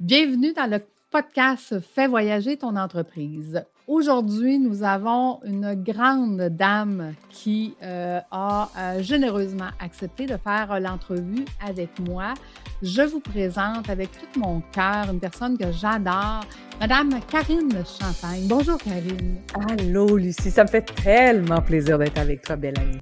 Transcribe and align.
Bienvenue 0.00 0.52
dans 0.52 0.70
le 0.70 0.80
podcast 1.10 1.80
Fais 1.80 2.06
voyager 2.06 2.58
ton 2.58 2.76
entreprise. 2.76 3.64
Aujourd'hui, 3.86 4.58
nous 4.58 4.82
avons 4.82 5.40
une 5.42 5.74
grande 5.74 6.50
dame 6.50 7.14
qui 7.30 7.74
euh, 7.82 8.20
a 8.30 8.68
euh, 8.76 9.02
généreusement 9.02 9.70
accepté 9.80 10.26
de 10.26 10.36
faire 10.36 10.78
l'entrevue 10.80 11.46
avec 11.66 11.98
moi. 12.00 12.34
Je 12.82 13.00
vous 13.00 13.20
présente 13.20 13.88
avec 13.88 14.10
tout 14.12 14.38
mon 14.38 14.60
cœur 14.70 15.08
une 15.10 15.20
personne 15.20 15.56
que 15.56 15.72
j'adore, 15.72 16.44
Madame 16.78 17.18
Karine 17.30 17.82
Champagne. 17.86 18.46
Bonjour 18.46 18.76
Karine. 18.76 19.38
Allô 19.70 20.18
Lucie, 20.18 20.50
ça 20.50 20.64
me 20.64 20.68
fait 20.68 20.84
tellement 21.02 21.62
plaisir 21.62 21.96
d'être 21.96 22.18
avec 22.18 22.42
toi, 22.42 22.56
belle 22.56 22.78
amie. 22.78 23.00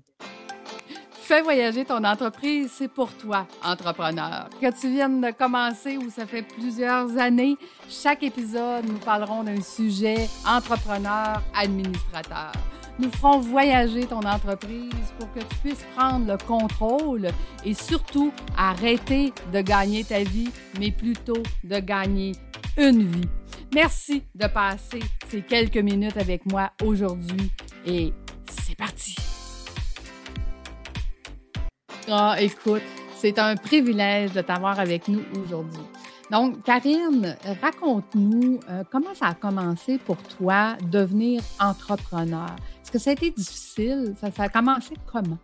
Fais 1.26 1.40
voyager 1.40 1.86
ton 1.86 2.04
entreprise, 2.04 2.70
c'est 2.70 2.88
pour 2.88 3.10
toi, 3.14 3.46
entrepreneur. 3.64 4.46
Que 4.60 4.78
tu 4.78 4.90
viennes 4.90 5.22
de 5.22 5.30
commencer 5.30 5.96
ou 5.96 6.10
ça 6.10 6.26
fait 6.26 6.42
plusieurs 6.42 7.16
années, 7.16 7.56
chaque 7.88 8.22
épisode, 8.22 8.84
nous 8.86 8.98
parlerons 8.98 9.42
d'un 9.42 9.62
sujet 9.62 10.28
entrepreneur, 10.46 11.42
administrateur. 11.54 12.52
Nous 12.98 13.10
ferons 13.10 13.38
voyager 13.38 14.04
ton 14.04 14.20
entreprise 14.20 15.14
pour 15.18 15.32
que 15.32 15.40
tu 15.40 15.56
puisses 15.62 15.86
prendre 15.96 16.30
le 16.30 16.36
contrôle 16.36 17.28
et 17.64 17.72
surtout 17.72 18.30
arrêter 18.54 19.32
de 19.50 19.62
gagner 19.62 20.04
ta 20.04 20.24
vie, 20.24 20.50
mais 20.78 20.90
plutôt 20.90 21.42
de 21.64 21.78
gagner 21.78 22.32
une 22.76 23.02
vie. 23.02 23.28
Merci 23.74 24.24
de 24.34 24.46
passer 24.46 25.00
ces 25.30 25.40
quelques 25.40 25.78
minutes 25.78 26.18
avec 26.18 26.44
moi 26.44 26.70
aujourd'hui 26.82 27.50
et 27.86 28.12
c'est 28.46 28.76
parti. 28.76 29.16
Ah, 32.10 32.36
écoute, 32.38 32.82
c'est 33.16 33.38
un 33.38 33.56
privilège 33.56 34.32
de 34.32 34.42
t'avoir 34.42 34.78
avec 34.78 35.08
nous 35.08 35.22
aujourd'hui. 35.42 35.80
Donc, 36.30 36.62
Karine, 36.62 37.36
raconte-nous 37.62 38.60
euh, 38.68 38.82
comment 38.90 39.14
ça 39.14 39.28
a 39.28 39.34
commencé 39.34 39.98
pour 39.98 40.18
toi, 40.18 40.76
devenir 40.90 41.42
entrepreneur? 41.58 42.54
Est-ce 42.82 42.92
que 42.92 42.98
ça 42.98 43.10
a 43.10 43.12
été 43.14 43.30
difficile? 43.30 44.14
Ça, 44.20 44.28
a 44.36 44.48
commencé 44.50 44.94
comment? 45.10 45.38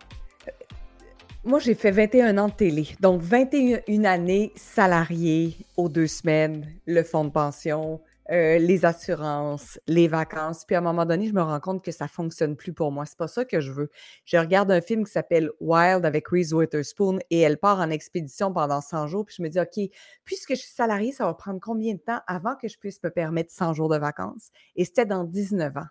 Moi, 1.45 1.61
j'ai 1.61 1.75
fait 1.75 1.91
21 1.91 2.37
ans 2.37 2.49
de 2.49 2.53
télé. 2.53 2.89
Donc, 3.01 3.23
21 3.23 4.05
années 4.05 4.53
salariées 4.55 5.57
aux 5.79 5.89
deux 5.89 6.07
semaines, 6.07 6.67
le 6.87 7.03
fonds 7.03 7.25
de 7.25 7.31
pension, 7.31 8.01
euh, 8.31 8.59
les 8.59 8.85
assurances, 8.85 9.81
les 9.89 10.07
vacances. 10.07 10.65
Puis 10.65 10.77
à 10.77 10.79
un 10.79 10.83
moment 10.83 11.05
donné, 11.05 11.27
je 11.27 11.35
me 11.35 11.43
rends 11.43 11.59
compte 11.59 11.85
que 11.85 11.91
ça 11.91 12.07
fonctionne 12.07 12.55
plus 12.55 12.73
pour 12.73 12.93
moi. 12.93 13.05
C'est 13.05 13.19
pas 13.19 13.27
ça 13.27 13.45
que 13.45 13.61
je 13.61 13.73
veux. 13.73 13.91
Je 14.25 14.37
regarde 14.37 14.71
un 14.71 14.81
film 14.81 15.05
qui 15.05 15.11
s'appelle 15.11 15.51
Wild 15.59 16.05
avec 16.07 16.29
Reese 16.29 16.53
Witherspoon 16.53 17.19
et 17.31 17.41
elle 17.41 17.59
part 17.59 17.81
en 17.81 17.91
expédition 17.91 18.53
pendant 18.53 18.81
100 18.81 19.09
jours. 19.09 19.25
Puis 19.25 19.37
je 19.39 19.43
me 19.43 19.49
dis, 19.49 19.59
OK, 19.59 19.81
puisque 20.25 20.51
je 20.51 20.61
suis 20.61 20.71
salariée, 20.71 21.11
ça 21.11 21.27
va 21.27 21.35
prendre 21.35 21.59
combien 21.61 21.95
de 21.95 21.99
temps 21.99 22.21
avant 22.29 22.55
que 22.55 22.69
je 22.69 22.79
puisse 22.79 23.03
me 23.03 23.11
permettre 23.11 23.53
100 23.53 23.75
jours 23.75 23.89
de 23.89 23.99
vacances? 23.99 24.51
Et 24.77 24.85
c'était 24.85 25.07
dans 25.07 25.25
19 25.25 25.77
ans. 25.77 25.89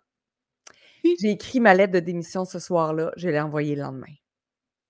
J'ai 1.04 1.32
écrit 1.32 1.60
ma 1.60 1.74
lettre 1.74 1.94
de 1.94 2.00
démission 2.00 2.46
ce 2.46 2.60
soir-là. 2.60 3.12
Je 3.18 3.28
l'ai 3.28 3.40
envoyée 3.40 3.76
le 3.76 3.82
lendemain. 3.82 4.14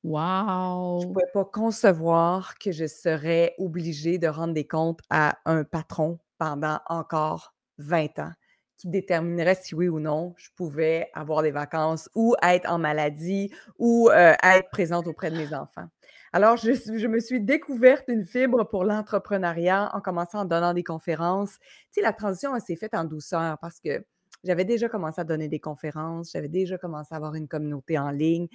Wow! 0.04 1.02
Je 1.02 1.08
ne 1.08 1.14
pouvais 1.14 1.32
pas 1.34 1.46
concevoir 1.46 2.58
que 2.60 2.72
je 2.72 2.86
serais 2.86 3.56
obligée 3.58 4.18
de 4.18 4.28
rendre 4.28 4.54
des 4.54 4.68
comptes 4.68 5.02
à 5.10 5.38
un 5.46 5.64
patron 5.64 6.20
pendant 6.40 6.80
encore 6.88 7.54
20 7.78 8.18
ans 8.20 8.32
qui 8.78 8.88
déterminerait 8.88 9.56
si 9.56 9.76
oui 9.76 9.90
ou 9.90 10.00
non 10.00 10.34
je 10.38 10.50
pouvais 10.56 11.10
avoir 11.14 11.44
des 11.44 11.52
vacances 11.52 12.10
ou 12.16 12.36
être 12.42 12.68
en 12.72 12.80
maladie 12.80 13.54
ou 13.78 14.10
être 14.10 14.70
présente 14.72 15.06
auprès 15.06 15.30
de 15.30 15.38
mes 15.38 15.54
enfants. 15.54 15.90
Alors, 16.32 16.58
je, 16.58 17.08
me 17.08 17.20
suis 17.20 17.42
découverte 17.42 18.06
une 18.08 18.24
fibre 18.24 18.64
pour 18.64 18.84
l'entrepreneuriat 18.84 19.90
en 19.94 20.02
commençant 20.02 20.42
en 20.42 20.46
donnant 20.46 20.74
des 20.74 20.84
conférences. 20.84 21.58
Tu 21.60 21.94
sais, 21.94 22.02
la 22.02 22.14
transition, 22.14 22.58
s'est 22.60 22.76
faite 22.76 22.94
en 22.94 23.04
douceur 23.04 23.58
parce 23.60 23.80
que 23.80 24.06
j'avais 24.44 24.66
déjà 24.66 24.90
commencé 24.90 25.20
à 25.20 25.24
donner 25.24 25.48
des 25.48 25.60
conférences, 25.60 26.32
j'avais 26.32 26.48
déjà 26.48 26.78
commencé 26.78 27.14
à 27.14 27.18
avoir 27.18 27.34
une 27.34 27.48
communauté 27.48 27.98
en 27.98 28.12
ligne. 28.12 28.48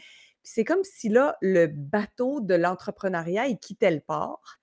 C'est 0.45 0.65
comme 0.65 0.85
si 0.85 1.09
là, 1.09 1.37
le 1.41 1.67
bateau 1.67 2.41
de 2.41 2.55
l'entrepreneuriat, 2.55 3.47
il 3.47 3.59
quittait 3.59 3.91
le 3.91 4.01
port. 4.01 4.59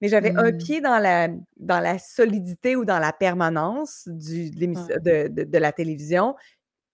Mais 0.00 0.08
j'avais 0.08 0.34
un 0.36 0.52
Mmh. 0.52 0.58
pied 0.58 0.80
dans 0.80 0.98
la, 0.98 1.28
dans 1.56 1.80
la 1.80 1.98
solidité 1.98 2.76
ou 2.76 2.84
dans 2.84 2.98
la 2.98 3.12
permanence 3.12 4.02
du, 4.06 4.50
de, 4.50 5.28
de- 5.28 5.58
la 5.58 5.72
télévision. 5.72 6.36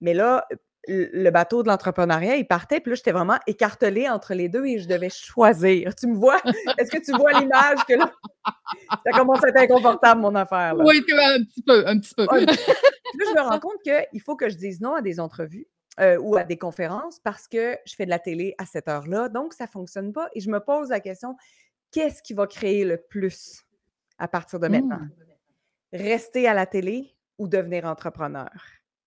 Mais 0.00 0.14
là, 0.14 0.46
le 0.88 1.30
bateau 1.30 1.62
de 1.62 1.68
l'entrepreneuriat, 1.68 2.36
il 2.36 2.46
partait, 2.46 2.80
puis 2.80 2.90
là, 2.90 2.96
j'étais 2.96 3.12
vraiment 3.12 3.38
écartelée 3.46 4.08
entre 4.08 4.34
les 4.34 4.48
deux 4.48 4.66
et 4.66 4.78
je 4.78 4.88
devais 4.88 5.10
choisir. 5.10 5.94
Tu 5.94 6.06
me 6.08 6.14
vois? 6.14 6.40
Est-ce 6.78 6.90
que 6.90 6.98
tu 7.04 7.12
vois 7.16 7.32
l'image 7.32 7.78
que 7.88 7.94
là, 7.94 8.12
ça 9.06 9.12
commence 9.19 9.44
à 9.44 9.48
être 9.48 9.58
inconfortable, 9.58 10.20
mon 10.20 10.34
affaire, 10.34 10.74
là? 10.74 10.84
Oui, 10.84 11.04
un 11.10 11.44
petit 11.44 11.62
peu, 11.62 11.86
un 11.86 11.98
petit 11.98 12.14
peu. 12.14 12.26
Là, 13.14 13.26
je 13.28 13.34
me 13.34 13.40
rends 13.42 13.60
compte 13.60 13.82
qu'il 13.84 14.20
faut 14.22 14.36
que 14.36 14.48
je 14.48 14.56
dise 14.56 14.80
non 14.80 14.94
à 14.94 15.02
des 15.02 15.20
entrevues 15.20 15.66
euh, 16.00 16.16
ou 16.19 16.34
à 16.36 16.44
des 16.44 16.56
conférences 16.56 17.20
parce 17.20 17.46
que 17.46 17.76
je 17.84 17.94
fais 17.94 18.06
de 18.06 18.10
la 18.10 18.19
télé 18.19 18.54
à 18.56 18.64
cette 18.64 18.88
heure-là. 18.88 19.28
Donc, 19.28 19.52
ça 19.52 19.64
ne 19.64 19.69
fonctionne 19.69 20.12
pas. 20.14 20.30
Et 20.34 20.40
je 20.40 20.48
me 20.48 20.60
pose 20.60 20.88
la 20.88 21.00
question, 21.00 21.36
qu'est-ce 21.92 22.22
qui 22.22 22.34
va 22.34 22.47
créer 22.47 22.84
le 22.84 22.97
plus 22.98 23.62
à 24.19 24.28
partir 24.28 24.58
de 24.60 24.69
maintenant? 24.69 24.98
Mmh. 24.98 25.10
Rester 25.92 26.48
à 26.48 26.54
la 26.54 26.66
télé 26.66 27.16
ou 27.38 27.48
devenir 27.48 27.84
entrepreneur? 27.84 28.50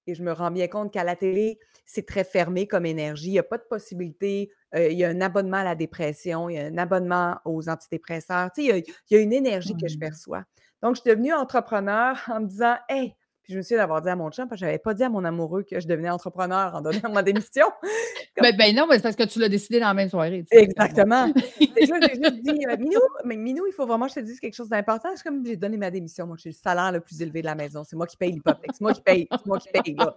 Et 0.08 0.14
je 0.16 0.24
me 0.24 0.32
rends 0.32 0.52
bien 0.52 0.68
compte 0.68 0.94
qu'à 0.94 1.04
la 1.04 1.16
télé, 1.16 1.60
c'est 1.86 2.06
très 2.06 2.24
fermé 2.24 2.68
comme 2.68 2.86
énergie. 2.86 3.30
Il 3.30 3.32
n'y 3.34 3.40
a 3.40 3.44
pas 3.44 3.58
de 3.58 3.64
possibilité. 3.64 4.52
euh, 4.76 4.88
il 4.90 4.98
y 4.98 5.04
a 5.04 5.10
un 5.10 5.22
abonnement 5.22 5.58
à 5.58 5.64
la 5.64 5.76
dépression, 5.76 6.48
il 6.50 6.56
y 6.56 6.60
a 6.60 6.66
un 6.66 6.78
abonnement 6.78 7.40
aux 7.46 7.70
antidépresseurs. 7.70 8.52
Tu 8.52 8.62
sais, 8.62 8.68
il 8.68 8.70
y 8.70 8.72
a, 8.72 8.78
il 8.78 8.94
y 9.12 9.16
a 9.16 9.22
une 9.22 9.34
énergie 9.34 9.76
que 9.76 9.88
je 9.88 9.98
Ouais. 9.98 10.00
perçois. 10.00 10.44
Donc, 10.84 10.96
je 10.96 11.02
suis 11.02 11.10
devenue 11.10 11.34
entrepreneur 11.34 12.22
en 12.28 12.42
me 12.42 12.48
disant, 12.48 12.76
hey, 12.90 13.16
puis 13.46 13.54
je 13.54 13.58
me 13.60 13.64
suis 13.64 13.76
d'avoir 13.76 14.02
dit 14.02 14.10
à 14.10 14.16
mon 14.16 14.32
chum, 14.32 14.48
parce 14.50 14.60
que 14.60 14.66
je 14.66 14.66
n'avais 14.66 14.80
pas 14.80 14.96
dit 14.96 15.04
à 15.04 15.10
mon 15.10 15.24
amoureux 15.24 15.62
que 15.64 15.80
je 15.80 15.88
devenais 15.88 16.10
entrepreneur 16.10 16.74
en 16.74 16.82
donnant 16.82 17.12
ma 17.14 17.24
démission. 17.24 17.68
Ben, 18.42 18.54
ben 18.58 18.76
non, 18.76 18.86
mais 18.86 18.98
c'est 18.98 19.04
parce 19.04 19.16
que 19.16 19.24
tu 19.24 19.40
l'as 19.40 19.48
décidé 19.48 19.80
dans 19.80 19.88
la 19.88 19.94
même 19.94 20.10
soirée. 20.10 20.44
Exactement. 20.52 21.32
J'ai 21.60 21.86
juste 21.86 22.42
dit, 22.42 22.66
euh, 22.70 22.76
Minou, 22.78 23.00
mais 23.24 23.38
Minou, 23.38 23.66
il 23.66 23.72
faut 23.72 23.86
vraiment 23.86 24.08
que 24.08 24.12
je 24.12 24.16
te 24.16 24.26
dise 24.26 24.42
quelque 24.42 24.54
chose 24.56 24.68
d'important. 24.68 25.08
C'est 25.16 25.24
comme 25.24 25.46
j'ai 25.46 25.56
donné 25.56 25.78
ma 25.78 25.90
démission. 25.90 26.28
Moi, 26.28 26.38
suis 26.38 26.50
le 26.50 26.54
salaire 26.54 26.92
le 26.92 27.00
plus 27.00 27.22
élevé 27.22 27.40
de 27.40 27.46
la 27.46 27.56
maison. 27.56 27.86
C'est 27.86 27.96
moi 27.96 28.06
qui 28.08 28.18
paye 28.18 28.34
l'hypothèque. 28.34 28.72
C'est 28.74 28.82
moi 28.82 28.94
qui 28.94 29.02
paye. 29.02 29.28
C'est 29.32 29.46
moi 29.46 29.58
qui 29.58 29.70
paye. 29.70 29.96
Là. 29.96 30.14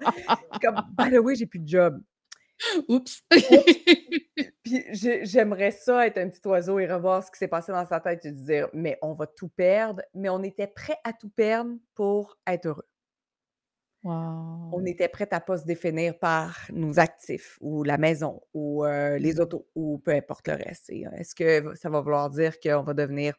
Comme, 0.60 0.82
by 0.98 1.14
the 1.14 1.20
way, 1.20 1.36
j'ai 1.36 1.46
plus 1.46 1.60
de 1.60 1.68
job. 1.68 2.02
Oups! 2.88 3.22
Puis 4.64 4.84
j'ai- 4.90 5.24
j'aimerais 5.24 5.70
ça 5.70 6.04
être 6.06 6.18
un 6.18 6.28
petit 6.28 6.40
oiseau 6.46 6.80
et 6.80 6.86
revoir 6.92 7.22
ce 7.24 7.30
qui 7.30 7.38
s'est 7.38 7.46
passé 7.48 7.70
dans 7.70 7.86
sa 7.86 8.00
tête 8.00 8.24
et 8.24 8.30
se 8.30 8.34
dire, 8.34 8.68
mais 8.72 8.98
on 9.00 9.14
va 9.14 9.28
tout 9.28 9.48
perdre. 9.48 10.02
Mais 10.12 10.28
on 10.28 10.42
était 10.42 10.66
prêt 10.66 10.96
à 11.04 11.12
tout 11.12 11.30
perdre 11.30 11.70
pour 11.94 12.36
être 12.48 12.66
heureux. 12.66 12.86
On 14.04 14.84
était 14.86 15.08
prêt 15.08 15.28
à 15.32 15.40
pas 15.40 15.58
se 15.58 15.64
définir 15.64 16.18
par 16.18 16.56
nos 16.72 16.98
actifs 16.98 17.58
ou 17.60 17.82
la 17.84 17.98
maison 17.98 18.40
ou 18.54 18.84
euh, 18.84 19.18
les 19.18 19.34
Mmh. 19.34 19.40
autos 19.40 19.66
ou 19.74 19.98
peu 19.98 20.12
importe 20.12 20.48
le 20.48 20.54
reste. 20.54 20.90
Et, 20.90 21.06
euh, 21.06 21.10
Est-ce 21.12 21.34
que 21.34 21.74
ça 21.74 21.88
va 21.90 22.00
vouloir 22.00 22.30
dire 22.30 22.58
qu'on 22.60 22.82
va 22.82 22.94
devenir 22.94 23.34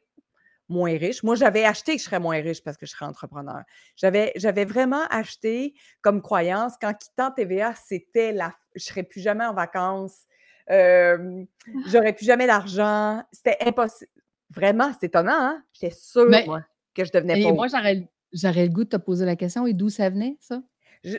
moins 0.67 0.97
riche? 0.97 1.23
Moi, 1.23 1.35
j'avais 1.35 1.63
acheté 1.65 1.93
que 1.93 1.99
je 1.99 2.05
serais 2.05 2.19
moins 2.19 2.41
riche 2.41 2.63
parce 2.63 2.77
que 2.77 2.85
je 2.85 2.91
serais 2.91 3.05
entrepreneur. 3.05 3.63
J'avais, 3.95 4.31
j'avais 4.35 4.65
vraiment 4.65 5.03
acheté 5.09 5.73
comme 6.01 6.21
croyance 6.21 6.73
qu'en 6.81 6.93
quittant 6.93 7.31
TVA, 7.31 7.73
c'était 7.75 8.31
la. 8.33 8.53
Je 8.75 8.83
serais 8.83 9.03
plus 9.03 9.21
jamais 9.21 9.45
en 9.45 9.53
vacances. 9.53 10.25
euh, 10.71 11.43
j'aurais 11.87 12.13
plus 12.13 12.25
jamais 12.25 12.47
d'argent. 12.47 13.23
C'était 13.31 13.57
impossible. 13.65 14.11
Vraiment, 14.51 14.91
c'est 14.99 15.07
étonnant, 15.07 15.31
hein? 15.33 15.63
J'étais 15.73 15.95
sûre, 15.95 16.25
Mais, 16.29 16.43
moi, 16.45 16.61
que 16.95 17.05
je 17.05 17.11
devenais 17.11 17.39
et 17.39 17.43
pauvre. 17.43 17.55
moi, 17.55 17.67
j'aurais 17.67 18.07
j'aurais 18.33 18.65
le 18.65 18.71
goût 18.73 18.83
de 18.83 18.89
te 18.89 18.97
poser 18.97 19.25
la 19.25 19.35
question, 19.35 19.65
et 19.67 19.73
d'où 19.73 19.89
ça 19.89 20.09
venait, 20.09 20.37
ça? 20.39 20.61
Je, 21.03 21.17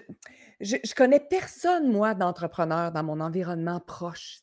je, 0.60 0.76
je 0.84 0.94
connais 0.94 1.21
personne, 1.21 1.91
moi, 1.91 2.15
d'entrepreneur 2.15 2.93
dans 2.93 3.03
mon 3.03 3.21
environnement 3.21 3.81
proche. 3.81 4.41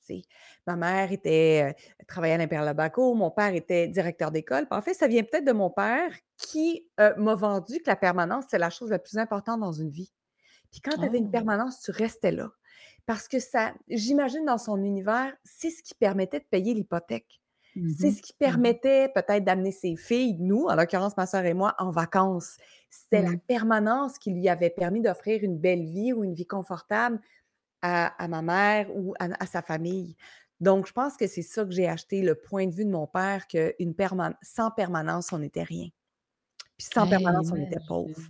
Ma 0.66 0.75
mère 0.75 1.11
était, 1.11 1.75
euh, 1.77 2.03
travaillait 2.07 2.35
à 2.35 2.38
l'Impérial 2.39 2.73
Baco, 2.75 3.13
mon 3.13 3.29
père 3.29 3.53
était 3.53 3.88
directeur 3.88 4.31
d'école. 4.31 4.66
En 4.72 4.81
fait, 4.81 4.95
ça 4.95 5.07
vient 5.07 5.23
peut-être 5.23 5.45
de 5.45 5.51
mon 5.51 5.69
père 5.69 6.11
qui 6.38 6.88
euh, 7.00 7.13
m'a 7.18 7.36
vendu 7.36 7.77
que 7.80 7.89
la 7.89 7.95
permanence, 7.95 8.45
c'est 8.50 8.57
la 8.57 8.71
chose 8.71 8.89
la 8.89 9.00
plus 9.00 9.18
importante 9.19 9.59
dans 9.59 9.71
une 9.71 9.89
vie. 9.92 10.12
Puis 10.71 10.81
quand 10.81 10.97
tu 10.97 11.06
avais 11.06 11.19
une 11.19 11.27
Oh! 11.27 11.31
permanence, 11.31 11.81
tu 11.81 11.92
restais 11.92 12.31
là. 12.31 12.51
Parce 13.06 13.27
que 13.27 13.39
ça, 13.39 13.74
j'imagine 13.88 14.44
dans 14.45 14.57
son 14.57 14.83
univers, 14.83 15.33
c'est 15.44 15.69
ce 15.69 15.83
qui 15.83 15.94
permettait 15.94 16.39
de 16.39 16.45
payer 16.45 16.74
l'hypothèque. 16.74 17.42
C'est 17.85 18.12
Mhm, 18.12 18.12
ce 18.12 18.21
qui 18.21 18.33
mhm, 18.45 18.74
permettait 18.74 19.09
peut-être 19.13 19.44
d'amener 19.44 19.71
ses 19.71 19.95
filles, 19.95 20.38
nous, 20.39 20.65
en 20.68 20.75
l'occurrence 20.75 21.18
ma 21.18 21.25
sœur 21.25 21.45
et 21.45 21.53
moi, 21.53 21.75
en 21.79 21.89
vacances. 21.91 22.57
C'était 22.89 23.21
la 23.21 23.35
permanence 23.47 24.18
qui 24.19 24.31
lui 24.31 24.50
avait 24.50 24.69
permis 24.69 25.01
d'offrir 25.01 25.44
une 25.44 25.57
belle 25.57 25.83
vie 25.85 26.13
ou 26.13 26.24
une 26.24 26.33
vie 26.33 26.45
confortable 26.47 27.19
à, 27.81 28.07
à 28.24 28.27
ma 28.27 28.41
mère 28.41 28.89
ou 28.95 29.13
à, 29.19 29.27
à 29.44 29.45
sa 29.47 29.62
famille. 29.62 30.15
Donc, 30.59 30.88
je 30.88 30.94
pense 30.94 31.18
que 31.18 31.27
c'est 31.27 31.44
ça 31.44 31.65
que 31.65 31.71
j'ai 31.71 31.88
acheté, 31.88 32.21
le 32.24 32.35
point 32.35 32.68
de 32.68 32.74
vue 32.75 32.85
de 32.85 32.91
mon 32.91 33.07
père, 33.07 33.47
que 33.47 33.75
une 33.80 33.94
perman- 33.94 34.35
sans 34.41 34.71
permanence, 34.71 35.33
on 35.33 35.39
n'était 35.39 35.63
rien. 35.63 35.88
Puis 36.77 36.88
sans 36.94 37.07
Hey, 37.07 37.07
permanence, 37.07 37.50
on 37.53 37.62
était 37.62 37.80
pauvre. 37.88 38.21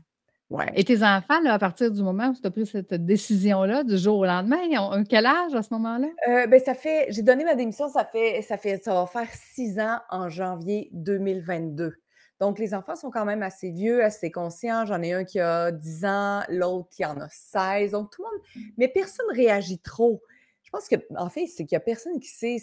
Ouais. 0.49 0.71
Et 0.75 0.85
tes 0.85 1.03
enfants, 1.03 1.41
là, 1.41 1.53
à 1.53 1.59
partir 1.59 1.91
du 1.91 2.01
moment 2.01 2.29
où 2.29 2.33
tu 2.33 2.47
as 2.47 2.51
pris 2.51 2.65
cette 2.65 2.93
décision-là, 2.93 3.83
du 3.83 3.97
jour 3.97 4.19
au 4.19 4.25
lendemain, 4.25 4.61
ils 4.69 4.79
ont 4.79 5.03
quel 5.03 5.25
âge 5.25 5.53
à 5.53 5.61
ce 5.61 5.73
moment-là? 5.73 6.07
Euh, 6.29 6.47
ben, 6.47 6.59
ça 6.59 6.73
fait, 6.73 7.07
j'ai 7.09 7.21
donné 7.21 7.43
ma 7.43 7.55
démission, 7.55 7.89
ça 7.89 8.05
fait, 8.05 8.41
ça 8.41 8.57
fait, 8.57 8.81
ça 8.81 8.93
va 8.93 9.05
faire 9.07 9.27
six 9.33 9.77
ans 9.79 9.99
en 10.09 10.29
janvier 10.29 10.89
2022. 10.93 11.95
Donc, 12.39 12.59
les 12.59 12.73
enfants 12.73 12.95
sont 12.95 13.09
quand 13.09 13.25
même 13.25 13.41
assez 13.41 13.71
vieux, 13.71 14.03
assez 14.03 14.31
conscients. 14.31 14.85
J'en 14.85 15.01
ai 15.01 15.11
un 15.11 15.23
qui 15.23 15.39
a 15.39 15.71
10 15.71 16.05
ans, 16.05 16.43
l'autre 16.49 16.89
qui 16.89 17.03
en 17.03 17.19
a 17.19 17.27
16. 17.29 17.91
Donc, 17.91 18.11
tout 18.11 18.23
le 18.23 18.29
monde. 18.29 18.71
Mais 18.77 18.87
personne 18.87 19.25
ne 19.31 19.35
réagit 19.35 19.79
trop. 19.79 20.21
Je 20.63 20.69
pense 20.69 20.87
que, 20.87 20.95
en 21.17 21.29
fait, 21.29 21.47
c'est 21.47 21.65
qu'il 21.65 21.75
n'y 21.75 21.81
a 21.81 21.85
personne 21.85 22.19
qui 22.19 22.29
sait. 22.29 22.57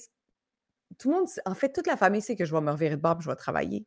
Tout 0.99 1.11
le 1.11 1.17
monde, 1.17 1.29
en 1.45 1.55
fait, 1.55 1.73
toute 1.73 1.89
la 1.89 1.97
famille 1.97 2.21
sait 2.23 2.37
que 2.37 2.45
je 2.45 2.55
vais 2.55 2.61
me 2.61 2.71
revirer 2.71 2.97
de 2.97 3.01
bord 3.01 3.17
et 3.19 3.23
je 3.23 3.29
vais 3.29 3.37
travailler. 3.37 3.85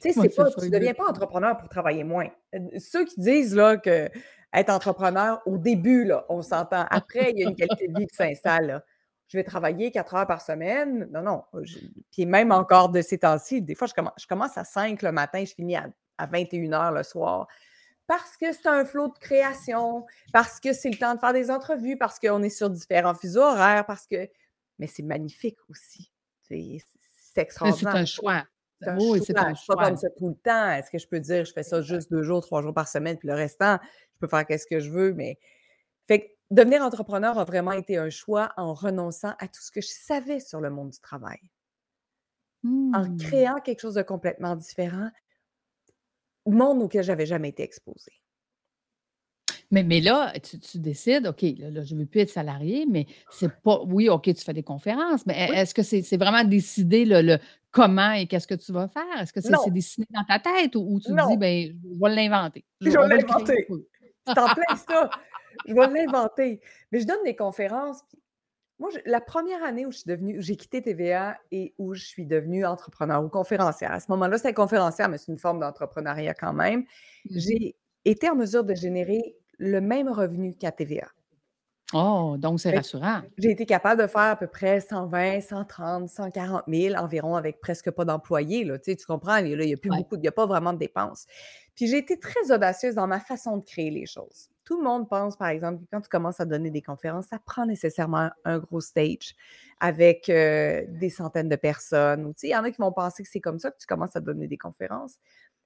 Tu 0.00 0.12
sais, 0.12 0.28
pas, 0.30 0.50
tu 0.50 0.64
ne 0.66 0.70
deviens 0.70 0.94
pas 0.94 1.04
entrepreneur 1.08 1.56
pour 1.56 1.68
travailler 1.68 2.04
moins. 2.04 2.28
Euh, 2.54 2.58
ceux 2.78 3.04
qui 3.04 3.20
disent 3.20 3.54
là, 3.54 3.76
que 3.76 4.08
être 4.52 4.70
entrepreneur, 4.70 5.42
au 5.46 5.58
début, 5.58 6.04
là, 6.04 6.24
on 6.28 6.42
s'entend. 6.42 6.86
Après, 6.90 7.32
il 7.32 7.38
y 7.40 7.44
a 7.44 7.48
une 7.48 7.54
qualité 7.54 7.86
de 7.86 7.98
vie 7.98 8.06
qui 8.06 8.16
s'installe 8.16 8.82
je 9.30 9.38
vais 9.38 9.44
travailler 9.44 9.92
quatre 9.92 10.14
heures 10.14 10.26
par 10.26 10.42
semaine. 10.42 11.08
Non, 11.12 11.22
non. 11.22 11.44
Puis 12.10 12.26
même 12.26 12.50
encore 12.50 12.88
de 12.88 13.00
ces 13.00 13.18
temps-ci, 13.18 13.62
des 13.62 13.76
fois, 13.76 13.86
je 13.86 13.94
commence, 13.94 14.12
je 14.18 14.26
commence 14.26 14.58
à 14.58 14.64
5 14.64 15.02
le 15.02 15.12
matin, 15.12 15.44
je 15.44 15.54
finis 15.54 15.76
à, 15.76 15.88
21 16.26 16.72
heures 16.72 16.92
le 16.92 17.04
soir. 17.04 17.46
Parce 18.08 18.36
que 18.36 18.52
c'est 18.52 18.66
un 18.66 18.84
flot 18.84 19.08
de 19.08 19.18
création, 19.18 20.04
parce 20.32 20.58
que 20.58 20.72
c'est 20.72 20.90
le 20.90 20.98
temps 20.98 21.14
de 21.14 21.20
faire 21.20 21.32
des 21.32 21.48
entrevues, 21.50 21.96
parce 21.96 22.18
qu'on 22.18 22.42
est 22.42 22.50
sur 22.50 22.68
différents 22.68 23.14
fuseaux 23.14 23.42
horaires, 23.42 23.86
parce 23.86 24.06
que. 24.06 24.28
Mais 24.80 24.88
c'est 24.88 25.04
magnifique 25.04 25.58
aussi. 25.68 26.10
C'est 26.42 26.82
extraordinaire. 27.36 27.92
C'est 27.92 27.98
un 28.00 28.04
choix. 28.04 28.44
Oui, 28.98 29.20
c'est 29.24 29.36
un 29.38 29.54
choix. 29.54 29.76
pas 29.76 29.86
comme 29.88 29.96
ça 29.96 30.08
tout 30.10 30.28
le 30.28 30.34
temps. 30.34 30.70
Est-ce 30.70 30.90
que 30.90 30.98
je 30.98 31.06
peux 31.06 31.20
dire 31.20 31.44
je 31.44 31.52
fais 31.52 31.62
ça 31.62 31.80
juste 31.82 32.10
deux 32.10 32.22
jours, 32.22 32.40
trois 32.42 32.62
jours 32.62 32.74
par 32.74 32.88
semaine, 32.88 33.16
puis 33.18 33.28
le 33.28 33.34
restant, 33.34 33.78
je 34.14 34.18
peux 34.20 34.28
faire 34.28 34.46
qu'est-ce 34.46 34.66
que 34.66 34.80
je 34.80 34.90
veux, 34.90 35.12
mais. 35.12 35.38
Fait 36.08 36.20
que 36.20 36.26
devenir 36.50 36.82
entrepreneur 36.82 37.38
a 37.38 37.44
vraiment 37.44 37.72
été 37.72 37.96
un 37.96 38.10
choix 38.10 38.52
en 38.56 38.74
renonçant 38.74 39.34
à 39.38 39.46
tout 39.46 39.60
ce 39.62 39.70
que 39.70 39.80
je 39.80 39.88
savais 39.88 40.40
sur 40.40 40.60
le 40.60 40.70
monde 40.70 40.90
du 40.90 41.00
travail. 41.00 41.38
En 42.62 43.04
Mmh. 43.04 43.16
créant 43.16 43.60
quelque 43.60 43.80
chose 43.80 43.94
de 43.94 44.02
complètement 44.02 44.54
différent, 44.56 45.08
monde 46.46 46.82
auquel 46.82 47.04
j'avais 47.04 47.26
jamais 47.26 47.48
été 47.50 47.62
exposée. 47.62 48.20
Mais, 49.70 49.84
mais 49.84 50.00
là, 50.00 50.32
tu, 50.42 50.58
tu 50.58 50.78
décides, 50.80 51.28
OK, 51.28 51.42
là, 51.42 51.70
là, 51.70 51.84
je 51.84 51.94
ne 51.94 52.00
veux 52.00 52.06
plus 52.06 52.20
être 52.20 52.30
salarié, 52.30 52.86
mais 52.90 53.06
c'est 53.30 53.52
pas. 53.62 53.80
Oui, 53.86 54.08
OK, 54.08 54.24
tu 54.24 54.44
fais 54.44 54.52
des 54.52 54.64
conférences, 54.64 55.24
mais 55.26 55.46
e- 55.46 55.50
Oui. 55.52 55.56
est-ce 55.58 55.74
que 55.74 55.82
c'est 55.84 56.02
c'est 56.02 56.16
vraiment 56.16 56.42
décidé 56.42 57.04
le, 57.04 57.22
le 57.22 57.38
comment 57.70 58.12
et 58.12 58.26
qu'est-ce 58.26 58.46
que 58.46 58.54
tu 58.54 58.72
vas 58.72 58.88
faire? 58.88 59.20
Est-ce 59.20 59.32
que 59.32 59.40
c'est 59.40 59.70
dessiné 59.70 60.06
dans 60.10 60.24
ta 60.24 60.38
tête 60.38 60.74
ou, 60.76 60.80
ou 60.80 61.00
tu 61.00 61.08
te 61.08 61.14
dis, 61.28 61.36
ben, 61.36 61.66
je 61.82 61.98
vais 62.02 62.14
l'inventer, 62.14 62.64
je- 62.80 62.90
vais 62.90 63.16
l'inventer. 63.16 63.66
C'est 64.26 64.38
en 64.38 64.48
plein 64.54 64.76
ça. 64.76 65.10
Je 65.66 65.74
vais 65.74 65.86
l'inventer. 65.88 66.60
Mais 66.92 67.00
je 67.00 67.06
donne 67.06 67.22
des 67.24 67.34
conférences. 67.36 68.02
puis 68.08 68.18
Moi, 68.78 68.90
je- 68.94 68.98
la 69.10 69.20
première 69.20 69.62
année 69.64 69.84
où 69.86 69.92
je 69.92 69.98
suis 69.98 70.08
devenue, 70.08 70.38
où 70.38 70.42
j'ai 70.42 70.56
quitté 70.56 70.80
TVA 70.82 71.38
et 71.52 71.74
où 71.78 71.92
je 71.94 72.02
suis 72.04 72.24
devenue 72.26 72.64
entrepreneur 72.64 73.22
ou 73.22 73.28
conférencière, 73.28 73.92
à 73.92 74.00
ce 74.00 74.10
moment-là, 74.10 74.38
c'était 74.38 74.54
conférencière, 74.54 75.08
mais 75.08 75.18
c'est 75.18 75.30
une 75.32 75.38
forme 75.38 75.60
d'entrepreneuriat 75.60 76.34
quand 76.34 76.52
même. 76.54 76.80
Mhm. 76.80 76.86
J'ai 77.38 77.76
été 78.04 78.30
en 78.30 78.36
mesure 78.36 78.64
de 78.64 78.74
générer 78.74 79.36
le 79.58 79.80
même 79.82 80.08
revenu 80.08 80.54
qu'à 80.54 80.72
TVA. 80.72 81.08
Oh, 81.92 82.36
donc 82.38 82.60
c'est 82.60 82.70
Fait 82.70 82.80
que 82.80 82.86
rassurant. 82.86 83.22
J'ai 83.38 83.50
été 83.52 83.66
capable 83.66 84.02
de 84.02 84.06
faire 84.06 84.22
à 84.32 84.36
peu 84.36 84.46
près 84.46 84.80
120, 84.80 85.40
130, 85.40 86.08
140 86.08 86.68
000 86.68 86.96
environ 86.96 87.36
avec 87.36 87.60
presque 87.60 87.90
pas 87.90 88.04
d'employés. 88.04 88.64
Là, 88.64 88.78
tu 88.78 88.90
sais, 88.92 88.96
tu 88.96 89.06
comprends? 89.06 89.38
Il 89.38 89.56
n'y 89.58 89.74
a 89.74 89.76
plus 89.76 89.90
Ouais. 89.90 89.96
beaucoup, 89.96 90.16
il 90.16 90.20
n'y 90.22 90.28
a 90.28 90.32
pas 90.32 90.46
vraiment 90.46 90.72
de 90.72 90.78
dépenses. 90.78 91.26
Puis 91.76 91.86
j'ai 91.88 91.98
été 91.98 92.18
très 92.18 92.52
audacieuse 92.52 92.94
dans 92.96 93.06
ma 93.06 93.20
façon 93.20 93.56
de 93.58 93.64
créer 93.64 93.90
les 93.90 94.06
choses. 94.06 94.50
Tout 94.64 94.78
le 94.78 94.84
monde 94.84 95.08
pense, 95.08 95.36
par 95.36 95.48
exemple, 95.48 95.80
que 95.84 95.88
quand 95.92 96.00
tu 96.02 96.08
commences 96.08 96.40
à 96.40 96.44
donner 96.44 96.70
des 96.70 96.82
conférences, 96.82 97.26
ça 97.28 97.38
prend 97.38 97.66
nécessairement 97.66 98.30
un 98.44 98.58
gros 98.58 98.80
stage 98.80 99.34
avec 99.80 100.28
euh, 100.28 100.84
des 100.88 101.10
centaines 101.10 101.48
de 101.48 101.56
personnes. 101.56 102.24
Ou, 102.26 102.30
tu 102.34 102.40
sais, 102.40 102.48
il 102.48 102.50
y 102.52 102.56
en 102.56 102.64
a 102.64 102.70
qui 102.70 102.78
vont 102.80 102.92
penser 102.92 103.22
que 103.22 103.28
c'est 103.30 103.40
comme 103.40 103.58
ça 103.58 103.70
que 103.70 103.78
tu 103.78 103.86
commences 103.86 104.16
à 104.16 104.20
donner 104.20 104.48
des 104.48 104.58
conférences. 104.58 105.16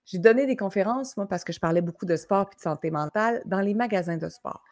J'ai 0.06 0.19
donné 0.19 0.47
des 0.47 0.56
conférences, 0.56 1.17
moi, 1.17 1.27
parce 1.29 1.44
que 1.44 1.53
je 1.53 1.61
parlais 1.61 1.81
beaucoup 1.82 2.06
de 2.06 2.17
sport 2.17 2.49
et 2.53 2.56
de 2.56 2.61
santé 2.61 2.91
mentale 2.91 3.43
dans 3.47 3.61
les 3.61 3.75
magasins 3.75 4.19
de 4.19 4.29
sport. 4.29 4.62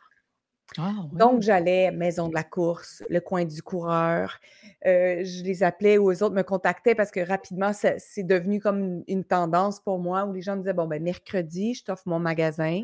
Ah 0.78 1.12
Donc, 1.12 1.42
j'allais 1.42 1.90
Maison 1.92 2.28
de 2.28 2.34
la 2.34 2.44
course, 2.44 3.02
le 3.10 3.20
coin 3.20 3.44
du 3.44 3.62
coureur. 3.62 4.38
Heu, 4.86 5.24
je 5.24 5.42
les 5.44 5.62
appelais 5.62 5.98
ou 5.98 6.10
eux 6.10 6.22
autres 6.22 6.34
me 6.34 6.42
contactaient 6.42 6.94
parce 6.94 7.10
que 7.10 7.20
rapidement, 7.20 7.72
c'est 7.74 8.22
devenu 8.24 8.60
comme 8.60 9.02
une 9.08 9.24
tendance 9.24 9.80
pour 9.80 9.98
moi 9.98 10.24
où 10.24 10.32
les 10.32 10.40
gens 10.42 10.54
me 10.56 10.60
disaient: 10.62 10.72
«Bon, 10.72 10.86
ben, 10.86 11.02
mercredi, 11.02 11.74
je 11.74 11.84
t'offre 11.84 12.04
mon 12.06 12.19
magasin. 12.19 12.82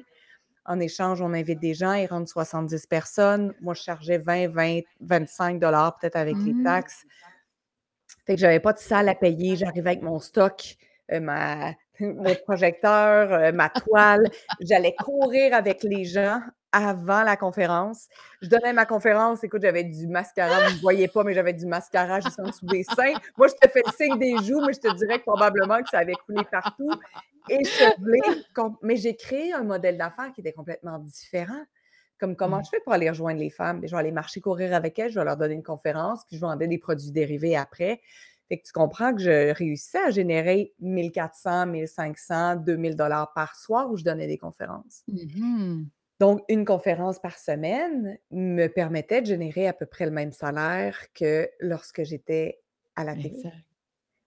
En 0.66 0.80
échange, 0.80 1.22
on 1.22 1.34
invite 1.34 1.60
des 1.60 1.74
gens, 1.74 1.94
ils 1.94 2.06
rentrent 2.06 2.30
70 2.30 2.86
personnes». 2.86 3.54
Moi, 3.60 3.74
je 3.74 3.82
chargeais 3.82 4.18
20-20-25 4.18 5.60
peut-être 6.00 6.16
avec 6.16 6.44
les 6.44 6.54
Mhm. 6.54 6.56
taxes. 6.56 7.04
Fait 8.26 8.34
que 8.34 8.40
j'avais 8.40 8.60
pas 8.60 8.72
de 8.72 8.78
salle 8.78 9.08
à 9.08 9.14
payer. 9.14 9.56
J'arrivais 9.56 9.90
avec 9.90 10.02
mon 10.02 10.18
stock, 10.18 10.76
heu, 11.12 11.20
ma 11.20 11.74
mon 12.00 12.34
projecteur, 12.36 13.32
heu, 13.32 13.52
ma 13.52 13.70
toile. 13.70 14.30
J'allais 14.60 14.96
courir 14.98 15.54
avec 15.54 15.82
les 15.82 16.04
gens 16.04 16.40
avant 16.72 17.22
la 17.22 17.36
conférence. 17.36 18.08
Je 18.42 18.48
donnais 18.48 18.72
ma 18.72 18.86
conférence, 18.86 19.42
écoute, 19.44 19.62
j'avais 19.62 19.84
du 19.84 20.06
mascara, 20.06 20.60
vous 20.60 20.70
ne 20.74 20.80
voyez 20.80 21.08
pas, 21.08 21.24
mais 21.24 21.34
j'avais 21.34 21.54
du 21.54 21.66
mascara 21.66 22.20
juste 22.20 22.38
en 22.40 22.46
dessous 22.48 22.66
des 22.66 22.84
seins. 22.84 23.14
Moi, 23.36 23.48
je 23.48 23.54
te 23.54 23.68
fais 23.68 23.82
le 23.86 23.90
signe 23.92 24.18
des 24.18 24.38
joues, 24.38 24.60
mais 24.60 24.72
je 24.74 24.80
te 24.80 24.88
dirais 24.88 25.18
que 25.18 25.24
probablement 25.24 25.82
que 25.82 25.88
ça 25.88 25.98
avait 25.98 26.16
coulé 26.16 26.44
partout. 26.44 27.00
Échevelé, 27.48 28.20
com 28.54 28.76
mais 28.82 28.96
j'ai 28.96 29.16
créé 29.16 29.52
un 29.54 29.64
modèle 29.64 29.96
d'affaires 29.96 30.32
qui 30.34 30.40
était 30.42 30.52
complètement 30.52 30.98
différent. 30.98 31.64
Comme 32.20 32.36
comment 32.36 32.58
Ouais. 32.58 32.64
je 32.64 32.68
fais 32.70 32.80
pour 32.80 32.92
aller 32.92 33.08
rejoindre 33.08 33.40
les 33.40 33.48
femmes? 33.50 33.80
Beh, 33.80 33.86
je 33.88 33.92
vais 33.94 34.00
aller 34.00 34.12
marcher, 34.12 34.40
courir 34.40 34.74
avec 34.74 34.98
elles, 34.98 35.10
je 35.10 35.18
vais 35.18 35.24
leur 35.24 35.36
donner 35.36 35.54
une 35.54 35.62
conférence, 35.62 36.24
puis 36.26 36.36
je 36.36 36.40
vendais 36.40 36.66
des 36.68 36.78
produits 36.78 37.12
dérivés 37.12 37.56
après. 37.56 38.00
Fait 38.48 38.58
que 38.58 38.66
tu 38.66 38.72
comprends 38.72 39.14
que 39.14 39.20
je 39.20 39.52
réussissais 39.54 39.98
à 39.98 40.10
générer 40.10 40.74
1 40.82 41.10
400, 41.10 41.68
1 41.74 41.86
500, 41.86 42.56
2 42.56 42.76
000 42.76 42.96
par 43.34 43.56
soir 43.56 43.90
où 43.90 43.96
je 43.96 44.04
donnais 44.04 44.26
des 44.26 44.38
conférences. 44.38 45.04
Mhm. 45.06 45.90
Donc, 46.20 46.42
une 46.48 46.64
conférence 46.64 47.20
par 47.20 47.38
semaine 47.38 48.18
me 48.30 48.66
permettait 48.68 49.20
de 49.22 49.26
générer 49.26 49.68
à 49.68 49.72
peu 49.72 49.86
près 49.86 50.04
le 50.04 50.10
même 50.10 50.32
salaire 50.32 51.12
que 51.14 51.48
lorsque 51.60 52.02
j'étais 52.04 52.60
à 52.96 53.04
la 53.04 53.14
télé. 53.16 53.36
Exact. 53.36 53.54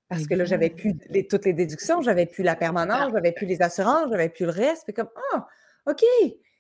Parce 0.10 0.28
que 0.28 0.36
là, 0.36 0.46
j'avais 0.46 0.70
plus 0.70 0.96
les 1.10 1.28
toutes 1.28 1.46
les 1.46 1.54
déductions, 1.54 2.02
j'avais 2.02 2.26
plus 2.26 2.44
la 2.44 2.56
permanence, 2.56 3.12
j'avais 3.14 3.32
plus 3.32 3.46
les 3.48 3.62
assurances, 3.62 4.10
j'avais 4.12 4.30
plus 4.30 4.46
le 4.46 4.52
reste. 4.52 4.86
Fait 4.86 4.94
comme: 4.94 5.10
«Ah! 5.34 5.48
OK, 5.88 6.04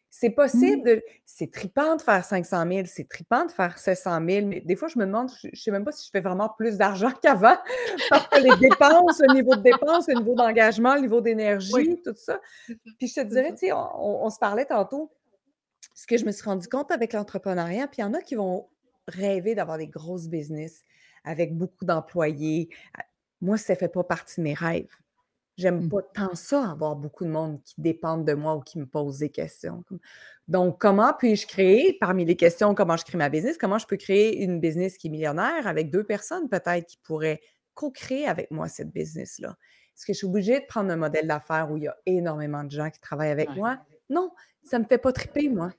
c'est 0.09 0.29
possible 0.31 0.83
de» 0.85 1.03
c'est 1.25 1.51
trippant 1.51 1.95
de 1.97 2.01
faire 2.01 2.23
500 2.25 2.65
000, 2.69 2.81
c'est 2.85 3.07
trippant 3.09 3.45
de 3.45 3.51
faire 3.51 3.77
700 3.77 4.19
000, 4.27 4.47
mais 4.47 4.61
des 4.61 4.75
fois, 4.75 4.87
je 4.89 4.99
me 4.99 5.05
demande, 5.05 5.29
je 5.41 5.49
je 5.53 5.61
sais 5.61 5.71
même 5.71 5.85
pas 5.85 5.91
si 5.93 6.05
je 6.05 6.11
fais 6.11 6.21
vraiment 6.21 6.49
plus 6.57 6.77
d'argent 6.77 7.11
qu'avant 7.21 7.57
parce 8.09 8.27
que 8.27 8.39
les 8.39 8.55
dépenses, 8.57 9.19
le 9.21 9.33
niveau 9.33 9.55
de 9.55 9.61
dépenses, 9.63 10.07
le 10.07 10.15
niveau 10.15 10.35
d'engagement, 10.35 10.95
le 10.95 11.01
niveau 11.01 11.21
Oui, 11.69 11.85
d'énergie, 11.85 12.01
tout 12.03 12.13
ça. 12.15 12.39
Puis 12.99 13.07
je 13.09 13.15
te 13.21 13.25
dirais, 13.27 13.51
tu 13.53 13.67
sais, 13.67 13.71
on 13.73 13.77
on 13.79 14.25
on 14.25 14.29
se 14.29 14.39
parlait 14.39 14.65
tantôt, 14.65 15.11
ce 15.93 16.07
que 16.07 16.17
je 16.17 16.25
me 16.25 16.31
suis 16.31 16.43
rendu 16.43 16.67
compte 16.67 16.91
avec 16.91 17.13
l'entrepreneuriat, 17.13 17.87
puis 17.87 17.97
il 17.99 18.01
y 18.01 18.05
en 18.05 18.13
a 18.13 18.21
qui 18.21 18.35
vont 18.35 18.69
rêver 19.07 19.55
d'avoir 19.55 19.77
des 19.77 19.87
grosses 19.87 20.27
business 20.27 20.83
avec 21.23 21.55
beaucoup 21.57 21.85
d'employés. 21.85 22.69
A 22.97 23.03
moi, 23.41 23.57
ça 23.57 23.75
fait 23.75 23.89
pas 23.89 24.03
partie 24.03 24.39
de 24.39 24.43
mes 24.43 24.53
rêves. 24.53 24.93
J'aime 25.57 25.85
Mm. 25.85 25.89
pas 25.89 26.01
tant 26.13 26.35
ça, 26.35 26.71
avoir 26.71 26.95
beaucoup 26.95 27.25
de 27.25 27.29
monde 27.29 27.61
qui 27.63 27.73
dépendent 27.79 28.25
de 28.25 28.33
moi 28.33 28.55
ou 28.55 28.61
qui 28.61 28.79
me 28.79 28.85
pose 28.85 29.17
des 29.19 29.29
questions. 29.29 29.83
Donc 30.47 30.79
comment 30.79 31.13
puis-je 31.17 31.47
créer, 31.47 31.97
parmi 31.99 32.23
les 32.23 32.35
questions, 32.35 32.75
comment 32.75 32.97
je 32.97 33.03
crée 33.03 33.17
ma 33.17 33.29
business, 33.29 33.57
comment 33.57 33.79
je 33.79 33.87
peux 33.87 33.97
créer 33.97 34.43
une 34.43 34.59
business 34.59 34.97
qui 34.97 35.07
est 35.07 35.09
millionnaire 35.09 35.67
avec 35.67 35.91
2 35.91 36.03
personnes 36.03 36.49
peut-être 36.49 36.85
qui 36.87 36.97
pourraient 37.03 37.41
co-créer 37.73 38.27
avec 38.27 38.51
moi 38.51 38.67
cette 38.67 38.91
business-là? 38.91 39.57
Est-ce 39.95 40.05
que 40.05 40.13
je 40.13 40.19
suis 40.19 40.27
obligée 40.27 40.59
de 40.59 40.65
prendre 40.65 40.91
un 40.91 40.95
modèle 40.95 41.27
d'affaires 41.27 41.69
où 41.71 41.77
il 41.77 41.83
y 41.83 41.87
a 41.87 41.97
énormément 42.05 42.63
de 42.63 42.71
gens 42.71 42.89
qui 42.89 42.99
travaillent 43.01 43.31
avec 43.31 43.49
Ouais. 43.49 43.55
moi? 43.55 43.77
Non, 44.09 44.31
ça 44.63 44.79
me 44.79 44.85
fait 44.85 44.97
pas 44.97 45.11
triper, 45.13 45.49
moi. 45.49 45.71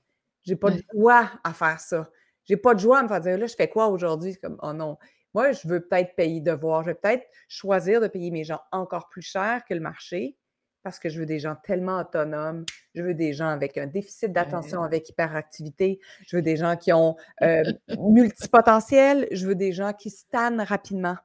J'ai 0.43 0.55
pas 0.55 0.71
de 0.71 0.81
joie 0.93 1.31
à 1.43 1.53
faire 1.53 1.79
ça. 1.79 2.09
J'ai 2.45 2.57
pas 2.57 2.73
de 2.75 2.79
joie 2.79 2.99
à 2.99 3.03
me 3.03 3.07
faire 3.07 3.21
dire: 3.21 3.37
«Là, 3.37 3.47
je 3.47 3.55
fais 3.55 3.69
quoi 3.69 3.87
aujourd'hui?» 3.87 4.33
C'est 4.33 4.39
comme: 4.39 4.57
«Oh 4.61 4.73
non». 4.73 4.97
Moi, 5.33 5.51
je 5.51 5.67
veux 5.67 5.81
peut-être 5.81 6.15
payer 6.15 6.41
devoir, 6.41 6.83
je 6.83 6.89
vais 6.89 6.95
peut-être 6.95 7.25
choisir 7.47 7.99
de 8.01 8.07
payer 8.07 8.29
mes 8.29 8.43
gens 8.43 8.59
encore 8.71 9.09
plus 9.09 9.23
cher 9.23 9.63
que 9.67 9.73
le 9.73 9.79
marché 9.79 10.37
parce 10.83 10.99
que 10.99 11.09
je 11.09 11.19
veux 11.19 11.25
des 11.25 11.39
gens 11.39 11.55
tellement 11.63 11.99
autonomes. 12.01 12.65
Je 12.93 13.01
veux 13.01 13.13
des 13.13 13.33
gens 13.33 13.47
avec 13.47 13.77
un 13.77 13.87
déficit 13.87 14.31
d'attention 14.31 14.83
avec 14.83 15.09
hyperactivité. 15.09 15.99
Je 16.27 16.35
veux 16.35 16.41
des 16.41 16.57
gens 16.57 16.75
qui 16.75 16.91
ont, 16.91 17.15
heu, 17.41 17.63
multipotentiel. 17.99 19.27
Je 19.31 19.47
veux 19.47 19.55
des 19.55 19.71
gens 19.71 19.93
qui 19.93 20.09
se 20.09 20.25
tannent 20.29 20.61
rapidement. 20.61 21.15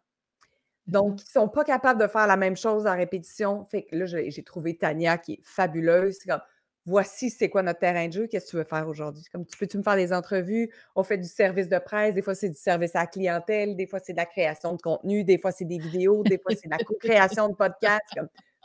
Donc, 0.87 1.19
ça. 1.19 1.25
qui 1.27 1.33
sont 1.33 1.49
pas 1.49 1.65
capables 1.65 2.01
de 2.01 2.07
faire 2.07 2.27
la 2.29 2.37
même 2.37 2.57
chose 2.57 2.87
à 2.87 2.95
répétition. 2.95 3.67
Fait 3.67 3.83
que 3.83 3.97
là, 3.97 4.07
j'ai 4.07 4.31
j'ai 4.31 4.45
trouvé 4.45 4.79
Tania 4.79 5.19
qui 5.19 5.35
est 5.35 5.41
fabuleuse. 5.43 6.17
C'est 6.21 6.31
comme: 6.31 6.41
«Voici 6.89 7.29
c'est 7.31 7.51
quoi 7.51 7.63
notre 7.63 7.81
terrain 7.81 8.09
de 8.09 8.13
jeu, 8.15 8.27
qu'est-ce 8.29 8.47
que 8.47 8.51
tu 8.53 8.57
veux 8.57 8.65
faire 8.65 8.89
aujourd'hui?» 8.89 9.23
comme: 9.33 9.45
«Tu 9.47 9.59
peux-tu 9.59 9.77
me 9.79 9.83
faire 9.83 9.97
des 9.97 10.13
entrevues?» 10.15 10.73
On 10.97 11.03
fait 11.05 11.19
du 11.19 11.29
service 11.29 11.69
de 11.69 11.79
presse, 11.79 12.15
des 12.15 12.23
fois 12.23 12.35
c'est 12.35 12.49
du 12.49 12.57
service 12.57 12.97
à 12.97 13.01
la 13.01 13.07
clientèle, 13.07 13.77
des 13.77 13.87
fois 13.87 14.01
c'est 14.01 14.15
de 14.15 14.19
la 14.19 14.27
création 14.27 14.73
de 14.75 14.81
contenu, 14.81 15.23
des 15.25 15.39
fois 15.39 15.53
c'est 15.53 15.67
des 15.67 15.79
vidéos, 15.79 16.25
des 16.25 16.39
fois 16.39 16.53
c'est 16.55 16.69
de 16.69 16.73
la 16.73 16.81
co-création 16.81 17.51
de 17.51 17.55
podcasts. 17.55 18.03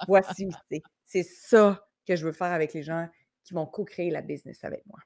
«Voici, 0.08 0.58
c'est 1.06 1.24
ça 1.24 1.86
que 2.08 2.15
je 2.15 2.25
veux 2.25 2.34
faire 2.34 2.51
avec 2.53 2.74
les 2.74 2.84
gens 2.84 3.08
qui 3.44 3.53
vont 3.53 3.65
co-créer 3.65 4.10
la 4.12 4.22
business 4.22 4.63
avec 4.63 4.86
moi». 4.88 5.00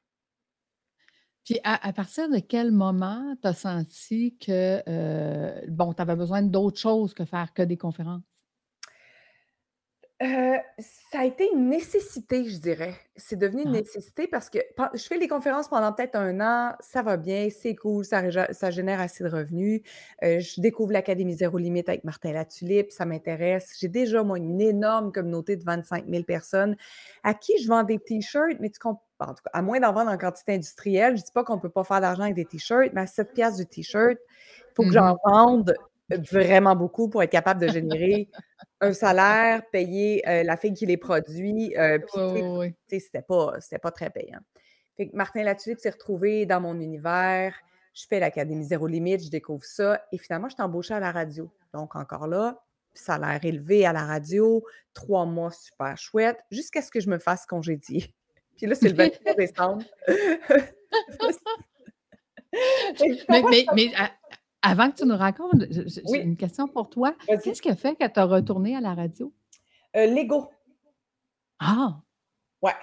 Puis 1.45 1.59
à 1.63 1.93
partir 1.93 2.29
de 2.29 2.39
quel 2.39 2.71
moment 2.71 3.35
tu 3.41 3.47
as 3.47 3.53
senti 3.53 4.37
que, 4.37 4.83
heu, 4.87 5.65
bon, 5.69 5.93
tu 5.93 6.01
avais 6.01 6.15
besoin 6.15 6.41
d'autre 6.41 6.77
chose 6.79 7.13
que 7.13 7.23
faire 7.25 7.53
que 7.53 7.61
des 7.63 7.77
conférences? 7.77 8.23
Heu, 10.19 10.57
ça 10.79 11.19
a 11.19 11.25
été 11.25 11.47
une 11.53 11.69
nécessité, 11.69 12.45
je 12.45 12.57
dirais. 12.57 12.95
C'est 13.17 13.35
devenu 13.35 13.63
une 13.63 13.71
Ah. 13.71 13.73
nécessité 13.73 14.27
parce 14.27 14.49
que 14.49 14.57
pen 14.75 14.89
je 14.95 15.03
fais 15.03 15.19
des 15.19 15.27
conférences 15.27 15.67
pendant 15.67 15.93
peut-être 15.93 16.15
1 16.15 16.39
an, 16.41 16.75
ça 16.79 17.03
va 17.03 17.17
bien, 17.17 17.49
c'est 17.51 17.75
cool, 17.75 18.03
ça 18.03 18.71
génère 18.71 18.99
assez 18.99 19.23
de 19.23 19.29
revenus. 19.29 19.81
Heu, 20.23 20.39
je 20.39 20.59
découvre 20.59 20.91
l'Académie 20.91 21.35
Zéro 21.35 21.57
Limite 21.59 21.87
avec 21.89 22.03
Martin 22.03 22.31
Latulippe, 22.33 22.91
ça 22.91 23.05
m'intéresse. 23.05 23.75
J'ai 23.79 23.89
déjà, 23.89 24.23
moi, 24.23 24.37
une 24.39 24.59
énorme 24.59 25.11
communauté 25.11 25.55
de 25.55 25.63
25 25.63 26.07
000 26.07 26.25
personnes 26.25 26.75
à 27.23 27.33
qui 27.35 27.53
je 27.61 27.67
vends 27.67 27.83
des 27.83 27.99
t-shirts, 27.99 28.57
mais 28.59 28.69
tu 28.71 28.79
comp 28.79 28.99
en 29.19 29.33
tout 29.33 29.41
cas, 29.43 29.49
à 29.53 29.63
moins 29.63 29.79
d'en 29.79 29.93
vendre 29.93 30.11
en 30.11 30.17
quantité 30.17 30.53
industrielle, 30.53 31.17
je 31.17 31.23
dis 31.23 31.31
pas 31.31 31.43
qu'on 31.43 31.57
peut 31.59 31.69
pas 31.71 31.83
faire 31.83 32.01
d'argent 32.01 32.21
avec 32.23 32.35
des 32.35 32.45
t-shirts, 32.45 32.91
mais 32.93 33.01
à 33.01 33.07
7 33.07 33.33
piastres 33.33 33.57
du 33.59 33.65
t-shirt, 33.67 34.17
il 34.19 34.73
faut 34.75 34.85
que 34.85 34.93
Mmh 34.93 34.93
j'en 34.93 35.17
vende 35.25 35.73
vraiment 36.09 36.75
beaucoup 36.75 37.09
pour 37.09 37.21
être 37.23 37.31
capable 37.31 37.61
de 37.61 37.67
générer 37.67 38.29
un 38.81 38.93
salaire, 38.93 39.61
payer, 39.71 40.23
heu, 40.27 40.43
la 40.43 40.57
fille 40.57 40.73
qui 40.73 40.85
les 40.85 40.97
produit, 40.97 41.73
puis 42.87 42.99
c'était 42.99 43.21
pas 43.21 43.91
très 43.93 44.09
payant. 44.09 44.39
Fait 44.95 45.09
que 45.09 45.15
Martin 45.15 45.43
Latulippe 45.43 45.79
s'est 45.79 45.91
retrouvé 45.91 46.45
dans 46.45 46.59
mon 46.59 46.79
univers, 46.79 47.55
je 47.93 48.05
fais 48.07 48.19
l'Académie 48.19 48.65
Zéro 48.65 48.87
Limite, 48.87 49.23
je 49.23 49.29
découvre 49.29 49.63
ça 49.63 50.01
et 50.11 50.17
finalement, 50.17 50.49
je 50.49 50.55
suis 50.55 50.63
embauchée 50.63 50.93
à 50.93 50.99
la 50.99 51.11
radio. 51.11 51.51
Donc 51.73 51.95
encore 51.95 52.27
là, 52.27 52.61
salaire 52.93 53.39
élevé 53.43 53.85
à 53.85 53.93
la 53.93 54.05
radio, 54.05 54.63
3 54.93 55.25
mois 55.25 55.51
super 55.51 55.97
chouettes, 55.97 56.39
jusqu'à 56.51 56.81
ce 56.81 56.91
que 56.91 56.99
je 56.99 57.09
me 57.09 57.19
fasse 57.19 57.45
congédier. 57.45 58.13
Puis 58.57 58.65
là, 58.65 58.75
c'est 58.75 58.89
le 58.89 58.95
23 58.97 59.33
décembre. 59.35 59.83
Mais 62.99 63.17
commence 63.27 63.51
mais 63.51 63.65
à 63.67 63.75
mais 63.75 63.91
a 63.95 64.09
avant 64.69 64.91
que 64.91 64.97
tu 64.97 65.05
nous 65.05 65.17
racontes, 65.17 65.65
j'ai 65.71 66.01
Oui. 66.03 66.23
une 66.23 66.37
question 66.37 66.67
pour 66.67 66.89
toi. 66.89 67.15
Qu'est-ce 67.41 67.61
qui 67.61 67.69
a 67.69 67.75
fait 67.75 67.95
que 67.95 68.07
tu 68.07 68.19
as 68.19 68.25
retourné 68.25 68.75
à 68.75 68.81
la 68.81 68.93
radio? 68.95 69.33
Heu, 69.93 70.07
l'ego. 70.15 70.49
Ah! 71.59 72.03
Ouais, 72.61 72.73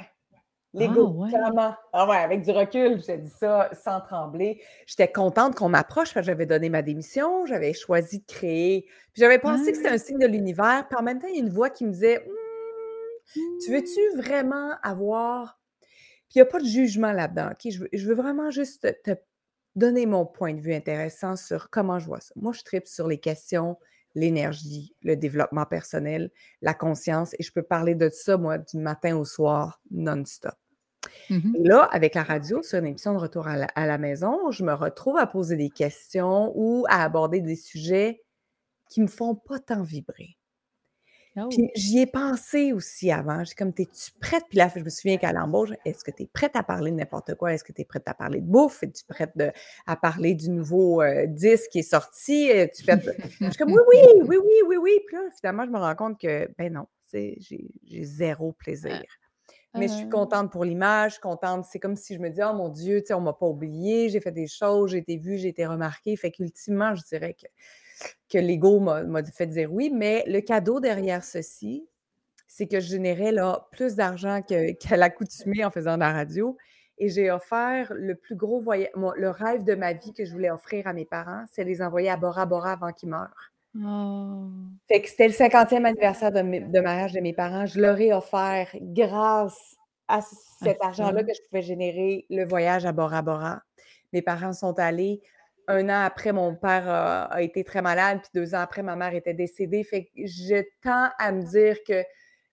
Ah 0.78 1.02
l'ego, 1.02 1.08
ouais! 1.08 1.34
clairement. 1.34 1.74
Ah 1.92 2.08
ouais, 2.08 2.16
avec 2.18 2.42
du 2.42 2.50
recul, 2.52 3.02
te 3.02 3.12
dis 3.16 3.30
ça 3.30 3.70
sans 3.74 4.00
trembler. 4.02 4.62
J'étais 4.86 5.10
contente 5.10 5.54
qu'on 5.54 5.68
m'approche 5.68 6.12
parce 6.12 6.26
que 6.26 6.32
j'avais 6.32 6.46
donné 6.46 6.68
ma 6.68 6.82
démission, 6.82 7.46
j'avais 7.46 7.72
choisi 7.72 8.20
de 8.20 8.24
créer 8.26 8.82
puis 9.12 9.20
j'avais 9.22 9.38
pensé 9.38 9.70
que 9.70 9.76
c'était 9.78 9.88
un 9.90 9.96
Ah! 9.96 9.98
signe 9.98 10.18
de 10.18 10.26
l'univers, 10.26 10.86
puis 10.88 10.98
en 10.98 11.02
même 11.02 11.18
temps, 11.20 11.28
il 11.28 11.36
y 11.36 11.38
a 11.38 11.42
une 11.42 11.48
voix 11.50 11.70
qui 11.70 11.84
me 11.86 11.92
disait: 11.92 12.18
«Mmh, 12.26 12.30
tu 13.58 13.72
veux-tu 13.72 14.00
vraiment 14.16 14.72
avoir» 14.82 15.60
puis 16.28 16.36
il 16.36 16.38
y 16.40 16.42
a 16.42 16.46
pas 16.46 16.60
de 16.60 16.66
jugement 16.66 17.12
là-dedans, 17.12 17.50
OK? 17.52 17.70
Je 17.72 17.80
veux 17.80 17.88
je 17.92 18.08
veux 18.08 18.14
vraiment 18.14 18.50
juste 18.50 18.82
te 18.82 19.12
te 19.14 19.20
donner 19.76 20.06
mon 20.06 20.26
point 20.26 20.54
de 20.54 20.60
vue 20.60 20.74
intéressant 20.74 21.36
sur 21.36 21.70
comment 21.70 21.98
je 21.98 22.06
vois 22.06 22.20
ça. 22.20 22.32
Moi, 22.36 22.52
je 22.52 22.62
tripe 22.62 22.86
sur 22.86 23.08
les 23.08 23.18
questions, 23.18 23.78
l'énergie, 24.14 24.94
le 25.02 25.16
développement 25.16 25.66
personnel, 25.66 26.30
la 26.62 26.74
conscience 26.74 27.34
et 27.38 27.42
je 27.42 27.52
peux 27.52 27.62
parler 27.62 27.94
de 27.94 28.08
ça, 28.08 28.36
moi, 28.36 28.58
du 28.58 28.78
matin 28.78 29.16
au 29.16 29.24
soir, 29.24 29.80
non-stop. 29.90 30.54
Mmh. 31.30 31.56
Et 31.56 31.68
là, 31.68 31.82
avec 31.92 32.14
la 32.14 32.22
radio, 32.22 32.62
sur 32.62 32.78
une 32.78 32.86
émission 32.86 33.12
de 33.12 33.18
retour 33.18 33.46
à 33.46 33.56
la 33.56 33.66
à 33.74 33.86
la 33.86 33.98
maison, 33.98 34.50
je 34.50 34.64
me 34.64 34.72
retrouve 34.72 35.18
à 35.18 35.26
poser 35.26 35.56
des 35.56 35.70
questions 35.70 36.52
ou 36.54 36.86
à 36.88 37.02
aborder 37.02 37.40
des 37.40 37.56
sujets 37.56 38.22
qui 38.88 39.00
me 39.00 39.06
font 39.06 39.34
pas 39.34 39.58
tant 39.58 39.82
vibrer. 39.82 40.36
Oh! 41.36 41.50
Puis 41.50 41.70
j'y 41.74 41.98
ai 42.00 42.06
pensé 42.06 42.72
aussi 42.72 43.10
avant, 43.12 43.44
j'étais 43.44 43.56
comme: 43.56 43.74
«Tu 43.74 43.82
es-tu 43.82 44.12
prête?» 44.20 44.44
puis 44.48 44.58
là, 44.58 44.70
je 44.74 44.80
me 44.80 44.88
souviens 44.90 45.18
qu'à 45.18 45.32
l'embauche: 45.32 45.70
«Est-ce 45.84 46.02
que 46.04 46.10
tu 46.10 46.22
es 46.24 46.26
prête 46.26 46.56
à 46.56 46.62
parler 46.62 46.90
de 46.90 46.96
n'importe 46.96 47.34
quoi? 47.34 47.52
Est-ce 47.52 47.64
que 47.64 47.72
tu 47.72 47.82
es 47.82 47.84
prête 47.84 48.08
à 48.08 48.14
parler 48.14 48.40
de 48.40 48.46
bouffe? 48.46 48.82
Es-tu 48.82 49.04
prête 49.06 49.32
de 49.36 49.52
à 49.86 49.96
parler 49.96 50.34
du 50.34 50.50
nouveau, 50.50 51.02
heu, 51.02 51.26
disque 51.28 51.70
qui 51.72 51.80
est 51.80 51.82
sorti? 51.82 52.48
Prête?» 52.86 53.04
je 53.48 53.52
suis 53.52 53.58
comme: 53.58 53.72
«Oui, 53.72 53.80
oui, 53.88 53.98
oui, 54.28 54.36
oui, 54.42 54.52
oui, 54.68 54.76
oui», 54.78 55.00
puis 55.06 55.16
là, 55.16 55.22
finalement, 55.38 55.64
je 55.66 55.70
me 55.70 55.78
rends 55.78 55.94
compte 55.94 56.20
que, 56.20 56.48
ben 56.58 56.72
non, 56.72 56.86
j'ai 57.12 57.36
j'ai 57.40 58.04
0 58.04 58.52
plaisir. 58.52 59.04
Ah, 59.72 59.78
Mais 59.78 59.88
je 59.88 59.94
suis 59.94 60.06
ah. 60.06 60.08
contente 60.08 60.52
pour 60.52 60.64
l'image, 60.64 61.12
je 61.12 61.14
suis 61.14 61.22
contente 61.22 61.66
c'est 61.66 61.80
comme 61.80 61.96
si 61.96 62.14
je 62.14 62.20
me 62.20 62.30
dis: 62.30 62.40
«Oh 62.44 62.54
mon 62.54 62.68
Dieu, 62.70 63.02
on 63.12 63.20
m'a 63.20 63.32
pas 63.34 63.46
oubliée, 63.46 64.08
j'ai 64.10 64.20
fait 64.20 64.32
des 64.32 64.46
choses, 64.48 64.92
j'ai 64.92 64.98
été 64.98 65.18
vue, 65.18 65.38
j'ai 65.38 65.48
été 65.48 65.66
remarquée». 65.66 66.16
Fait 66.16 66.30
qu'ultimement, 66.32 66.94
je 66.94 67.02
dirais 67.04 67.34
que 67.34 67.46
que 68.28 68.38
l'ego 68.38 68.80
m'a 68.80 69.24
fait 69.24 69.46
dire 69.46 69.72
oui, 69.72 69.90
mais 69.92 70.24
le 70.26 70.40
cadeau 70.40 70.80
derrière 70.80 71.24
ceci, 71.24 71.86
c'est 72.46 72.66
que 72.66 72.80
je 72.80 72.88
générais 72.88 73.32
là 73.32 73.68
plus 73.72 73.94
d'argent 73.94 74.40
qu'à 74.80 74.96
l'accoutumée 74.96 75.64
en 75.64 75.70
faisant 75.70 75.94
de 75.94 76.00
la 76.00 76.12
radio 76.12 76.56
et 76.98 77.08
j'ai 77.08 77.30
offert 77.30 77.92
le 77.94 78.14
plus 78.14 78.36
gros 78.36 78.60
voya 78.60 78.88
mon 78.94 79.12
le 79.12 79.30
rêve 79.30 79.64
de 79.64 79.74
ma 79.74 79.92
vie 79.92 80.12
que 80.12 80.24
je 80.24 80.32
voulais 80.32 80.50
offrir 80.50 80.86
à 80.86 80.92
mes 80.92 81.04
parents, 81.04 81.44
c'est 81.50 81.64
les 81.64 81.82
envoyer 81.82 82.08
à 82.08 82.16
Bora 82.16 82.46
Bora 82.46 82.72
avant 82.72 82.92
qu'ils 82.92 83.08
meurent. 83.08 83.52
Oh! 83.76 84.46
Fait 84.86 85.02
que 85.02 85.08
c'était 85.08 85.26
le 85.26 85.34
50e 85.34 85.84
anniversaire 85.84 86.30
de 86.30 86.40
de 86.40 86.80
mariage 86.80 87.12
de 87.12 87.20
mes 87.20 87.32
parents, 87.32 87.66
je 87.66 87.80
leur 87.80 88.00
ai 88.00 88.12
offert 88.12 88.68
grâce 88.80 89.76
à 90.06 90.20
cet 90.62 90.82
argent-là 90.82 91.24
que 91.24 91.32
je 91.34 91.40
pouvais 91.48 91.62
générer, 91.62 92.26
le 92.30 92.44
voyage 92.44 92.84
à 92.84 92.92
Bora 92.92 93.22
Bora. 93.22 93.62
Mes 94.12 94.22
parents 94.22 94.52
sont 94.52 94.78
allés, 94.78 95.22
1 95.68 95.88
an 95.90 96.04
après, 96.04 96.32
mon 96.32 96.54
père 96.56 96.88
a 96.88 97.24
a 97.24 97.42
été 97.42 97.64
très 97.64 97.82
malade, 97.82 98.20
puis 98.22 98.30
2 98.34 98.54
ans 98.54 98.60
après, 98.60 98.82
ma 98.82 98.96
mère 98.96 99.14
était 99.14 99.34
décédée. 99.34 99.84
Fait 99.84 100.04
que 100.06 100.10
je 100.26 100.62
tends 100.82 101.10
à 101.18 101.32
me 101.32 101.42
dire 101.42 101.82
qu'il 101.84 102.04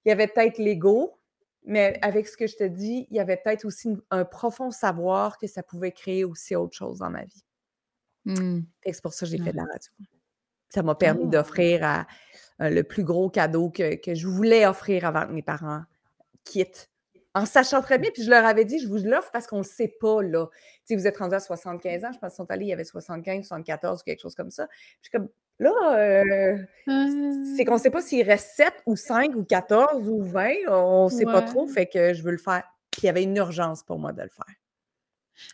y 0.06 0.12
avait 0.12 0.28
peut-être 0.28 0.58
l'ego, 0.60 1.20
mais 1.66 2.00
avec 2.04 2.28
ce 2.28 2.38
que 2.38 2.48
je 2.48 2.56
te 2.58 2.64
dis, 2.64 3.08
il 3.12 3.18
y 3.18 3.20
avait 3.20 3.38
peut-être 3.38 3.66
aussi 3.66 3.90
un 4.12 4.26
profond 4.26 4.72
savoir 4.72 5.38
que 5.38 5.48
ça 5.48 5.64
pouvait 5.64 5.92
créer 5.94 6.26
aussi 6.26 6.56
autre 6.56 6.76
chose 6.78 7.00
dans 7.00 7.10
ma 7.12 7.26
vie. 7.26 7.44
Que 8.84 8.92
c'est 8.94 9.02
pour 9.02 9.14
ça 9.14 9.26
que 9.26 9.32
j'ai 9.32 9.38
fait 9.38 9.52
de 9.52 9.58
la 9.58 9.64
radio. 9.64 9.92
Ça 10.70 10.84
m'a 10.84 10.96
permis 10.96 11.28
Ah! 11.28 11.30
d'offrir 11.30 11.84
heu, 12.62 12.70
le 12.72 12.84
plus 12.84 13.04
gros 13.06 13.30
cadeau 13.32 13.70
que 13.72 13.96
que 13.96 14.16
je 14.16 14.28
voulais 14.28 14.66
offrir 14.68 15.06
avant 15.06 15.28
que 15.28 15.34
mes 15.34 15.44
parents 15.44 15.84
quittent. 16.46 16.91
En 17.36 17.46
sachant 17.46 17.82
très 17.82 17.98
bien, 17.98 18.12
puis 18.14 18.24
je 18.24 18.30
leur 18.30 18.46
avais 18.46 18.66
dit: 18.66 18.80
«Je 18.80 18.88
vous 18.90 18.98
l'offre 18.98 19.32
parce 19.32 19.48
qu'on 19.48 19.60
le 19.60 19.64
sait 19.64 19.88
pas 20.02 20.22
là. 20.22 20.48
Tu 20.52 20.60
sais, 20.84 20.96
vous 20.96 21.08
êtes 21.08 21.18
rendus 21.18 21.36
à 21.36 21.40
75 21.40 22.04
ans», 22.04 22.12
je 22.14 22.20
pense 22.20 22.32
qu'ils 22.34 22.36
sont 22.38 22.52
allés, 22.52 22.66
il 22.66 22.70
y 22.70 22.74
avait 22.74 22.84
75-74 22.84 24.02
ou 24.02 24.04
quelque 24.04 24.20
chose 24.22 24.36
comme 24.36 24.52
ça. 24.52 24.68
Je 25.02 25.10
suis 25.10 25.12
comme: 25.18 25.30
«Là, 25.60 25.72
heu, 26.56 26.68
c'est 27.44 27.66
qu'on 27.66 27.78
Ah! 27.78 27.80
sait 27.80 27.92
pas 27.92 28.02
s'il 28.02 28.24
reste 28.26 28.56
7 28.56 28.74
ou 28.86 28.96
5 28.98 29.36
ou 29.36 29.44
14 29.46 30.10
ou 30.10 30.24
20, 30.24 30.54
on 30.70 31.10
sait 31.10 31.28
pas 31.28 31.42
trop, 31.42 31.68
fait 31.68 31.88
que 31.88 32.14
je 32.14 32.24
veux 32.24 32.32
le 32.32 32.38
faire». 32.38 32.64
Puis 32.92 33.04
il 33.04 33.06
y 33.08 33.10
avait 33.10 33.24
une 33.24 33.38
urgence 33.38 33.84
pour 33.84 34.00
moi 34.00 34.14
de 34.14 34.22
le 34.24 34.30
faire. 34.30 34.56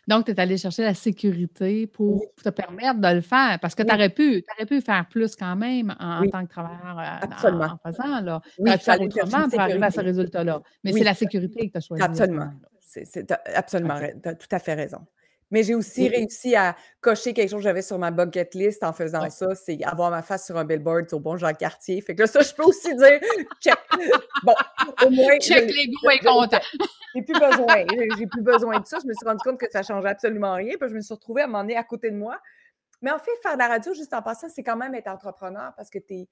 Donc 0.06 0.26
tu 0.26 0.32
es 0.32 0.40
allée 0.40 0.56
chercher 0.56 0.82
la 0.82 0.94
sécurité 0.94 1.86
pour 1.86 2.24
te 2.42 2.48
permettre 2.50 3.00
de 3.00 3.14
le 3.14 3.20
faire 3.20 3.58
parce 3.60 3.74
que 3.74 3.82
tu 3.82 3.92
aurais 3.92 4.10
pu 4.10 4.42
tu 4.42 4.54
aurais 4.54 4.66
pu 4.66 4.80
faire 4.80 5.06
plus 5.08 5.36
quand 5.36 5.56
même 5.56 5.94
en 5.98 6.26
tant 6.28 6.44
que 6.44 6.50
travailleur, 6.50 6.98
Absolument. 7.22 7.66
dans 7.66 7.72
en 7.72 7.92
faisant 7.92 8.20
là. 8.20 8.40
Tu 8.56 8.62
Oui, 8.62 8.72
pu 8.72 8.78
faire 8.78 9.00
autrement 9.00 9.48
pour 9.48 9.60
arriver 9.60 9.84
à 9.84 9.90
ce 9.90 10.00
résultat-là. 10.00 10.62
Mais 10.84 10.92
c'est 10.92 11.04
la 11.04 11.14
sécurité 11.14 11.68
que 11.68 11.72
tu 11.72 11.78
as 11.78 11.80
choisie 11.80 12.02
Absolument. 12.02 12.50
tu 12.92 13.00
as 13.00 13.62
tu 13.62 14.28
as 14.28 14.34
tout 14.34 14.48
à 14.50 14.58
fait 14.58 14.74
raison. 14.74 15.00
Mais 15.50 15.62
j'ai 15.62 15.74
aussi 15.74 16.08
réussi 16.08 16.54
à 16.54 16.76
cocher 17.00 17.32
quelque 17.32 17.50
chose 17.50 17.60
que 17.60 17.64
j'avais 17.64 17.82
sur 17.82 17.98
ma 17.98 18.10
bucket 18.10 18.54
list 18.54 18.84
en 18.84 18.92
faisant 18.92 19.22
Ouais. 19.22 19.30
ça, 19.30 19.54
c'est 19.54 19.82
avoir 19.84 20.10
ma 20.10 20.22
face 20.22 20.46
sur 20.46 20.56
un 20.58 20.64
billboard 20.64 21.12
au 21.12 21.20
Bon 21.20 21.36
Jacques-Cartier. 21.36 22.00
Fait 22.02 22.14
que 22.14 22.20
là, 22.22 22.26
ça, 22.26 22.40
je 22.40 22.52
peux 22.54 22.64
aussi 22.64 22.94
dire: 22.94 23.20
«Check». 23.60 23.78
Bon, 24.44 24.54
au 25.06 25.10
moins, 25.10 25.38
Check 25.40 25.66
l'ai 25.66 25.86
l'ego 25.86 26.10
est 26.10 26.18
content. 26.24 26.60
J'ai 27.14 27.22
plus 27.22 27.40
besoin, 27.40 27.84
j'ai 28.18 28.26
plus 28.26 28.42
besoin 28.42 28.78
de 28.78 28.86
ça. 28.86 28.98
Je 29.02 29.08
me 29.08 29.14
suis 29.14 29.26
rendue 29.26 29.40
compte 29.42 29.58
que 29.58 29.68
ça 29.70 29.82
changeait 29.82 30.10
absolument 30.10 30.54
rien, 30.54 30.74
puis 30.78 30.90
je 30.90 30.94
me 30.94 31.00
suis 31.00 31.14
retrouvée 31.14 31.42
à 31.42 31.46
moment 31.46 31.62
donné 31.62 31.76
à 31.76 31.82
côté 31.82 32.10
de 32.10 32.16
moi. 32.16 32.38
Mais 33.00 33.10
en 33.10 33.18
fait, 33.18 33.30
faire 33.42 33.54
de 33.54 33.58
la 33.58 33.68
radio, 33.68 33.94
juste 33.94 34.12
en 34.12 34.22
passant, 34.22 34.48
c'est 34.48 34.62
quand 34.62 34.76
même 34.76 34.94
être 34.94 35.08
entrepreneur 35.08 35.72
parce 35.76 35.88
que 35.88 35.98
tu 35.98 36.14
es 36.14 36.28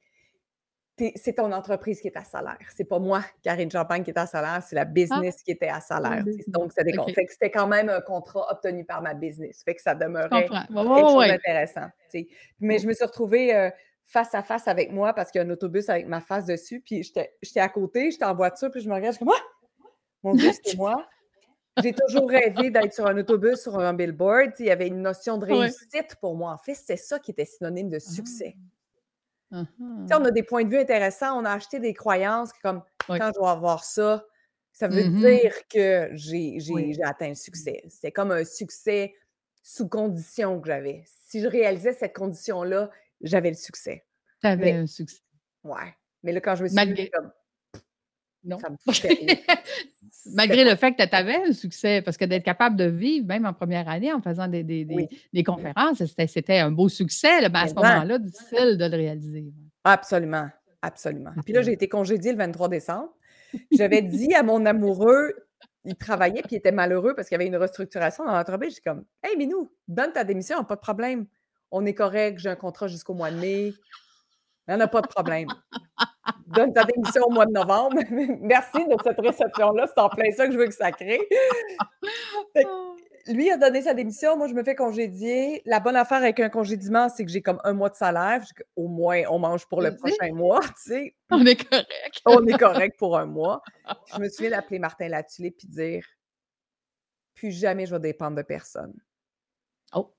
es 0.99 1.13
c'est 1.17 1.35
ton 1.35 1.53
entreprise 1.53 2.01
qui 2.01 2.09
est 2.09 2.17
à 2.17 2.25
salaire. 2.25 2.59
C'est 2.75 2.85
pas 2.85 2.99
moi, 2.99 3.23
Karine 3.43 3.71
Champagne, 3.71 4.03
qui 4.05 4.11
est 4.11 4.19
à 4.19 4.27
salaire, 4.27 4.63
c'est 4.63 4.77
la 4.77 4.85
Ah! 5.11 5.23
business 5.25 5.43
qui 5.43 5.51
était 5.53 5.69
à 5.69 5.81
C'est 6.03 6.09
la 6.11 6.17
salaire. 6.17 6.25
Donc 6.47 6.73
c'était 6.73 7.51
quand 7.51 7.67
même 7.67 7.89
un 7.89 8.01
contrat 8.01 8.51
obtenu 8.53 8.85
par 8.85 9.03
ma 9.03 9.15
business. 9.15 9.63
Fait 9.65 9.75
que 9.75 9.83
ça 9.83 9.95
demeurait 9.95 10.53
quelque 10.95 11.09
ouais, 11.09 11.15
chose 11.15 11.27
ouais. 11.29 11.29
d'intéressant, 11.29 11.89
tu 12.11 12.21
sais. 12.21 12.29
Mais 12.61 12.79
Oh. 12.79 12.81
je 12.81 12.87
me 12.89 12.93
suis 12.95 13.05
retrouvée, 13.05 13.55
heu, 13.55 13.73
face 14.05 14.35
à 14.35 14.43
face 14.43 14.69
avec 14.69 14.93
moi 14.93 15.13
parce 15.15 15.31
qu'il 15.31 15.41
y 15.41 15.45
a 15.45 15.47
un 15.47 15.51
autobus 15.51 15.89
avec 15.89 16.07
ma 16.07 16.21
face 16.21 16.47
dessus, 16.47 16.81
puis 16.81 17.03
j'étais 17.03 17.61
à 17.61 17.69
côté, 17.69 18.11
j'étais 18.11 18.25
en 18.25 18.35
voiture, 18.35 18.71
puis 18.71 18.81
je 18.81 18.89
me 18.89 18.95
regarde, 18.95 19.15
je 19.15 19.19
suis 19.19 19.25
comme: 19.27 19.35
«Ah! 19.37 19.43
Mon 20.25 20.37
Dieu, 20.37 20.53
c'est 20.53 20.75
moi». 20.75 21.07
J'ai 21.79 21.95
toujours 21.95 22.31
rêvé 22.31 22.71
d'être 22.71 22.93
sur 22.95 23.07
un 23.07 23.19
autobus, 23.19 23.61
sur 23.63 23.79
un 23.79 23.95
billboard, 23.95 24.53
il 24.61 24.67
y 24.67 24.71
avait 24.73 24.89
une 24.89 25.03
notion 25.03 25.39
de 25.39 25.47
Ouais. 25.49 25.75
réussite 25.75 26.17
pour 26.21 26.37
moi. 26.37 26.53
En 26.53 26.59
fait, 26.59 26.75
c'était 26.75 26.97
ça 26.99 27.19
qui 27.21 27.33
était 27.33 27.45
synonyme 27.47 27.91
de 27.91 27.99
Ah! 28.05 28.11
succès. 28.11 28.57
Mmh 28.57 28.76
On 29.53 30.25
a 30.25 30.31
des 30.31 30.43
points 30.43 30.65
de 30.65 30.71
vue 30.71 30.79
intéressants, 30.81 31.39
on 31.41 31.45
a 31.45 31.53
acheté 31.53 31.79
des 31.81 31.95
croyances 31.95 32.53
comme. 32.63 32.83
«Quand 33.19 33.31
je 33.35 33.41
vais 33.41 33.47
avoir 33.49 33.85
ça, 33.85 34.27
ça 34.73 34.89
veut 34.89 35.05
Mmh 35.05 35.21
mh. 35.21 35.21
dire 35.31 35.55
que 35.69 36.11
j'ai 36.13 36.59
Oui. 36.69 36.97
atteint 37.05 37.29
le 37.31 37.35
succès». 37.37 37.83
C'est 37.89 38.11
comme 38.13 38.33
un 38.33 38.45
succès 38.45 39.15
sous 39.63 39.89
condition 39.89 40.61
que 40.61 40.69
j'avais. 40.69 41.05
Si 41.07 41.41
je 41.41 41.47
réalisais 41.49 41.93
cette 41.93 42.15
condition-là, 42.17 42.91
j'avais 43.21 43.51
le 43.51 43.57
succès. 43.57 44.05
Tu 44.41 44.47
avais 44.47 44.71
Mais 44.71 44.73
un 44.73 44.87
succès. 44.87 45.21
ouais, 45.65 45.95
mais 46.25 46.33
là, 46.33 46.41
quand 46.41 46.57
je 46.57 46.65
me 46.65 46.69
suis 46.69 46.77
Malgré 46.77 47.09
comme 47.11 47.33
Non. 48.47 48.59
ça 48.59 48.71
me 48.71 48.77
Malgré 50.35 50.65
le 50.65 50.75
fait 50.77 50.93
que 50.93 51.05
tu 51.07 51.15
avais 51.15 51.37
un 51.49 51.53
succès, 51.53 52.01
parce 52.03 52.17
que 52.17 52.25
d'être 52.25 52.45
capable 52.45 52.77
de 52.77 52.85
vivre, 52.85 53.27
même 53.27 53.45
en 53.47 53.51
1re 53.53 53.87
année, 53.89 54.13
en 54.13 54.21
faisant 54.23 54.49
des 54.49 54.63
des 54.65 54.87
Oui. 54.91 55.09
des 55.33 55.45
conférences, 55.45 56.05
c'était 56.05 56.27
c'était 56.27 56.59
un 56.59 56.71
beau 56.71 56.89
succès 56.89 57.41
là, 57.41 57.49
mais 57.49 57.59
à 57.59 57.63
Mais 57.65 57.69
ce 57.71 57.75
en! 57.75 57.83
moment-là, 57.83 58.19
difficile 58.19 58.77
de 58.79 58.85
le 58.85 58.97
réaliser. 58.97 59.47
Absolument. 59.85 60.49
Absolument. 60.83 61.31
Puis 61.45 61.53
là, 61.53 61.63
j'ai 61.63 61.73
été 61.73 61.89
congédiée 61.89 62.33
le 62.33 62.39
23 62.39 62.69
décembre. 62.69 63.11
J'avais 63.73 64.03
dit 64.03 64.35
à 64.35 64.43
mon 64.43 64.65
amoureux, 64.67 65.33
il 65.85 65.97
travaillait 65.97 66.43
puis 66.43 66.57
il 66.57 66.57
était 66.59 66.73
malheureux 66.73 67.15
parce 67.15 67.29
qu'il 67.29 67.35
y 67.37 67.41
avait 67.41 67.47
une 67.47 67.57
restructuration 67.57 68.25
dans 68.25 68.33
l'entreprise. 68.33 68.75
J'ai 68.77 68.81
comme 68.81 69.05
Hey, 69.23 69.37
Minou, 69.37 69.71
donne 69.89 70.13
ta 70.13 70.25
démission, 70.25 70.63
pas 70.65 70.75
de 70.77 70.81
problème. 70.81 71.27
On 71.71 71.85
est 71.87 71.95
correct, 71.95 72.39
j'ai 72.39 72.49
un 72.49 72.57
contrat 72.57 72.89
jusqu'au 72.89 73.15
mois 73.15 73.31
de 73.31 73.37
mai. 73.37 73.67
Il 74.69 74.71
n'y 74.71 74.75
en 74.75 74.81
a 74.81 74.89
pas 74.89 75.01
de 75.01 75.07
problème. 75.09 75.49
Donne 76.47 76.73
ta 76.73 76.85
démission 76.85 77.23
au 77.27 77.31
mois 77.31 77.47
de 77.47 77.53
novembre. 77.53 77.99
Merci 78.41 78.87
de 78.87 78.97
cette 79.03 79.19
réception-là. 79.19 79.87
C'est 79.87 80.01
en 80.01 80.09
plein 80.09 80.31
ça 80.33 80.47
que 80.47 80.53
je 80.53 80.59
veux 80.59 80.67
que 80.67 80.75
ça 80.75 80.93
crée. 80.93 81.21
lui 83.29 83.51
a 83.51 83.57
donné 83.57 83.83
sa 83.83 83.95
démission. 83.95 84.37
Moi, 84.37 84.49
je 84.49 84.55
me 84.55 84.63
fais 84.63 84.75
congédier. 84.75 85.63
La 85.65 85.81
bonne 85.81 85.97
affaire 85.97 86.19
avec 86.19 86.41
un 86.41 86.49
congédiement, 86.49 87.09
c'est 87.09 87.25
que 87.25 87.31
j'ai 87.31 87.43
comme 87.43 87.61
un 87.65 87.73
mois 87.73 87.91
de 87.91 87.97
salaire. 87.97 88.43
Au 88.77 88.89
moins, 88.89 89.23
on 89.31 89.39
mange 89.39 89.67
pour 89.67 89.83
le 89.83 89.97
prochain 89.97 90.33
mois. 90.33 90.61
Tu 90.61 90.73
sais. 90.77 91.17
On 91.31 91.45
est 91.45 91.57
correct. 91.69 92.23
on 92.25 92.47
est 92.47 92.59
correct 92.59 92.99
pour 92.99 93.19
un 93.19 93.27
mois. 93.27 93.63
Je 94.15 94.21
me 94.21 94.29
souviens 94.29 94.51
d'appeler 94.51 94.79
Martin 94.79 95.09
Latulippe 95.09 95.59
et 95.65 95.67
dire 95.67 96.07
Plus 97.35 97.51
jamais 97.51 97.87
je 97.87 97.95
vais 97.95 98.01
dépendre 98.01 98.37
de 98.37 98.43
personne. 98.43 98.95
Oh. 99.95 100.15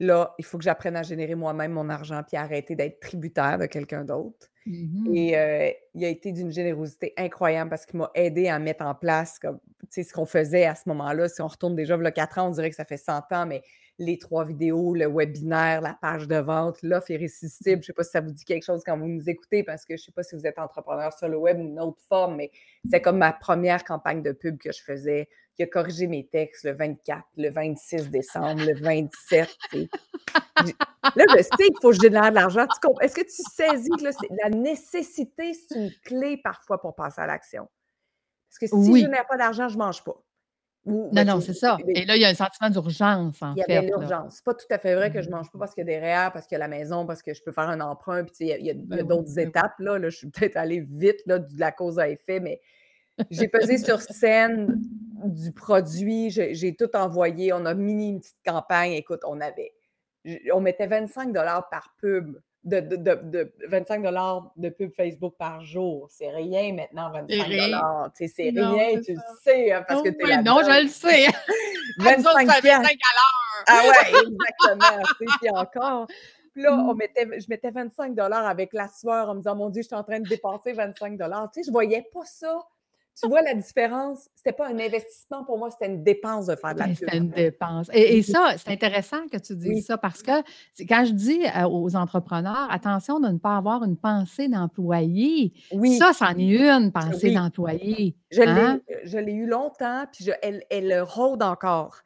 Là, 0.00 0.34
il 0.38 0.44
faut 0.44 0.58
que 0.58 0.64
j'apprenne 0.64 0.96
à 0.96 1.02
générer 1.02 1.34
moi-même 1.34 1.72
mon 1.72 1.88
argent 1.88 2.22
puis 2.26 2.36
arrêter 2.36 2.76
d'être 2.76 3.00
tributaire 3.00 3.58
de 3.58 3.66
quelqu'un 3.66 4.04
d'autre. 4.04 4.48
Mmh 4.66 5.12
Et 5.14 5.34
il 5.94 6.04
a 6.04 6.08
été 6.08 6.32
d'une 6.32 6.52
générosité 6.52 7.12
incroyable 7.16 7.70
parce 7.70 7.86
qu'il 7.86 7.98
m'a 7.98 8.10
aidé 8.14 8.48
à 8.48 8.58
mettre 8.58 8.84
en 8.84 8.94
place 8.94 9.38
comme, 9.38 9.58
ce 9.90 10.12
qu'on 10.12 10.26
faisait 10.26 10.64
à 10.64 10.74
ce 10.74 10.82
moment-là. 10.88 11.28
Si 11.28 11.40
on 11.42 11.48
retourne 11.48 11.74
déjà 11.74 11.96
a 11.96 12.10
4 12.12 12.38
ans, 12.38 12.48
on 12.48 12.50
dirait 12.50 12.70
que 12.70 12.76
ça 12.76 12.84
fait 12.84 12.96
100 12.96 13.32
ans, 13.32 13.46
mais 13.46 13.62
les 14.04 14.18
trois 14.18 14.44
vidéos, 14.44 14.94
le 14.94 15.06
webinaire, 15.06 15.80
la 15.80 15.94
page 15.94 16.26
de 16.28 16.36
vente, 16.36 16.82
l'offre 16.82 17.10
irrésistible. 17.10 17.76
Je 17.76 17.78
ne 17.78 17.82
sais 17.82 17.92
pas 17.92 18.04
si 18.04 18.10
ça 18.10 18.20
vous 18.20 18.32
dit 18.32 18.44
quelque 18.44 18.64
chose 18.64 18.82
quand 18.84 18.98
vous 18.98 19.06
nous 19.06 19.28
écoutez 19.28 19.62
parce 19.62 19.84
que 19.84 19.96
je 19.96 20.02
ne 20.02 20.04
sais 20.06 20.12
pas 20.12 20.22
si 20.22 20.34
vous 20.34 20.46
êtes 20.46 20.58
entrepreneur 20.58 21.12
sur 21.12 21.28
le 21.28 21.36
web 21.36 21.58
ou 21.58 21.62
une 21.62 21.80
autre 21.80 22.02
forme, 22.08 22.36
mais 22.36 22.50
c'est 22.90 23.00
comme 23.00 23.18
ma 23.18 23.32
première 23.32 23.84
campagne 23.84 24.22
de 24.22 24.32
pub 24.32 24.58
que 24.58 24.72
je 24.72 24.82
faisais 24.82 25.28
qui 25.54 25.62
a 25.62 25.66
corrigé 25.66 26.06
mes 26.06 26.26
textes 26.26 26.64
le 26.64 26.72
24, 26.72 27.24
le 27.36 27.50
26 27.50 28.10
décembre, 28.10 28.62
le 28.64 28.80
27. 28.80 29.48
Là, 29.74 31.24
je 31.36 31.42
sais 31.42 31.48
qu'il 31.56 31.76
faut 31.82 31.90
que 31.90 31.96
je 31.96 32.00
génère 32.00 32.30
de 32.30 32.36
l'argent. 32.36 32.66
Est-ce 33.00 33.14
que 33.14 33.20
tu 33.20 33.42
saisis 33.54 33.90
que 33.90 34.04
la 34.42 34.50
nécessité, 34.50 35.52
c'est 35.52 35.74
une 35.74 35.90
clé 36.04 36.40
parfois 36.42 36.80
pour 36.80 36.94
passer 36.94 37.20
à 37.20 37.26
l'action? 37.26 37.68
Parce 38.48 38.58
que 38.58 38.66
si 38.66 39.00
je 39.02 39.06
n'ai 39.06 39.16
pas 39.28 39.36
d'argent, 39.36 39.68
je 39.68 39.74
ne 39.74 39.78
mange 39.78 40.02
pas. 40.04 40.22
Non, 40.84 41.10
ben, 41.12 41.24
non, 41.26 41.40
c'est 41.40 41.54
ça. 41.54 41.78
Et 41.86 42.04
là, 42.04 42.16
il 42.16 42.22
y 42.22 42.24
a 42.24 42.28
un 42.28 42.34
sentiment 42.34 42.68
d'urgence, 42.68 43.40
en 43.40 43.54
fait. 43.54 43.62
Il 43.68 43.72
y 43.72 43.76
avait 43.76 43.86
l'urgence. 43.86 44.34
C'est 44.36 44.44
pas 44.44 44.54
tout 44.54 44.66
à 44.70 44.78
fait 44.78 44.96
vrai 44.96 45.12
que 45.12 45.22
je 45.22 45.28
ne 45.28 45.32
mmh. 45.32 45.36
mange 45.36 45.52
pas 45.52 45.58
parce 45.60 45.74
qu'il 45.74 45.86
y 45.86 45.90
a 45.90 46.00
des 46.00 46.04
REER, 46.04 46.30
parce 46.32 46.46
qu'il 46.46 46.56
y 46.56 46.60
a 46.60 46.64
la 46.64 46.68
maison, 46.68 47.06
parce 47.06 47.22
que 47.22 47.32
je 47.34 47.42
peux 47.42 47.52
faire 47.52 47.68
un 47.68 47.80
emprunt, 47.80 48.24
puis 48.24 48.34
il 48.40 48.66
y 48.66 48.70
a, 48.70 49.02
d'autres 49.04 49.38
étapes. 49.38 49.78
Là, 49.78 49.98
là, 49.98 50.10
je 50.10 50.16
suis 50.16 50.30
peut-être 50.30 50.56
allée 50.56 50.80
vite 50.80 51.20
là, 51.26 51.38
de 51.38 51.58
la 51.58 51.70
cause 51.70 52.00
à 52.00 52.08
effet, 52.08 52.40
mais 52.40 52.60
j'ai 53.30 53.46
pesé 53.46 53.78
sur 53.78 54.00
scène 54.00 54.80
du 55.24 55.52
produit, 55.52 56.30
j'ai 56.30 56.74
tout 56.74 56.96
envoyé. 56.96 57.52
On 57.52 57.64
a 57.64 57.74
mis 57.74 58.08
une 58.08 58.20
petite 58.20 58.42
campagne. 58.44 58.92
Écoute, 58.92 59.20
on 59.24 59.40
avait, 59.40 59.72
on 60.52 60.60
mettait 60.60 60.88
25 60.88 61.32
par 61.70 61.94
pub, 61.98 62.38
de, 62.64 62.80
de, 62.80 62.96
de, 62.96 63.52
25 63.68 64.02
de 64.56 64.68
pub 64.68 64.92
Facebook 64.92 65.34
par 65.38 65.64
jour. 65.64 66.06
C'est 66.10 66.30
rien 66.30 66.72
maintenant, 66.72 67.10
25 67.10 67.28
C'est 68.14 68.50
rien, 68.50 69.00
tu 69.00 69.14
le 69.14 69.20
sais, 69.42 69.72
hein, 69.72 69.84
parce 69.86 70.02
que 70.02 70.10
tu 70.10 70.24
es 70.24 70.28
là. 70.28 70.42
Non, 70.42 70.60
je 70.62 70.82
le 70.82 70.88
sais. 70.88 71.26
25 71.98 72.48
Ah 73.66 73.82
ouais, 73.84 74.08
exactement. 74.08 75.02
Puis 75.18 75.50
encore. 75.50 76.06
Puis 76.52 76.62
là, 76.62 76.74
on 76.74 76.92
mmh. 76.92 76.98
mettait, 76.98 77.40
je 77.40 77.46
mettais 77.48 77.70
25 77.70 78.18
avec 78.18 78.72
la 78.74 78.88
sueur 78.88 79.30
en 79.30 79.34
me 79.34 79.38
disant, 79.40 79.56
mon 79.56 79.70
Dieu, 79.70 79.82
je 79.82 79.86
suis 79.86 79.96
en 79.96 80.04
train 80.04 80.20
de 80.20 80.28
dépenser 80.28 80.72
25 80.72 81.18
Tu 81.18 81.24
sais, 81.24 81.62
je 81.66 81.70
voyais 81.70 82.06
pas 82.12 82.24
ça 82.24 82.58
tu 83.20 83.28
vois 83.28 83.42
la 83.42 83.54
différence? 83.54 84.28
C'était 84.34 84.52
pas 84.52 84.68
un 84.68 84.78
investissement 84.78 85.44
pour 85.44 85.58
moi, 85.58 85.70
c'était 85.70 85.86
une 85.86 86.02
dépense 86.02 86.46
de 86.46 86.56
faire 86.56 86.74
de 86.74 86.80
la 86.80 86.86
ben, 86.86 86.94
C'était 86.94 87.16
une 87.16 87.30
dépense. 87.30 87.88
Et, 87.92 88.22
ça, 88.22 88.54
c'est 88.56 88.70
intéressant 88.70 89.28
que 89.30 89.38
tu 89.38 89.54
dises 89.56 89.86
ça 89.86 89.98
parce 89.98 90.22
que 90.22 90.42
quand 90.86 91.04
je 91.04 91.12
dis 91.12 91.44
euh, 91.44 91.68
aux 91.68 91.94
entrepreneurs, 91.96 92.68
attention 92.70 93.20
de 93.20 93.28
ne 93.28 93.38
pas 93.38 93.56
avoir 93.56 93.84
une 93.84 93.96
pensée 93.96 94.48
d'employé. 94.48 95.52
Oui. 95.72 95.96
Ça, 95.98 96.12
c'en 96.12 96.36
est 96.36 96.58
une 96.58 96.92
pensée 96.92 97.32
d'employé. 97.32 98.16
Hein? 98.38 98.80
Je 99.04 99.18
l'ai 99.18 99.32
eu 99.32 99.46
longtemps, 99.46 100.04
puis 100.12 100.24
je, 100.24 100.32
elle, 100.42 100.64
elle 100.70 101.00
rôde 101.02 101.42
encore. 101.42 102.00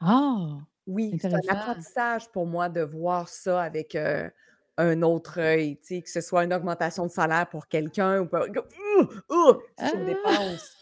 Ah! 0.00 0.58
Oui, 0.86 1.18
c'est 1.20 1.32
un 1.34 1.40
apprentissage 1.48 2.28
pour 2.30 2.46
moi 2.46 2.68
de 2.68 2.80
voir 2.80 3.28
ça 3.28 3.62
avec. 3.62 3.94
Euh, 3.94 4.28
un 4.78 5.02
autre 5.02 5.40
œil, 5.40 5.76
que 5.76 6.08
ce 6.08 6.20
soit 6.20 6.44
une 6.44 6.54
augmentation 6.54 7.04
de 7.04 7.10
salaire 7.10 7.48
pour 7.50 7.66
quelqu'un 7.66 8.20
ou 8.20 8.26
pas. 8.26 8.46
c'est 8.46 9.94
une 9.94 10.02
ah! 10.02 10.04
dépense. 10.04 10.72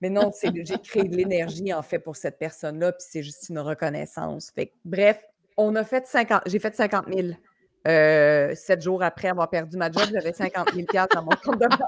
Mais 0.00 0.08
non, 0.08 0.30
j'ai 0.42 0.78
créé 0.78 1.04
de 1.04 1.16
l'énergie 1.16 1.72
en 1.72 1.82
fait 1.82 1.98
pour 1.98 2.16
cette 2.16 2.38
personne-là, 2.38 2.92
puis 2.92 3.04
c'est 3.06 3.22
juste 3.22 3.48
une 3.48 3.58
reconnaissance. 3.58 4.50
Fait 4.54 4.72
bref, 4.84 5.20
on 5.56 5.74
a 5.74 5.84
fait 5.84 6.06
50, 6.06 6.42
j'ai 6.46 6.58
fait 6.58 6.74
50 6.74 7.06
000. 7.12 7.28
Euh, 7.86 8.54
sept 8.54 8.80
jours 8.80 9.02
après 9.02 9.28
avoir 9.28 9.50
perdu 9.50 9.76
ma 9.76 9.90
job, 9.90 10.04
j'avais 10.10 10.32
50 10.32 10.72
000 10.72 10.86
dans 11.14 11.22
mon 11.22 11.36
compte 11.44 11.60
de 11.60 11.66
banque. 11.66 11.80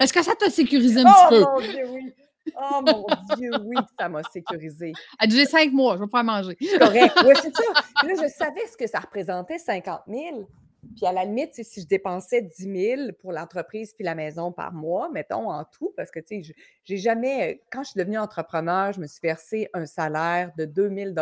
Est-ce 0.00 0.12
que 0.12 0.22
ça 0.22 0.34
t'a 0.36 0.50
sécurisé 0.50 1.00
un 1.00 1.04
petit 1.04 1.28
peu? 1.30 1.44
Oh 1.44 1.54
mon 1.54 1.60
Dieu, 1.60 1.84
oui. 1.90 2.14
Oh 2.56 2.82
mon 2.84 3.06
Dieu, 3.36 3.50
oui, 3.64 3.76
ça 3.98 4.08
m'a 4.08 4.22
sécurisé. 4.24 4.92
Elle 5.20 5.28
disait 5.28 5.46
cinq 5.46 5.72
mois, 5.72 5.96
je 5.96 6.02
vais 6.02 6.08
pas 6.08 6.22
manger. 6.22 6.56
Correct, 6.78 7.14
oui, 7.24 7.34
c'est 7.42 7.54
ça. 7.54 7.62
là, 8.02 8.14
je 8.14 8.28
savais 8.28 8.66
ce 8.70 8.76
que 8.76 8.86
ça 8.86 9.00
représentait, 9.00 9.58
50 9.58 10.02
000. 10.08 10.48
Puis 10.94 11.06
à 11.06 11.12
la 11.12 11.24
limite, 11.24 11.54
si 11.54 11.80
je 11.80 11.86
dépensais 11.86 12.42
10 12.42 12.96
000 12.96 13.02
pour 13.20 13.32
l'entreprise 13.32 13.92
puis 13.92 14.04
la 14.04 14.14
maison 14.14 14.52
par 14.52 14.72
mois, 14.72 15.10
mettons 15.10 15.50
en 15.50 15.64
tout, 15.64 15.92
parce 15.96 16.10
que 16.10 16.20
tu 16.20 16.42
sais, 16.42 16.54
j'ai 16.84 16.96
jamais, 16.96 17.62
quand 17.70 17.82
je 17.82 17.90
suis 17.90 17.98
devenue 17.98 18.18
entrepreneur, 18.18 18.92
je 18.92 19.00
me 19.00 19.06
suis 19.06 19.20
versé 19.22 19.68
un 19.74 19.86
salaire 19.86 20.52
de 20.56 20.64
2 20.64 21.12
000 21.12 21.14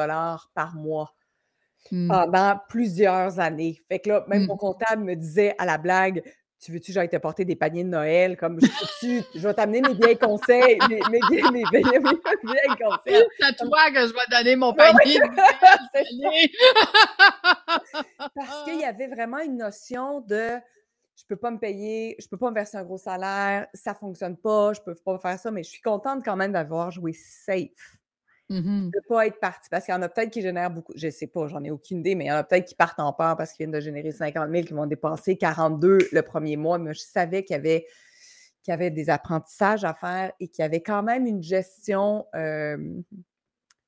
par 0.54 0.74
mois 0.74 1.14
hmm. 1.90 2.08
pendant 2.08 2.60
plusieurs 2.68 3.40
années. 3.40 3.80
Fait 3.88 3.98
que 3.98 4.10
là, 4.10 4.24
même 4.28 4.44
hmm. 4.44 4.48
mon 4.48 4.56
comptable 4.56 5.02
me 5.02 5.14
disait 5.14 5.54
à 5.58 5.64
la 5.64 5.78
blague, 5.78 6.22
tu 6.60 6.72
veux-tu, 6.72 6.92
j'aille 6.92 7.08
te 7.08 7.16
porter 7.16 7.44
des 7.44 7.56
paniers 7.56 7.84
de 7.84 7.88
Noël? 7.88 8.36
Comme, 8.36 8.58
je, 8.60 9.20
je 9.34 9.40
vais 9.40 9.54
t'amener 9.54 9.80
mes 9.82 9.94
vieilles 9.94 10.18
conseils, 10.18 10.78
mes, 10.88 11.00
mes, 11.10 11.20
mes, 11.30 11.42
mes 11.50 11.64
vieilles, 11.72 12.00
conseils. 12.80 13.22
C'est 13.38 13.46
à 13.46 13.52
toi 13.52 13.90
que 13.90 14.06
je 14.06 14.12
vais 14.14 14.26
donner 14.30 14.56
mon 14.56 14.72
panier 14.72 15.18
de 15.18 15.24
Parce 18.34 18.64
qu'il 18.64 18.80
y 18.80 18.84
avait 18.84 19.08
vraiment 19.08 19.40
une 19.40 19.58
notion 19.58 20.20
de 20.22 20.58
je 21.16 21.24
peux 21.28 21.36
pas 21.36 21.50
me 21.50 21.58
payer, 21.58 22.16
je 22.18 22.26
peux 22.28 22.36
pas 22.36 22.50
me 22.50 22.54
verser 22.54 22.76
un 22.76 22.84
gros 22.84 22.98
salaire, 22.98 23.68
ça 23.72 23.94
fonctionne 23.94 24.36
pas, 24.36 24.72
je 24.72 24.80
peux 24.80 24.94
pas 24.94 25.18
faire 25.18 25.38
ça, 25.38 25.50
mais 25.50 25.62
je 25.62 25.70
suis 25.70 25.80
contente 25.80 26.24
quand 26.24 26.36
même 26.36 26.52
d'avoir 26.52 26.90
joué 26.90 27.12
safe. 27.12 27.98
Mmh 28.50 28.90
de 28.90 28.98
ne 28.98 29.08
pas 29.08 29.26
être 29.26 29.40
parti. 29.40 29.68
Parce 29.70 29.86
qu'il 29.86 29.94
y 29.94 29.96
en 29.96 30.02
a 30.02 30.08
peut-être 30.08 30.30
qui 30.30 30.42
génèrent 30.42 30.70
beaucoup. 30.70 30.92
Je 30.96 31.06
ne 31.06 31.10
sais 31.10 31.26
pas, 31.26 31.46
j'en 31.46 31.64
ai 31.64 31.70
aucune 31.70 32.00
idée, 32.00 32.14
mais 32.14 32.24
il 32.24 32.28
y 32.28 32.32
en 32.32 32.36
a 32.36 32.44
peut-être 32.44 32.66
qui 32.66 32.74
partent 32.74 33.00
en 33.00 33.12
peur 33.12 33.36
parce 33.36 33.52
qu'ils 33.52 33.64
viennent 33.64 33.74
de 33.74 33.80
générer 33.80 34.12
50 34.12 34.50
000, 34.50 34.64
qui 34.64 34.72
vont 34.74 34.86
dépenser 34.86 35.36
42 35.36 35.98
le 36.12 36.22
premier 36.22 36.56
mois. 36.56 36.78
Mais 36.78 36.92
je 36.92 37.00
savais 37.00 37.44
qu'il 37.44 37.54
y 37.54 37.58
avait, 37.58 37.86
qu'il 38.62 38.72
y 38.72 38.74
avait 38.74 38.90
des 38.90 39.08
apprentissages 39.08 39.84
à 39.84 39.94
faire 39.94 40.32
et 40.40 40.48
qu'il 40.48 40.62
y 40.62 40.66
avait 40.66 40.82
quand 40.82 41.02
même 41.02 41.26
une 41.26 41.42
gestion 41.42 42.26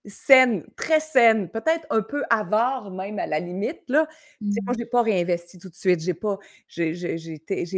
saine, 0.06 0.64
très 0.76 1.00
saine, 1.00 1.50
peut-être 1.50 1.86
un 1.90 2.02
peu 2.02 2.22
avare 2.30 2.90
même 2.90 3.18
à 3.18 3.26
la 3.26 3.40
limite. 3.40 3.82
Là. 3.88 4.06
Moi, 4.40 4.62
mmh 4.62 4.72
je 4.72 4.78
n'ai 4.78 4.86
pas 4.86 5.02
réinvesti 5.02 5.58
tout 5.58 5.68
de 5.68 5.74
suite. 5.74 6.00
J'ai 6.00 6.14
pas. 6.14 6.38
J'ai, 6.68 6.90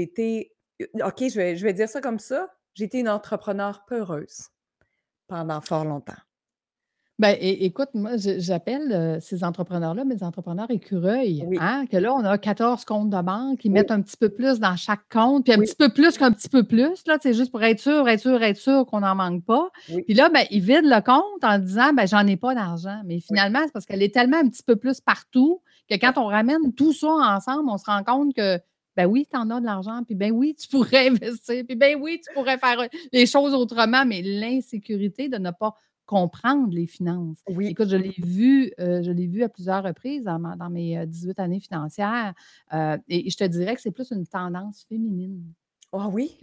été. 0.01 0.55
OK, 1.03 1.17
je 1.29 1.37
vais, 1.37 1.57
je 1.57 1.65
vais 1.65 1.73
dire 1.73 1.89
ça 1.89 2.01
comme 2.01 2.19
ça. 2.19 2.55
J'ai 2.75 2.85
été 2.85 3.01
une 3.01 3.09
entrepreneur 3.09 3.85
peureuse 3.87 4.51
pendant 5.27 5.61
fort 5.61 5.85
longtemps. 5.85 6.15
Ben, 7.19 7.37
écoute, 7.41 7.89
moi, 7.95 8.13
j'appelle 8.17 8.93
euh, 8.93 9.19
ces 9.21 9.43
entrepreneurs-là 9.43 10.05
mes 10.05 10.23
entrepreneurs 10.23 10.71
écureuils. 10.71 11.45
Hein, 11.59 11.87
que 11.91 11.97
là, 11.97 12.15
on 12.15 12.25
a 12.25 12.39
14 12.39 12.85
comptes 12.85 13.11
de 13.11 13.21
banque, 13.21 13.65
ils 13.65 13.73
mettent 13.73 13.91
un 13.91 14.01
petit 14.01 14.17
peu 14.17 14.29
plus 14.29 14.61
dans 14.61 14.77
chaque 14.77 15.09
compte, 15.11 15.45
puis 15.45 15.53
un 15.53 15.59
petit 15.59 15.75
peu 15.75 15.89
plus 15.89 16.17
qu'un 16.17 16.31
petit 16.31 16.49
peu 16.49 16.63
plus, 16.63 17.05
là, 17.07 17.19
c'est 17.21 17.35
juste 17.35 17.51
pour 17.51 17.63
être 17.65 17.81
sûr, 17.81 18.09
être 18.09 18.21
sûr, 18.21 18.41
être 18.41 18.57
sûr 18.57 18.87
qu'on 18.87 19.01
n'en 19.01 19.17
manque 19.17 19.45
pas. 19.45 19.69
Puis 19.87 20.15
là, 20.15 20.29
ben, 20.29 20.45
ils 20.53 20.61
vident 20.61 20.83
le 20.85 21.03
compte 21.03 21.43
en 21.43 21.59
disant 21.59 21.93
ben, 21.93 22.07
j'en 22.07 22.25
ai 22.25 22.37
pas 22.37 22.55
d'argent. 22.55 23.01
Mais 23.05 23.19
finalement, 23.19 23.61
c'est 23.65 23.73
parce 23.73 23.85
qu'elle 23.85 24.03
est 24.03 24.15
tellement 24.15 24.39
un 24.39 24.49
petit 24.49 24.63
peu 24.63 24.77
plus 24.77 25.01
partout 25.01 25.61
que 25.91 25.97
quand 25.97 26.19
on 26.19 26.27
ramène 26.27 26.73
tout 26.77 26.93
ça 26.93 27.09
ensemble, 27.09 27.69
on 27.69 27.79
se 27.79 27.87
rend 27.87 28.05
compte 28.05 28.33
que 28.33 28.61
ben 28.97 29.07
oui, 29.07 29.29
tu 29.31 29.37
en 29.37 29.49
as 29.51 29.61
de 29.61 29.65
l'argent, 29.65 30.03
puis 30.05 30.17
ben 30.17 30.33
oui, 30.33 30.57
tu 30.57 30.67
pourrais 30.67 31.09
investir, 31.11 31.65
puis 31.67 31.77
ben 31.77 31.97
oui, 32.01 32.21
tu 32.25 32.33
pourrais 32.35 32.59
faire 32.59 32.79
les 33.13 33.27
choses 33.27 33.55
autrement, 33.55 34.05
mais 34.05 34.23
l'insécurité 34.23 35.29
de 35.29 35.39
ne 35.39 35.53
pas 35.53 35.75
comprendre 36.09 36.73
les 36.73 36.87
finances. 36.87 37.37
Oui. 37.51 37.67
Écoute, 37.67 37.91
je 37.91 37.97
l'ai 37.97 38.15
vu, 38.17 38.73
euh, 38.81 39.03
je 39.03 39.11
l'ai 39.11 39.27
vu 39.27 39.43
à 39.43 39.51
plusieurs 39.51 39.85
reprises 39.85 40.25
dans, 40.25 40.71
mes 40.71 41.07
18 41.07 41.39
euh, 41.39 41.43
années 41.43 41.61
financières. 41.61 42.33
Euh, 42.73 42.97
et, 43.11 43.29
je 43.29 43.37
te 43.37 43.45
dirais 43.45 43.77
que 43.77 43.83
c'est 43.83 43.91
plus 43.91 44.11
une 44.11 44.27
tendance 44.27 44.87
féminine. 44.89 45.45
Ah 45.93 46.09
oui? 46.09 46.39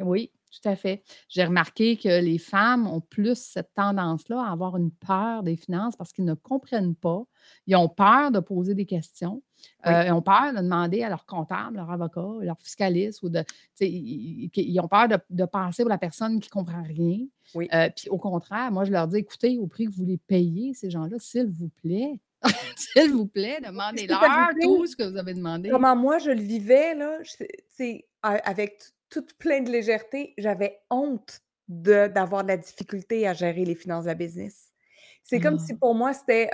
oui. 0.00 0.30
tout 0.52 0.68
à 0.68 0.76
fait. 0.76 1.02
J'ai 1.30 1.44
remarqué 1.44 1.96
que 1.96 2.20
les 2.20 2.36
femmes 2.36 2.86
ont 2.86 3.00
plus 3.00 3.38
cette 3.38 3.72
tendance-là 3.72 4.42
à 4.42 4.52
avoir 4.52 4.76
une 4.76 4.90
peur 4.90 5.42
des 5.42 5.56
finances 5.56 5.96
parce 5.96 6.12
qu'ils 6.12 6.26
ne 6.26 6.34
comprennent 6.34 6.94
pas. 6.94 7.24
Ils 7.66 7.76
ont 7.76 7.88
peur 7.88 8.30
de 8.30 8.40
poser 8.40 8.74
des 8.74 8.86
questions. 8.86 9.42
Euh, 9.86 10.04
ils 10.06 10.12
ont 10.12 10.22
peur 10.22 10.52
de 10.52 10.58
demander 10.58 11.02
à 11.02 11.08
leur 11.08 11.26
comptable, 11.26 11.76
leur 11.76 11.90
avocat, 11.90 12.26
leur 12.40 12.58
fiscaliste 12.58 13.22
ou 13.22 13.28
de. 13.28 13.44
Ils, 13.80 14.80
ont 14.80 14.88
peur 14.88 15.08
de, 15.08 15.44
passer 15.44 15.82
pour 15.82 15.90
la 15.90 15.98
personne 15.98 16.40
qui 16.40 16.48
ne 16.48 16.52
comprend 16.52 16.82
rien. 16.82 17.18
Euh, 17.56 17.90
puis 17.94 18.08
au 18.08 18.18
contraire, 18.18 18.72
moi, 18.72 18.84
je 18.84 18.92
leur 18.92 19.06
dis 19.06 19.18
écoutez, 19.18 19.58
au 19.58 19.66
prix 19.66 19.86
que 19.86 19.92
vous 19.92 20.04
les 20.04 20.18
payez, 20.18 20.74
ces 20.74 20.90
gens-là, 20.90 21.16
s'il 21.20 21.46
vous 21.46 21.68
plaît, 21.68 22.20
s'il 22.76 23.12
vous 23.12 23.26
plaît, 23.26 23.60
demandez-leur 23.64 24.20
tout 24.60 24.86
ce 24.86 24.96
que 24.96 25.04
vous 25.04 25.16
avez 25.16 25.34
demandé. 25.34 25.70
Comment 25.70 25.94
moi 25.94 26.18
je 26.18 26.30
le 26.30 26.40
vivais, 26.40 26.94
là, 26.94 27.18
avec 28.22 28.82
toute 29.08 29.34
plein 29.34 29.60
de 29.60 29.70
légèreté, 29.70 30.34
j'avais 30.36 30.80
honte 30.90 31.42
d'avoir 31.68 32.42
de, 32.42 32.48
la 32.48 32.56
difficulté 32.56 33.26
à 33.26 33.34
gérer 33.34 33.64
les 33.64 33.74
finances 33.74 34.04
de 34.04 34.10
la 34.10 34.14
business. 34.14 34.72
C'est 35.22 35.40
comme 35.40 35.58
si 35.58 35.72
ah. 35.72 35.78
pour 35.80 35.94
moi, 35.94 36.12
c'était 36.12 36.48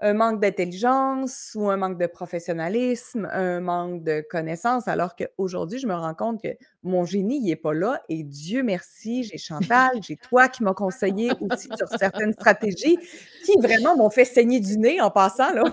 un 0.00 0.14
manque 0.14 0.40
d'intelligence 0.40 1.52
ou 1.56 1.68
un 1.68 1.76
manque 1.76 1.98
de 1.98 2.06
professionnalisme, 2.06 3.28
un 3.32 3.60
manque 3.60 4.04
de 4.04 4.24
connaissances, 4.30 4.86
alors 4.86 5.16
qu'aujourd'hui, 5.16 5.78
je 5.80 5.88
me 5.88 5.94
rends 5.94 6.14
compte 6.14 6.40
que 6.40 6.48
mon 6.84 7.04
génie, 7.04 7.38
il 7.38 7.46
n'est 7.46 7.56
pas 7.56 7.74
là. 7.74 8.00
Et 8.08 8.22
Dieu 8.22 8.62
merci, 8.62 9.24
j'ai 9.24 9.38
Chantal, 9.38 9.90
j'ai 10.02 10.16
toi 10.16 10.48
qui 10.48 10.62
m'as 10.62 10.74
conseillé 10.74 11.32
aussi 11.40 11.68
sur 11.76 11.88
certaines 11.98 12.32
stratégies 12.32 12.96
qui 13.44 13.58
vraiment 13.60 13.96
m'ont 13.96 14.10
fait 14.10 14.24
saigner 14.24 14.60
du 14.60 14.78
nez 14.78 15.00
en 15.00 15.10
passant. 15.10 15.52
Là. 15.52 15.64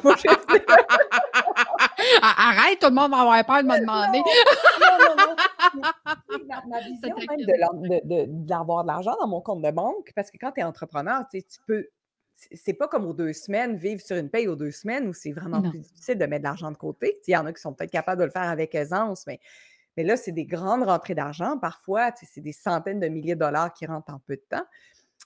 Arrête, 2.22 2.80
tout 2.80 2.88
le 2.88 2.94
monde 2.94 3.12
va 3.12 3.20
avoir 3.20 3.46
peur 3.46 3.62
de 3.64 3.68
me 3.68 3.80
demander. 3.80 4.20
Non, 4.20 4.98
non, 5.00 5.16
non, 5.18 5.36
ma, 6.68 6.80
vision 6.82 7.16
même 7.30 7.42
d'avoir 8.46 8.84
de, 8.84 8.88
l'argent 8.88 9.16
dans 9.20 9.28
mon 9.28 9.42
compte 9.42 9.62
de 9.62 9.72
banque, 9.72 10.12
parce 10.16 10.32
que 10.32 10.38
quand 10.40 10.52
tu 10.52 10.62
es 10.62 10.64
entrepreneur, 10.64 11.24
tu 11.32 11.42
peux. 11.68 11.88
C'est 12.52 12.74
pas 12.74 12.88
comme 12.88 13.06
aux 13.06 13.14
deux 13.14 13.34
semaines, 13.34 13.78
vivre 13.78 14.02
sur 14.02 14.18
une 14.18 14.30
paye 14.30 14.48
aux 14.48 14.56
deux 14.56 14.72
semaines 14.72 15.08
où 15.08 15.14
c'est 15.14 15.32
vraiment 15.32 15.62
plus 15.62 15.80
difficile 15.80 16.18
de 16.18 16.26
mettre 16.26 16.42
de 16.42 16.48
l'argent 16.48 16.70
de 16.70 16.78
côté. 16.78 17.18
Il 17.28 17.32
y 17.32 17.38
en 17.38 17.46
a 17.46 17.54
qui 17.54 17.62
sont 17.62 17.74
peut-être 17.74 17.92
capables 17.92 18.20
de 18.20 18.26
le 18.26 18.32
faire 18.32 18.50
avec 18.50 18.76
aisance, 18.76 19.26
mais, 19.26 19.40
mais 19.96 20.04
là, 20.04 20.18
c'est 20.18 20.34
des 20.34 20.46
grandes 20.46 20.84
rentrées 20.84 21.16
d'argent. 21.16 21.58
Parfois, 21.58 22.12
c'est 22.22 22.42
des 22.42 22.52
centaines 22.52 23.00
de 23.00 23.08
milliers 23.08 23.36
de 23.36 23.40
dollars 23.40 23.74
qui 23.74 23.86
rentrent 23.86 24.14
en 24.14 24.20
peu 24.20 24.36
de 24.36 24.44
temps. 24.50 24.66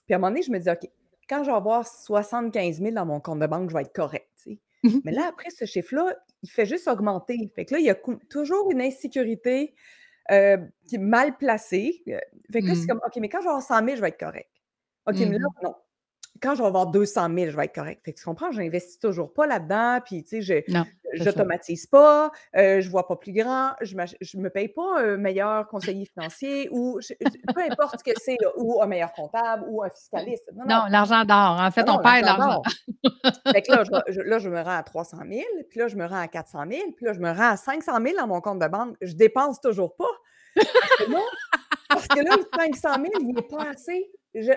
Puis 0.05 0.13
à 0.13 0.17
un 0.17 0.19
moment 0.19 0.29
donné, 0.29 0.43
je 0.43 0.51
me 0.51 0.59
dis, 0.59 0.69
OK, 0.69 0.87
quand 1.27 1.43
je 1.43 1.49
vais 1.49 1.55
avoir 1.55 1.87
75 1.87 2.79
000 2.79 2.91
dans 2.91 3.05
mon 3.05 3.19
compte 3.19 3.39
de 3.39 3.47
banque, 3.47 3.69
je 3.69 3.75
vais 3.75 3.81
être 3.81 3.93
correct. 3.93 4.47
Mais 5.03 5.11
là, 5.11 5.27
après, 5.27 5.49
ce 5.49 5.65
chiffre-là, 5.65 6.15
il 6.43 6.49
fait 6.49 6.65
juste 6.65 6.87
augmenter. 6.87 7.51
Fait 7.55 7.65
que 7.65 7.73
là, 7.73 7.79
il 7.79 7.85
y 7.85 7.89
a 7.89 7.97
toujours 8.29 8.71
une 8.71 8.81
insécurité 8.81 9.73
euh, 10.31 10.57
qui 10.87 10.95
est 10.95 10.99
mal 10.99 11.37
placée. 11.37 12.03
Euh, 12.07 12.19
fait 12.51 12.61
que 12.61 12.67
là, 12.67 12.75
c'est 12.75 12.83
mmh. 12.83 12.87
comme, 12.87 13.01
OK, 13.05 13.17
mais 13.17 13.29
quand 13.29 13.39
je 13.39 13.45
vais 13.45 13.49
avoir 13.49 13.63
100 13.63 13.83
000, 13.83 13.95
je 13.95 14.01
vais 14.01 14.09
être 14.09 14.19
correct. 14.19 14.49
OK, 15.07 15.17
mais 15.17 15.37
là, 15.37 15.47
mmh. 15.47 15.63
non 15.63 15.75
quand 16.41 16.55
je 16.55 16.61
vais 16.61 16.67
avoir 16.67 16.87
200 16.87 17.29
000, 17.35 17.51
je 17.51 17.55
vais 17.55 17.65
être 17.65 17.75
correct. 17.75 18.01
Fait 18.03 18.13
que 18.13 18.19
tu 18.19 18.25
comprends, 18.25 18.51
je 18.51 18.59
n'investis 18.61 18.99
toujours 18.99 19.33
pas 19.33 19.47
là-dedans, 19.47 19.99
puis 20.03 20.23
tu 20.23 20.41
sais, 20.41 20.63
je 21.11 21.23
n'automatise 21.23 21.87
pas, 21.87 22.31
euh, 22.55 22.81
je 22.81 22.85
ne 22.85 22.91
vois 22.91 23.07
pas 23.07 23.15
plus 23.15 23.33
grand, 23.33 23.71
je 23.81 23.95
ne 23.95 24.41
me 24.41 24.49
paye 24.49 24.69
pas 24.69 24.99
un 24.99 25.17
meilleur 25.17 25.67
conseiller 25.67 26.05
financier 26.05 26.69
ou 26.71 26.99
peu 27.53 27.61
importe 27.61 27.99
ce 27.99 28.03
que 28.03 28.17
c'est, 28.21 28.37
ou 28.57 28.81
un 28.81 28.87
meilleur 28.87 29.11
comptable 29.13 29.65
ou 29.67 29.83
un 29.83 29.89
fiscaliste. 29.89 30.49
Non, 30.55 30.85
l'argent 30.89 31.25
d'or. 31.25 31.59
En 31.59 31.71
fait, 31.71 31.89
on 31.89 31.99
perd 31.99 32.25
l'argent. 32.25 32.61
fait 33.51 33.61
que 33.61 33.71
là 33.71 33.83
je, 34.07 34.21
là, 34.21 34.39
je 34.39 34.49
me 34.49 34.61
rends 34.61 34.77
à 34.77 34.83
300 34.83 35.17
000, 35.29 35.41
puis 35.69 35.79
là, 35.79 35.87
je 35.87 35.95
me 35.95 36.05
rends 36.05 36.21
à 36.21 36.27
400 36.27 36.63
000, 36.69 36.81
puis 36.95 37.05
là, 37.05 37.13
je 37.13 37.19
me 37.19 37.31
rends 37.31 37.51
à 37.51 37.57
500 37.57 37.91
000 38.01 38.17
dans 38.17 38.27
mon 38.27 38.41
compte 38.41 38.59
de 38.59 38.67
banque. 38.67 38.95
Je 39.01 39.13
dépense 39.13 39.61
toujours 39.61 39.95
pas. 39.95 40.05
Parce 41.89 42.07
que 42.07 42.19
là, 42.19 42.37
500 42.57 42.89
000, 42.95 43.05
il 43.19 43.33
n'est 43.33 43.41
pas 43.41 43.69
assez. 43.69 44.11
Je, 44.33 44.51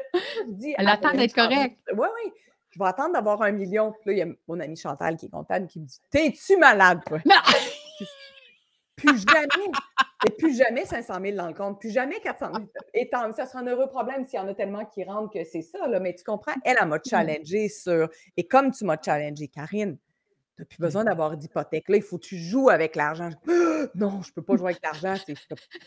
dis. 0.48 0.74
Elle 0.76 0.88
attend 0.88 1.12
d'être 1.12 1.34
correcte. 1.34 1.78
Oui, 1.94 2.06
oui. 2.14 2.32
Je 2.70 2.78
vais 2.78 2.86
attendre 2.86 3.12
d'avoir 3.12 3.42
un 3.42 3.52
million. 3.52 3.92
Puis 3.92 4.00
là, 4.06 4.12
il 4.12 4.18
y 4.18 4.22
a 4.22 4.34
mon 4.48 4.60
ami 4.60 4.76
Chantal 4.76 5.16
qui 5.16 5.26
est 5.26 5.30
comptable 5.30 5.66
qui 5.66 5.80
me 5.80 5.86
dit 5.86 6.00
T'es-tu 6.10 6.56
malade, 6.56 7.00
toi? 7.06 7.18
Plus 8.96 9.24
jamais. 9.26 9.72
Et 10.24 10.30
plus 10.30 10.56
jamais 10.56 10.84
500 10.84 11.14
000 11.20 11.36
dans 11.36 11.48
le 11.48 11.54
compte. 11.54 11.80
Plus 11.80 11.90
jamais 11.90 12.20
400 12.20 12.52
000. 12.54 12.66
Et 12.94 13.10
ça 13.34 13.46
sera 13.46 13.58
un 13.58 13.66
heureux 13.66 13.88
problème 13.88 14.24
s'il 14.24 14.38
y 14.38 14.42
en 14.42 14.46
a 14.46 14.54
tellement 14.54 14.84
qui 14.84 15.02
rentrent 15.02 15.32
que 15.32 15.42
c'est 15.44 15.62
ça. 15.62 15.88
Là. 15.88 15.98
Mais 15.98 16.14
tu 16.14 16.22
comprends, 16.22 16.52
elle, 16.64 16.76
elle 16.80 16.86
m'a 16.86 16.98
challengé 17.04 17.68
sur. 17.68 18.08
Et 18.36 18.46
comme 18.46 18.70
tu 18.70 18.84
m'as 18.84 18.98
challengé, 19.02 19.48
Karine, 19.48 19.98
n'as 20.62 20.66
plus 20.66 20.78
besoin 20.78 21.04
d'avoir 21.04 21.36
d'hypothèque. 21.36 21.88
Là, 21.88 21.96
il 21.96 22.02
faut 22.02 22.18
que 22.18 22.24
tu 22.24 22.38
joues 22.38 22.70
avec 22.70 22.96
l'argent. 22.96 23.30
non, 23.94 24.22
je 24.22 24.28
ne 24.28 24.34
peux 24.34 24.42
pas 24.42 24.56
jouer 24.56 24.70
avec 24.70 24.82
l'argent. 24.82 25.14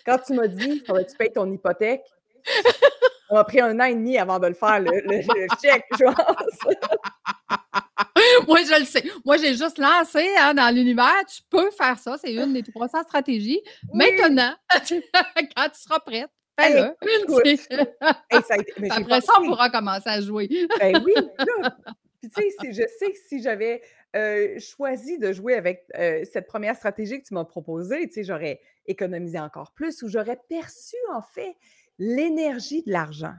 Quand 0.06 0.18
tu 0.20 0.34
m'as 0.34 0.48
dit, 0.48 0.84
faudrait 0.86 1.06
que 1.06 1.12
tu 1.12 1.18
payes 1.18 1.32
ton 1.32 1.52
hypothèque, 1.52 2.04
ça 3.30 3.34
m'a 3.36 3.44
pris 3.44 3.60
un 3.60 3.80
an 3.80 3.86
et 3.86 3.96
demi 3.96 4.18
avant 4.18 4.40
de 4.40 4.48
le 4.48 4.54
faire, 4.54 4.80
le, 4.80 4.92
chèque, 5.62 5.86
je 5.98 6.06
pense. 6.06 6.76
Moi, 8.48 8.60
je 8.64 8.80
le 8.80 8.86
sais. 8.86 9.04
Moi, 9.24 9.38
j'ai 9.38 9.56
juste 9.56 9.78
lancé 9.78 10.28
hein, 10.40 10.54
dans 10.54 10.74
l'univers. 10.74 11.24
Tu 11.28 11.42
peux 11.50 11.72
faire 11.72 11.98
ça. 11.98 12.18
C'est 12.18 12.34
une 12.34 12.54
des 12.54 12.64
300 12.64 13.04
stratégies. 13.04 13.62
Maintenant, 13.94 14.54
quand 14.74 15.70
tu 15.70 15.82
seras 15.82 16.00
prête, 16.00 16.30
fais-le. 16.60 16.96
Après 18.92 19.22
ça, 19.22 19.34
on 19.40 19.46
pourra 19.46 19.70
commencer 19.70 20.10
à 20.10 20.22
jouer. 20.22 20.50
ben 20.80 21.02
oui. 21.06 21.14
Puis, 22.22 22.30
tu 22.30 22.42
sais, 22.42 22.74
je 22.74 22.84
sais 23.00 23.12
que 23.12 23.18
si 23.28 23.42
j'avais 23.42 23.82
euh, 24.16 24.60
choisi 24.60 25.20
de 25.20 25.32
jouer 25.34 25.56
avec 25.56 25.86
euh, 25.98 26.24
cette 26.32 26.48
première 26.48 26.76
stratégie 26.76 27.22
que 27.22 27.28
tu 27.28 27.34
m'as 27.34 27.46
proposée, 27.46 28.08
tu 28.08 28.14
sais, 28.14 28.24
j'aurais 28.24 28.62
économisé 28.86 29.40
encore 29.40 29.74
plus 29.74 30.02
ou 30.04 30.08
j'aurais 30.08 30.40
perçu, 30.50 30.96
en 31.14 31.22
fait, 31.22 31.56
l'énergie 31.98 32.84
de 32.84 32.92
l'argent. 32.92 33.36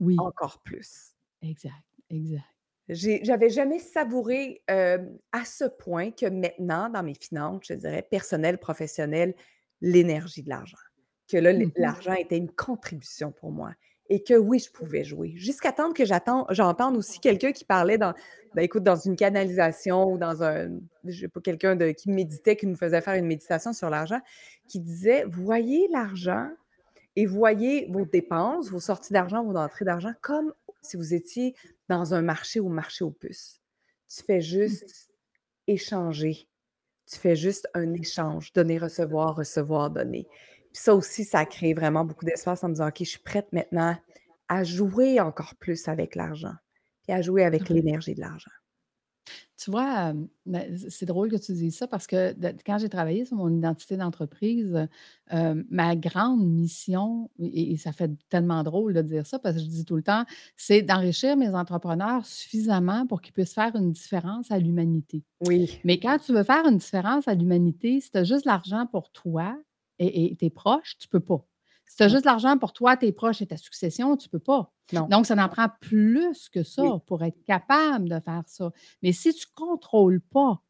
Oui. 0.00 0.16
Encore 0.18 0.62
plus. 0.62 1.14
Exact, 1.42 1.72
exact. 2.10 2.44
J'avais 2.88 3.48
jamais 3.48 3.78
savouré 3.78 4.62
à 4.68 5.44
ce 5.46 5.64
point 5.64 6.10
que 6.10 6.26
maintenant, 6.26 6.90
dans 6.90 7.02
mes 7.02 7.14
finances, 7.14 7.62
je 7.68 7.74
dirais 7.74 8.02
personnelles, 8.02 8.58
professionnelles, 8.58 9.34
l'énergie 9.80 10.42
de 10.42 10.50
l'argent. 10.50 10.76
Que 11.28 11.38
là, 11.38 11.54
mmh 11.54 11.72
l'argent 11.76 12.12
était 12.12 12.36
une 12.36 12.50
contribution 12.50 13.32
pour 13.32 13.52
moi. 13.52 13.72
Et 14.10 14.22
que 14.22 14.34
oui, 14.34 14.58
je 14.58 14.70
pouvais 14.70 15.02
jouer. 15.02 15.32
Jusqu'à 15.36 15.72
temps 15.72 15.92
que 15.92 16.04
j'entende 16.04 16.96
aussi 16.96 17.20
quelqu'un 17.20 17.52
qui 17.52 17.64
parlait 17.64 17.96
dans, 17.96 18.12
ben, 18.54 18.62
écoute, 18.62 18.82
dans 18.82 18.96
une 18.96 19.16
canalisation 19.16 20.12
ou 20.12 20.18
dans 20.18 20.42
un, 20.42 20.70
je 21.04 21.20
sais 21.20 21.28
pas, 21.28 21.40
quelqu'un 21.40 21.76
qui 21.94 22.10
méditait, 22.10 22.56
qui 22.56 22.66
nous 22.66 22.76
faisait 22.76 23.00
faire 23.00 23.14
une 23.14 23.26
méditation 23.26 23.72
sur 23.72 23.88
l'argent, 23.88 24.20
qui 24.68 24.78
disait, 24.78 25.24
voyez 25.26 25.88
l'argent 25.90 26.50
et 27.16 27.26
voyez 27.26 27.86
vos 27.90 28.04
dépenses, 28.04 28.70
vos 28.70 28.80
sorties 28.80 29.12
d'argent, 29.12 29.42
vos 29.42 29.56
entrées 29.56 29.84
d'argent 29.84 30.12
comme 30.20 30.52
si 30.82 30.96
vous 30.96 31.14
étiez 31.14 31.54
dans 31.88 32.14
un 32.14 32.22
marché 32.22 32.60
ou 32.60 32.68
marché 32.68 33.04
aux 33.04 33.10
puces. 33.10 33.60
Tu 34.08 34.22
fais 34.22 34.38
mmh. 34.38 34.42
juste 34.42 35.10
échanger. 35.66 36.48
Tu 37.06 37.18
fais 37.18 37.36
juste 37.36 37.68
un 37.74 37.92
échange, 37.92 38.52
donner, 38.52 38.78
recevoir, 38.78 39.36
recevoir, 39.36 39.90
donner. 39.90 40.26
Puis 40.74 40.82
ça 40.82 40.94
aussi, 40.94 41.22
ça 41.22 41.46
crée 41.46 41.72
vraiment 41.72 42.04
beaucoup 42.04 42.24
d'espace 42.24 42.64
en 42.64 42.68
me 42.68 42.74
disant, 42.74 42.88
OK, 42.88 42.98
je 42.98 43.04
suis 43.04 43.20
prête 43.20 43.46
maintenant 43.52 43.96
à 44.48 44.64
jouer 44.64 45.20
encore 45.20 45.54
plus 45.54 45.86
avec 45.86 46.16
l'argent, 46.16 46.54
et 47.06 47.12
à 47.12 47.22
jouer 47.22 47.44
avec 47.44 47.68
l'énergie 47.68 48.14
de 48.14 48.20
l'argent. 48.20 48.50
Tu 49.56 49.70
vois, 49.70 50.12
ben, 50.46 50.76
c'est 50.90 51.06
drôle 51.06 51.30
que 51.30 51.36
tu 51.36 51.52
dises 51.52 51.76
ça 51.76 51.86
parce 51.86 52.08
que 52.08 52.34
quand 52.66 52.78
j'ai 52.78 52.88
travaillé 52.88 53.24
sur 53.24 53.36
mon 53.36 53.56
identité 53.56 53.96
d'entreprise, 53.96 54.88
ma 55.30 55.94
grande 55.94 56.44
mission, 56.44 57.30
et, 57.38 57.76
ça 57.76 57.92
fait 57.92 58.10
tellement 58.28 58.64
drôle 58.64 58.94
de 58.94 59.02
dire 59.02 59.26
ça 59.26 59.38
parce 59.38 59.54
que 59.54 59.62
je 59.62 59.68
dis 59.68 59.84
tout 59.84 59.94
le 59.94 60.02
temps, 60.02 60.24
c'est 60.56 60.82
d'enrichir 60.82 61.36
mes 61.36 61.50
entrepreneurs 61.50 62.26
suffisamment 62.26 63.06
pour 63.06 63.22
qu'ils 63.22 63.32
puissent 63.32 63.54
faire 63.54 63.76
une 63.76 63.92
différence 63.92 64.50
à 64.50 64.58
l'humanité. 64.58 65.22
Oui. 65.46 65.78
Mais 65.84 66.00
quand 66.00 66.18
tu 66.18 66.32
veux 66.32 66.42
faire 66.42 66.66
une 66.66 66.78
différence 66.78 67.28
à 67.28 67.34
l'humanité, 67.34 68.00
si 68.00 68.10
tu 68.10 68.18
as 68.18 68.24
juste 68.24 68.46
l'argent 68.46 68.86
pour 68.90 69.12
toi 69.12 69.56
et, 69.98 70.32
et 70.32 70.36
tes 70.36 70.50
proches, 70.50 70.96
tu 70.98 71.08
ne 71.08 71.10
peux 71.10 71.24
pas. 71.24 71.44
Si 71.86 71.96
tu 71.96 72.02
as 72.02 72.08
juste 72.08 72.24
l'argent 72.24 72.58
pour 72.58 72.72
toi, 72.72 72.96
tes 72.96 73.12
proches 73.12 73.42
et 73.42 73.46
ta 73.46 73.56
succession, 73.56 74.16
tu 74.16 74.28
ne 74.28 74.30
peux 74.30 74.38
pas. 74.38 74.72
Donc, 74.92 75.26
ça 75.26 75.34
en 75.34 75.48
prend 75.48 75.68
plus 75.80 76.48
que 76.48 76.62
ça 76.62 76.82
pour 77.06 77.22
être 77.22 77.42
capable 77.44 78.08
de 78.08 78.20
faire 78.20 78.42
ça. 78.46 78.72
Mais 79.02 79.12
si 79.12 79.32
tu 79.32 79.46
ne 79.48 79.54
contrôles 79.54 80.20
pas 80.20 80.62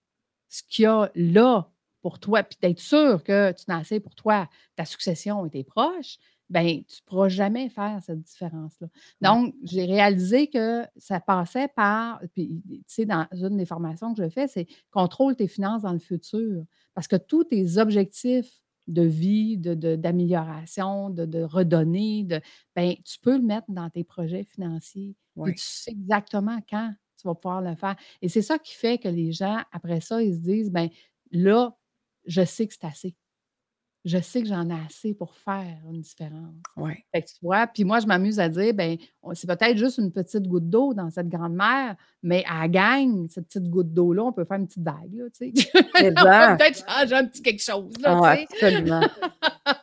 ce 0.49 0.63
qu'il 0.63 0.85
y 0.85 0.87
a 0.87 1.11
là 1.15 1.71
pour 2.03 2.21
toi, 2.21 2.43
puis 2.43 2.59
d'être 2.61 2.81
sûr 2.81 3.23
que 3.25 3.53
tu 3.53 3.65
n'as 3.69 3.79
assez 3.79 4.01
pour 4.01 4.15
toi, 4.15 4.49
ta 4.77 4.85
succession 4.85 5.47
et 5.47 5.51
tes 5.51 5.65
proches, 5.65 6.19
ben 6.51 6.85
tu 6.85 7.01
ne 7.01 7.07
pourras 7.07 7.29
jamais 7.29 7.71
faire 7.71 8.01
cette 8.03 8.21
différence-là. 8.21 8.89
Donc, 9.23 9.55
j'ai 9.63 9.87
réalisé 9.87 10.49
que 10.49 10.85
ça 10.97 11.19
passait 11.19 11.69
par, 11.69 12.21
puis 12.35 12.63
tu 12.69 12.83
sais, 12.87 13.07
dans 13.07 13.27
une 13.33 13.57
des 13.57 13.65
formations 13.65 14.15
que 14.15 14.23
je 14.23 14.29
fais, 14.29 14.47
c'est 14.47 14.67
contrôle 14.91 15.35
tes 15.35 15.49
finances 15.49 15.83
dans 15.83 15.93
le 15.93 15.99
futur. 15.99 16.65
Parce 16.95 17.09
que 17.09 17.17
tous 17.17 17.45
tes 17.45 17.79
objectifs 17.79 18.64
de 18.87 19.03
vie, 19.03 19.57
d'amélioration, 19.57 21.11
de, 21.11 21.25
de, 21.25 21.43
redonner, 21.43 22.25
de, 22.25 22.41
ben, 22.77 22.95
tu 23.05 23.19
peux 23.21 23.37
le 23.37 23.43
mettre 23.43 23.71
dans 23.71 23.89
tes 23.91 24.05
projets 24.05 24.45
financiers. 24.45 25.17
Et 25.47 25.55
tu 25.55 25.65
sais 25.65 25.91
exactement 25.91 26.59
quand 26.69 26.95
tu 27.17 27.27
vas 27.27 27.35
pouvoir 27.35 27.63
le 27.63 27.75
faire. 27.75 27.97
Et 28.23 28.29
c'est 28.29 28.43
ça 28.43 28.59
qui 28.59 28.75
fait 28.75 28.99
que 28.99 29.09
les 29.09 29.33
gens, 29.33 29.63
après 29.73 30.01
ça, 30.01 30.23
ils 30.23 30.35
se 30.35 30.41
disent, 30.41 30.71
ben 30.71 30.89
là, 31.31 31.77
je 32.27 32.45
sais 32.45 32.67
que 32.67 32.75
c'est 32.75 32.87
assez. 32.87 33.17
Je 34.05 34.19
sais 34.19 34.43
que 34.43 34.49
j'en 34.49 34.69
ai 34.69 34.85
assez 34.87 35.15
pour 35.15 35.35
faire 35.35 35.79
une 35.91 36.03
différence. 36.03 36.55
Ouais. 36.77 37.05
Fait 37.11 37.23
que 37.23 37.29
tu 37.29 37.37
vois? 37.41 37.67
Puis 37.67 37.85
moi, 37.85 38.01
je 38.01 38.07
m'amuse 38.07 38.39
à 38.39 38.51
dire, 38.51 38.75
ben, 38.75 38.99
c'est 39.33 39.47
peut-être 39.47 39.79
juste 39.79 39.97
une 39.97 40.13
petite 40.13 40.47
goutte 40.47 40.69
d'eau 40.69 40.93
dans 40.93 41.11
cette 41.11 41.29
grande 41.29 41.55
mer, 41.55 41.97
mais 42.23 42.45
à 42.47 42.61
la 42.61 42.69
gang, 42.69 43.27
cette 43.31 43.47
petite 43.47 43.71
goutte 43.71 43.95
d'eau-là, 43.95 44.25
on 44.25 44.33
peut 44.33 44.45
faire 44.45 44.59
une 44.59 44.67
petite 44.67 44.85
vague, 44.85 45.15
là, 45.15 45.25
tu 45.31 45.53
sais. 45.53 45.71
On 45.75 46.13
peut 46.13 46.59
peut-être 46.59 46.85
changer 46.87 47.15
un 47.15 47.25
petit 47.27 47.43
quelque 47.43 47.63
chose, 47.63 47.95
là, 48.01 48.37
tu 48.37 48.57
sais. 48.59 48.67
absolument. 48.67 49.01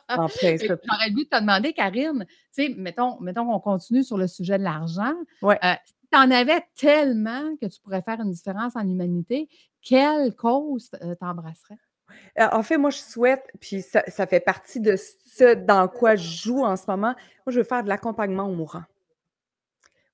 En 0.08 0.28
Fait 0.28 0.58
j'aurais 0.58 1.08
le 1.08 1.14
goût 1.14 1.24
de 1.24 1.28
te 1.28 1.40
demander, 1.40 1.72
Karine, 1.72 2.24
tu 2.28 2.66
sais, 2.66 2.68
mettons 2.76 3.18
mettons 3.20 3.46
qu'on 3.46 3.60
continue 3.60 4.04
sur 4.04 4.18
le 4.18 4.28
sujet 4.28 4.58
de 4.58 4.62
l'argent. 4.62 5.14
Ouais. 5.40 5.58
Si 5.84 5.94
tu 6.12 6.18
en 6.18 6.30
avais 6.30 6.62
tellement 6.76 7.56
que 7.56 7.66
tu 7.66 7.80
pourrais 7.80 8.02
faire 8.02 8.20
une 8.20 8.30
différence 8.30 8.76
en 8.76 8.86
humanité, 8.86 9.48
quelle 9.80 10.34
cause, 10.36 10.90
heu, 11.02 11.16
tu 11.18 11.26
embrasserais? 11.26 11.74
Heu, 11.74 11.91
en 12.38 12.62
fait, 12.62 12.78
moi, 12.78 12.90
je 12.90 12.98
souhaite, 12.98 13.44
puis 13.60 13.82
ça 13.82 14.02
ça 14.08 14.26
fait 14.26 14.40
partie 14.40 14.80
de 14.80 14.96
ce 14.96 15.54
dans 15.54 15.88
quoi 15.88 16.16
je 16.16 16.28
joue 16.44 16.64
en 16.64 16.76
ce 16.76 16.84
moment. 16.88 17.14
Moi, 17.46 17.52
je 17.52 17.58
veux 17.58 17.64
faire 17.64 17.82
de 17.82 17.88
l'accompagnement 17.88 18.44
aux 18.48 18.54
mourants. 18.54 18.84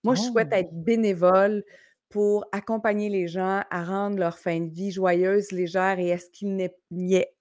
Moi, 0.04 0.14
je 0.14 0.22
souhaite 0.22 0.48
Oh! 0.52 0.56
être 0.56 0.72
bénévole 0.72 1.64
pour 2.08 2.46
accompagner 2.52 3.08
les 3.11 3.28
gens 3.28 3.62
à 3.70 3.84
rendre 3.84 4.18
leur 4.18 4.38
fin 4.38 4.61
de 4.61 4.70
vie 4.70 4.90
joyeuse, 4.90 5.52
légère 5.52 5.98
et 5.98 6.12
à 6.12 6.18
ce 6.18 6.30
qu'il 6.30 6.56
n'y 6.90 7.14
ait 7.14 7.34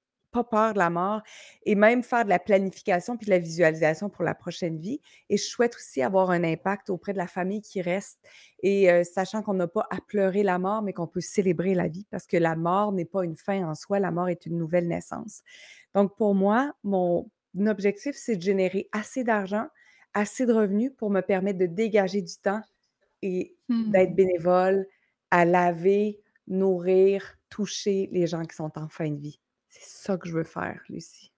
pas 0.44 0.44
peur 0.44 0.74
de 0.74 0.80
la 0.80 0.90
mort 0.90 1.22
et 1.64 1.76
même 1.76 2.04
faire 2.04 2.24
de 2.24 2.30
la 2.30 2.40
planification 2.40 3.18
puis 3.18 3.26
de 3.26 3.32
la 3.32 3.40
visualisation 3.40 4.10
pour 4.10 4.24
la 4.24 4.36
prochaine 4.36 4.78
vie 4.78 5.00
et 5.30 5.38
je 5.38 5.44
souhaite 5.44 5.76
aussi 5.76 6.02
avoir 6.02 6.32
un 6.32 6.44
impact 6.44 6.90
auprès 6.90 7.14
de 7.14 7.18
la 7.18 7.28
famille 7.28 7.62
qui 7.62 7.82
reste 7.82 8.20
et 8.64 9.04
sachant 9.04 9.42
qu'on 9.42 9.54
n'a 9.54 9.68
pas 9.68 9.88
à 9.92 9.98
pleurer 10.02 10.44
la 10.44 10.58
mort, 10.60 10.82
mais 10.82 10.94
qu'on 10.94 11.08
peut 11.08 11.22
célébrer 11.22 11.76
la 11.76 11.88
vie 11.88 12.06
parce 12.10 12.26
que 12.28 12.38
la 12.38 12.56
mort 12.56 12.92
n'est 12.92 13.06
pas 13.06 13.24
une 13.24 13.36
fin 13.36 13.68
en 13.68 13.76
soi, 13.76 14.00
la 14.00 14.12
mort 14.12 14.30
est 14.30 14.46
une 14.46 14.58
nouvelle 14.58 14.88
naissance. 14.88 15.42
Donc 15.94 16.16
pour 16.16 16.36
moi, 16.36 16.74
mon 16.84 17.30
objectif, 17.66 18.16
c'est 18.16 18.36
de 18.36 18.42
générer 18.42 18.90
assez 18.92 19.24
d'argent, 19.24 19.68
assez 20.14 20.46
de 20.46 20.54
revenus 20.54 20.92
pour 20.98 21.10
me 21.10 21.22
permettre 21.22 21.60
de 21.60 21.66
dégager 21.66 22.22
du 22.22 22.36
temps 22.38 22.62
et 23.22 23.56
d'être 23.70 24.12
Mmh. 24.12 24.16
bénévole 24.16 24.88
à 25.32 25.46
laver, 25.46 26.22
nourrir, 26.48 27.38
toucher 27.50 28.10
les 28.12 28.28
gens 28.28 28.44
qui 28.44 28.56
sont 28.56 28.72
en 28.78 28.88
fin 28.88 29.10
de 29.10 29.20
vie. 29.20 29.40
C'est 29.80 30.04
ça 30.04 30.18
que 30.18 30.28
je 30.28 30.34
veux 30.34 30.44
faire, 30.44 30.84
Lucie. 30.90 31.32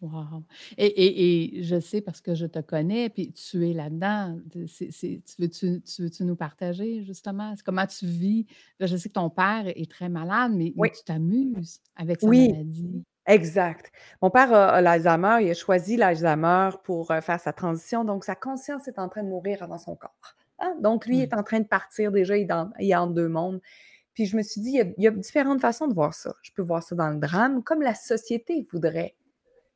Wow! 0.00 0.44
Et 0.76 0.86
et 0.86 1.58
et 1.58 1.62
je 1.62 1.80
sais 1.80 2.00
parce 2.02 2.20
que 2.20 2.34
je 2.34 2.46
te 2.46 2.58
connais, 2.60 3.08
puis 3.08 3.32
tu 3.32 3.68
es 3.68 3.72
là-dedans. 3.72 4.38
De 4.46 4.66
c'est 4.66 4.90
c'est 4.90 5.22
tu 5.24 5.40
veux-tu 5.42 5.82
tu 5.82 6.02
veux-tu 6.02 6.24
nous 6.24 6.36
partager 6.36 7.02
justement? 7.04 7.54
C'est 7.56 7.64
comment 7.64 7.86
tu 7.86 8.06
vis? 8.06 8.46
Là, 8.80 8.86
je 8.86 8.96
sais 8.96 9.08
que 9.08 9.14
ton 9.14 9.30
père 9.30 9.64
est 9.66 9.90
très 9.90 10.08
malade, 10.08 10.52
mais 10.54 10.74
tu 10.92 11.04
t'amuses 11.04 11.80
avec 11.96 12.20
sa 12.20 12.32
oui, 12.32 12.48
maladie. 12.50 13.04
exact. 13.26 13.92
Mon 14.22 14.30
père 14.30 14.52
a 14.54 14.68
a 14.70 14.82
l'Alzheimer, 14.82 15.38
il 15.44 15.50
a 15.50 15.54
choisi 15.54 15.96
l'Alzheimer 15.98 16.70
pour, 16.84 17.12
heu, 17.12 17.20
faire 17.22 17.40
sa 17.40 17.52
transition, 17.54 18.04
donc 18.04 18.24
sa 18.24 18.36
conscience 18.36 18.88
est 18.88 18.98
en 18.98 19.08
train 19.08 19.24
de 19.24 19.28
mourir 19.30 19.62
avant 19.62 19.78
son 19.78 19.96
corps, 19.96 20.36
hein? 20.60 20.76
Donc 20.82 21.06
lui 21.06 21.20
est 21.20 21.34
en 21.34 21.42
train 21.44 21.60
de 21.60 21.66
partir 21.68 22.12
déjà, 22.12 22.36
il 22.38 22.42
est 22.42 22.46
dans 22.46 22.70
il 22.80 22.90
est 22.90 22.96
entre 22.96 23.14
2 23.14 23.28
mondes. 23.28 23.60
Puis 24.14 24.26
je 24.26 24.36
me 24.36 24.42
suis 24.42 24.60
dit: 24.60 24.70
«Il 24.70 24.76
y 24.76 24.80
a 24.80 24.84
il 24.98 25.02
y 25.04 25.08
a 25.08 25.10
différentes 25.12 25.60
façons 25.60 25.88
de 25.88 25.94
voir 25.94 26.14
ça». 26.14 26.34
Je 26.42 26.52
peux 26.54 26.62
voir 26.62 26.82
ça 26.82 26.94
dans 26.96 27.10
le 27.10 27.18
drame, 27.18 27.62
comme 27.64 27.82
la 27.82 27.94
société 27.94 28.66
voudrait 28.72 29.16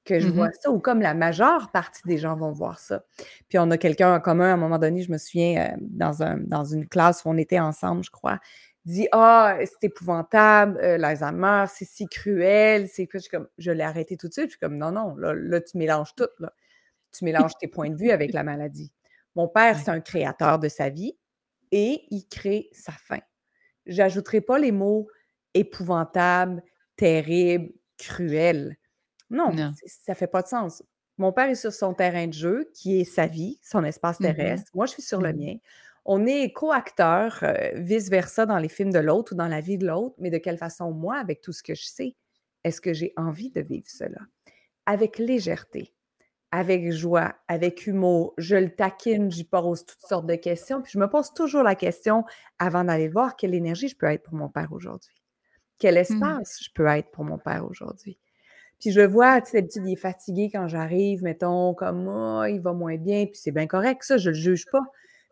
que 0.04 0.20
je 0.20 0.28
Mmh 0.28 0.30
vois 0.30 0.46
mh. 0.46 0.50
ça 0.60 0.70
ou 0.70 0.80
comme 0.80 1.00
la 1.02 1.14
majeure 1.14 1.70
partie 1.72 2.02
des 2.06 2.18
gens 2.18 2.36
vont 2.36 2.52
voir 2.52 2.78
ça. 2.78 3.04
Puis 3.48 3.58
on 3.58 3.70
a 3.70 3.78
quelqu'un 3.78 4.14
en 4.14 4.20
commun, 4.20 4.50
à 4.50 4.54
un 4.54 4.56
moment 4.56 4.78
donné, 4.78 5.02
je 5.02 5.12
me 5.12 5.18
souviens, 5.18 5.74
heu, 5.74 5.78
dans 5.82 6.22
un 6.22 6.38
dans 6.38 6.64
une 6.64 6.88
classe 6.88 7.24
où 7.24 7.28
on 7.30 7.36
était 7.38 7.60
ensemble, 7.60 8.04
je 8.04 8.10
crois, 8.10 8.38
dit: 8.86 9.08
«Ah, 9.12 9.58
c'est 9.66 9.84
épouvantable, 9.88 10.78
heu, 10.82 10.96
l'Alzheimer, 10.96 11.66
c'est 11.68 11.84
si 11.86 12.06
cruel, 12.08 12.88
c'est» 12.88 13.06
puis 13.06 13.20
je 13.20 13.28
comme 13.30 13.48
je 13.58 13.70
l'ai 13.72 13.84
arrêté 13.84 14.16
tout 14.16 14.28
de 14.28 14.32
suite, 14.32 14.46
je 14.46 14.50
suis 14.52 14.58
comme: 14.60 14.78
«Non, 14.78 14.92
non, 14.92 15.14
là 15.16 15.34
là, 15.34 15.60
tu 15.60 15.76
mélanges 15.78 16.14
tout, 16.16 16.28
là. 16.40 16.52
Tu 17.12 17.24
mélanges 17.24 17.52
tes 17.60 17.68
points 17.68 17.90
de 17.90 17.96
vue 17.96 18.10
avec 18.12 18.32
la 18.34 18.44
maladie». 18.44 18.92
Mon 19.36 19.48
père, 19.48 19.78
c'est 19.78 19.90
un 19.92 20.00
créateur 20.00 20.58
de 20.60 20.68
sa 20.68 20.90
vie 20.90 21.18
et 21.72 22.02
il 22.10 22.26
crée 22.28 22.70
sa 22.72 22.92
fin. 22.92 23.20
J'ajouterai 23.88 24.40
pas 24.42 24.58
les 24.58 24.72
mots 24.72 25.08
épouvantable, 25.54 26.62
terrible, 26.96 27.72
cruel. 27.98 28.76
Non, 29.30 29.56
Non. 29.56 29.78
ça 29.86 30.14
fait 30.14 30.26
pas 30.26 30.42
de 30.42 30.48
sens. 30.48 30.82
Mon 31.18 31.32
père 31.32 31.48
est 31.50 31.54
sur 31.56 31.72
son 31.72 31.94
terrain 31.94 32.26
de 32.28 32.32
jeu, 32.32 32.70
qui 32.74 33.00
est 33.00 33.04
sa 33.04 33.26
vie, 33.26 33.58
son 33.62 33.84
espace 33.84 34.20
Mmh 34.20 34.36
mh. 34.38 34.62
terrestre. 34.62 34.70
Moi, 34.74 34.86
je 34.86 34.92
suis 34.92 35.02
sur 35.02 35.20
le 35.20 35.32
Mmh 35.32 35.44
mh. 35.44 35.48
mien. 35.48 35.56
On 36.04 36.26
est 36.26 36.52
coacteurs, 36.52 37.40
heu, 37.42 37.80
vice 37.82 38.08
versa 38.10 38.46
dans 38.46 38.58
les 38.58 38.68
films 38.68 38.92
de 38.92 38.98
l'autre 39.00 39.32
ou 39.32 39.36
dans 39.36 39.48
la 39.48 39.60
vie 39.60 39.78
de 39.78 39.86
l'autre, 39.86 40.14
mais 40.18 40.30
de 40.30 40.38
quelle 40.38 40.58
façon 40.58 40.92
moi, 40.92 41.16
avec 41.18 41.40
tout 41.42 41.52
ce 41.52 41.62
que 41.62 41.74
je 41.74 41.84
sais, 41.86 42.16
est-ce 42.64 42.80
que 42.80 42.92
j'ai 42.94 43.12
envie 43.16 43.50
de 43.50 43.60
vivre 43.60 43.86
cela? 43.88 44.20
Avec 44.86 45.18
légèreté, 45.18 45.94
avec 46.50 46.90
joie, 46.92 47.34
avec 47.48 47.86
humour, 47.86 48.34
je 48.38 48.56
le 48.56 48.74
taquine, 48.74 49.30
j'y 49.30 49.44
pose 49.44 49.84
toutes 49.86 50.00
sortes 50.00 50.26
de 50.26 50.34
questions, 50.34 50.82
puis 50.82 50.92
je 50.92 50.98
me 50.98 51.08
pose 51.08 51.32
toujours 51.34 51.62
la 51.62 51.74
question 51.74 52.24
avant 52.58 52.84
d'aller 52.84 53.06
le 53.06 53.12
voir, 53.12 53.36
quelle 53.36 53.54
énergie 53.54 53.88
je 53.88 53.96
peux 53.96 54.06
être 54.06 54.22
pour 54.22 54.34
mon 54.34 54.48
père 54.48 54.72
aujourd'hui? 54.72 55.22
Quel 55.78 55.96
Mmh. 56.08 56.32
espace 56.32 56.58
je 56.62 56.70
peux 56.74 56.86
être 56.86 57.10
pour 57.10 57.24
mon 57.24 57.38
père 57.38 57.66
aujourd'hui? 57.68 58.18
Puis 58.80 58.92
je 58.92 59.00
vois, 59.00 59.40
tu 59.40 59.50
sais, 59.50 59.58
d'habitude, 59.58 59.84
il 59.86 59.92
est 59.92 59.96
fatigué 59.96 60.50
quand 60.52 60.68
j'arrive, 60.68 61.22
mettons, 61.24 61.74
comme, 61.74 62.08
oh, 62.08 62.44
il 62.44 62.60
va 62.60 62.72
moins 62.72 62.96
bien, 62.96 63.26
puis 63.26 63.36
c'est 63.36 63.50
bien 63.52 63.66
correct, 63.66 64.02
ça, 64.04 64.18
je 64.18 64.30
le 64.30 64.36
juge 64.36 64.66
pas. 64.70 64.82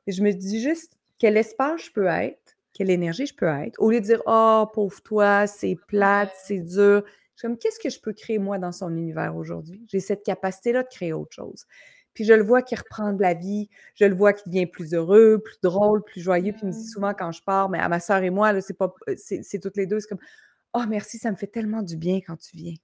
Je 0.06 0.22
me 0.22 0.32
dis 0.32 0.60
juste, 0.62 0.94
quel 1.18 1.36
espace 1.36 1.86
je 1.86 1.92
peux 1.92 2.06
être, 2.06 2.56
quelle 2.72 2.90
énergie 2.90 3.26
je 3.26 3.34
peux 3.34 3.46
être, 3.46 3.80
au 3.80 3.90
lieu 3.90 4.00
de 4.00 4.06
dire, 4.06 4.22
oh, 4.26 4.66
pauvre 4.72 5.00
toi, 5.02 5.46
c'est 5.46 5.76
plate, 5.86 6.32
c'est 6.44 6.60
dur. 6.60 7.04
Je 7.36 7.40
suis 7.40 7.48
comme, 7.48 7.58
qu'est-ce 7.58 7.78
que 7.78 7.90
je 7.90 8.00
peux 8.00 8.12
créer 8.14 8.38
moi 8.38 8.58
dans 8.58 8.72
son 8.72 8.90
univers 8.96 9.36
aujourd'hui? 9.36 9.84
J'ai 9.88 10.00
cette 10.00 10.24
capacité-là 10.24 10.82
de 10.82 10.88
créer 10.88 11.12
autre 11.12 11.32
chose. 11.34 11.66
Puis 12.14 12.24
je 12.24 12.32
le 12.32 12.42
vois 12.42 12.62
qui 12.62 12.74
reprend 12.74 13.12
de 13.12 13.20
la 13.22 13.34
vie, 13.34 13.68
je 13.94 14.06
le 14.06 14.14
vois 14.14 14.32
qui 14.32 14.48
devient 14.48 14.66
plus 14.66 14.94
heureux, 14.94 15.38
plus 15.44 15.58
drôle, 15.62 16.02
plus 16.02 16.22
joyeux. 16.22 16.52
Puis 16.52 16.62
il 16.64 16.68
me 16.68 16.72
dit 16.72 16.86
souvent 16.86 17.12
quand 17.12 17.30
je 17.32 17.42
pars, 17.42 17.68
mais 17.68 17.78
à 17.78 17.88
ma 17.90 18.00
sœur 18.00 18.22
et 18.22 18.30
moi, 18.30 18.52
là, 18.52 18.62
c'est 18.62 18.74
pas, 18.78 18.94
c'est 19.16 19.42
c'est 19.42 19.60
toutes 19.60 19.76
les 19.76 19.86
deux, 19.86 20.00
c'est 20.00 20.08
comme, 20.08 20.18
oh, 20.74 20.84
merci, 20.88 21.18
ça 21.18 21.30
me 21.30 21.36
fait 21.36 21.46
tellement 21.48 21.82
du 21.82 21.96
bien 21.98 22.20
quand 22.26 22.36
tu 22.36 22.56
viens. 22.56 22.74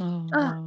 Oh, 0.00 0.26
Ah! 0.32 0.58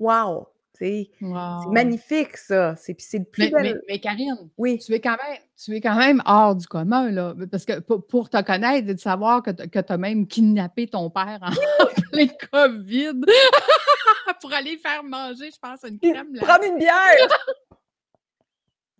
wow! 0.00 0.48
Wow! 0.80 1.60
C'est 1.62 1.70
magnifique 1.70 2.36
ça, 2.36 2.74
c'est 2.76 2.96
le 3.12 3.24
plus 3.24 3.50
Mais 3.52 3.74
mais 3.88 4.00
Karine, 4.00 4.50
oui, 4.58 4.78
tu 4.78 4.92
es 4.92 5.00
quand 5.00 5.16
même 5.16 5.38
tu 5.56 5.74
es 5.76 5.80
quand 5.80 5.96
même 5.96 6.22
hors 6.26 6.56
du 6.56 6.66
commun, 6.66 7.10
là, 7.10 7.34
parce 7.50 7.64
que 7.64 7.78
pour 7.80 8.06
pour 8.06 8.28
te 8.28 8.42
connaître 8.42 8.88
et 8.88 8.94
de 8.94 8.98
savoir 8.98 9.42
que 9.42 9.50
tu 9.50 9.68
que 9.68 9.78
tu 9.78 9.92
as 9.92 9.96
même 9.96 10.26
kidnappé 10.26 10.88
ton 10.88 11.10
père 11.10 11.38
en 11.42 11.50
plein 12.12 12.26
COVID 12.52 13.20
pour 14.40 14.52
aller 14.52 14.76
faire 14.78 15.04
manger, 15.04 15.50
je 15.52 15.58
pense, 15.60 15.84
une 15.88 15.98
crème 16.00 16.34
là 16.34 16.42
prendre 16.42 16.64
une 16.64 16.78
bière! 16.78 17.28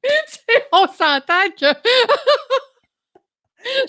on 0.72 0.86
s'entend 0.86 1.50
que 1.58 1.66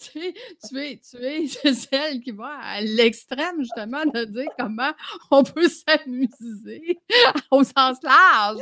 tu 0.00 0.18
es 0.18 0.34
tu 0.68 0.78
es 0.78 0.98
tu 0.98 1.16
es 1.24 1.46
celle 1.74 2.20
qui 2.20 2.32
va 2.32 2.58
à 2.62 2.80
l'extrême 2.80 3.60
justement 3.60 4.04
de 4.04 4.24
dire 4.24 4.50
comment 4.58 4.92
on 5.30 5.44
peut 5.44 5.68
s'amuser 5.68 6.98
au 7.50 7.62
sens 7.64 7.98
large, 8.02 8.58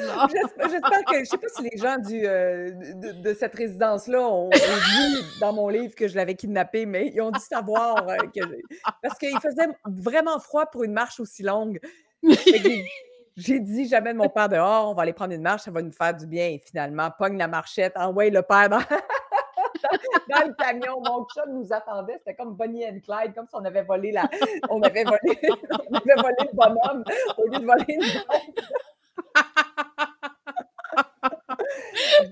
j'espère 0.71 1.05
que 1.05 1.19
je 1.21 1.25
sais 1.25 1.39
pas 1.39 1.49
si 1.49 1.63
les 1.63 1.79
gens 1.79 1.97
heu, 1.99 2.73
de 2.95 3.23
de 3.23 3.35
cette 3.35 3.55
résidence-là 3.55 4.21
ont 4.21 4.51
vu 4.51 5.23
dans 5.41 5.53
mon 5.53 5.69
livre 5.69 5.95
que 5.95 6.09
je 6.09 6.17
l'avais 6.17 6.35
kidnappé, 6.35 6.87
mais 6.87 7.11
ils 7.15 7.21
ont 7.21 7.31
dû 7.31 7.41
savoir, 7.41 8.09
heu, 8.09 8.17
que 8.35 8.41
parce 9.03 9.19
qu'il 9.19 9.39
faisait 9.41 9.69
vraiment 9.87 10.39
froid 10.39 10.67
pour 10.67 10.85
une 10.85 10.93
marche 10.93 11.21
aussi 11.21 11.43
longue. 11.43 11.81
J'ai 13.37 13.61
dit: 13.61 13.87
«J'amène 13.87 14.17
mon 14.17 14.29
père 14.29 14.49
dehors, 14.49 14.91
on 14.91 14.95
va 14.95 15.03
aller 15.03 15.13
prendre 15.13 15.33
une 15.33 15.43
marche, 15.43 15.63
ça 15.63 15.71
va 15.71 15.81
nous 15.81 15.93
faire 15.93 16.15
du 16.15 16.27
bien» 16.27 16.47
et 16.49 16.59
finalement, 16.59 17.09
pogne 17.17 17.39
la 17.39 17.47
marchette, 17.47 17.93
envoie 17.97 18.29
le 18.31 18.43
père 18.43 18.69
dans 18.69 18.81
dans 20.31 20.47
le 20.49 20.55
camion. 20.55 21.01
Mon 21.07 21.25
chum 21.27 21.59
nous 21.59 21.73
attendait, 21.73 22.17
c'était 22.19 22.35
comme 22.35 22.55
Bonnie 22.55 22.85
and 22.87 23.01
Clyde, 23.05 23.35
comme 23.35 23.47
si 23.47 23.55
on 23.55 23.65
avait 23.65 23.83
volé 23.85 24.13
la 24.13 24.29
on 24.71 24.81
avait 24.83 25.05
volé 25.05 25.19
on 25.91 25.95
avait 25.95 26.23
volé 26.23 26.37
le 26.41 26.57
bonhomme 26.57 27.05
au 27.39 27.47
lieu 27.47 27.59
de 27.61 27.67
voler 27.67 27.85
une. 27.89 28.03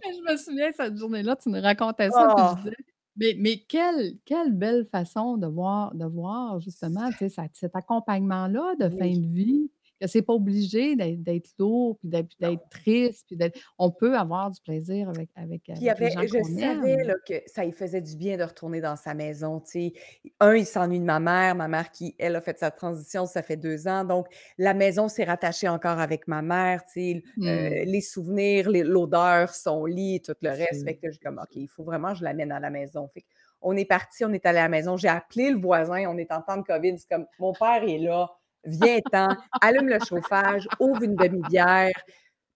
Je 0.05 0.33
me 0.33 0.37
souviens 0.37 0.71
cette 0.73 0.97
journée-là, 0.97 1.37
tu 1.37 1.49
nous 1.51 1.61
racontais 1.61 2.11
ça, 2.11 2.29
je 2.37 2.39
Ah! 2.39 2.55
disais: 2.57 2.77
«Mais 3.17 3.35
mais 3.39 3.59
quelle 3.69 4.19
quelle 4.25 4.53
belle 4.53 4.87
façon 4.91 5.37
de 5.39 5.47
voir 5.47 5.95
de 5.95 6.05
voir 6.05 6.61
justement, 6.61 7.11
cet 7.53 7.75
accompagnement-là 7.77 8.75
de 8.79 8.89
fin 8.91 9.11
de 9.11 9.27
vie, 9.27 9.71
que 10.01 10.07
c'est 10.07 10.23
pas 10.23 10.33
obligé 10.33 10.97
d'être 10.97 11.51
lourd, 11.59 11.99
puis 11.99 12.09
d'être 12.09 12.69
triste, 12.71 13.25
puis 13.27 13.37
d'être 13.37 13.59
on 13.79 13.91
peut 13.91 14.17
avoir 14.17 14.51
du 14.51 14.61
plaisir 14.61 15.09
avec 15.09 15.31
avec 15.37 15.63
Puis 15.65 15.75
il 15.81 15.95
les 15.99 16.11
gens 16.11 16.23
je 16.23 16.43
savais 16.43 16.93
aime». 16.93 17.07
là 17.07 17.15
que 17.27 17.35
ça 17.47 17.65
lui 17.65 17.73
faisait 17.73 18.01
du 18.01 18.17
bien 18.17 18.37
de 18.37 18.43
retourner 18.45 18.81
dans 18.81 18.97
sa 18.97 19.15
maison, 19.15 19.61
tu 19.61 19.71
sais. 19.71 19.93
Un, 20.41 20.55
il 20.55 20.67
s'ennuie 20.67 21.01
de 21.01 21.05
ma 21.05 21.21
mère, 21.21 21.55
ma 21.55 21.69
mère 21.69 21.91
qui, 21.91 22.15
elle, 22.19 22.37
a 22.37 22.41
fait 22.41 22.59
sa 22.59 22.71
transition, 22.71 23.27
ça 23.27 23.43
fait 23.43 23.57
2 23.57 23.89
ans, 23.89 24.05
donc 24.05 24.27
la 24.59 24.75
maison 24.75 25.09
s'est 25.09 25.25
rattachée 25.25 25.69
encore 25.69 25.99
avec 25.99 26.29
ma 26.29 26.43
mère, 26.43 26.83
heu, 26.97 27.21
les 27.39 28.01
souvenirs, 28.01 28.71
l'odeur, 28.71 29.55
son 29.55 29.85
lit, 29.87 30.21
tout 30.23 30.35
le 30.43 30.51
reste, 30.51 30.85
fait 30.85 30.95
que 30.95 31.07
je 31.07 31.13
suis 31.13 31.21
comme: 31.21 31.39
«OK, 31.43 31.57
il 31.57 31.69
faut 31.69 31.85
vraiment 31.85 32.13
que 32.13 32.19
je 32.19 32.25
l'amène 32.25 32.53
à 32.53 32.61
la 32.61 32.71
maison». 32.71 33.09
Fait 33.09 33.25
qu'on 33.61 33.77
est 33.77 33.85
partis, 33.85 34.25
on 34.25 34.33
est 34.33 34.45
allés 34.47 34.59
à 34.59 34.65
la 34.65 34.69
maison, 34.69 34.97
j'ai 34.97 35.09
appelé 35.09 35.51
le 35.51 35.59
voisin, 35.59 36.05
on 36.09 36.19
est 36.19 36.33
en 36.33 36.43
temps 36.43 36.57
de 36.59 36.63
COVID, 36.63 36.99
c'est 36.99 37.09
comme: 37.09 37.27
«Mon 37.39 37.53
père 37.53 37.83
est 37.83 37.99
là, 37.99 38.31
viens-t'en, 38.67 39.37
allume 39.61 39.89
le 39.89 39.99
chauffage, 40.05 40.69
ouvre 40.81 41.03
une 41.03 41.17
demi-bière. 41.17 41.93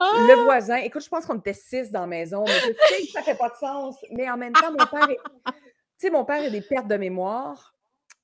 Le 0.01 0.45
voisin, 0.45 0.77
écoute, 0.77 1.03
je 1.05 1.09
pense 1.09 1.27
qu'on 1.27 1.39
était 1.39 1.53
six 1.53 1.91
dans 1.91 2.01
la 2.03 2.07
maison, 2.07 2.45
mais 2.47 2.53
je 2.53 2.67
sais 2.97 3.07
que 3.07 3.13
ça 3.13 3.23
fait 3.23 3.35
pas 3.37 3.51
de 3.51 3.55
sens. 3.57 3.97
Mais 4.13 4.31
en 4.31 4.37
même 4.37 4.53
temps, 4.55 4.71
mon 4.71 4.87
père, 4.87 5.11
est- 5.11 5.19
tu 5.47 5.53
sais, 5.99 6.11
mon 6.11 6.25
père 6.25 6.43
a 6.43 6.49
des 6.51 6.63
pertes 6.63 6.89
de 6.89 6.97
mémoire, 6.97 7.75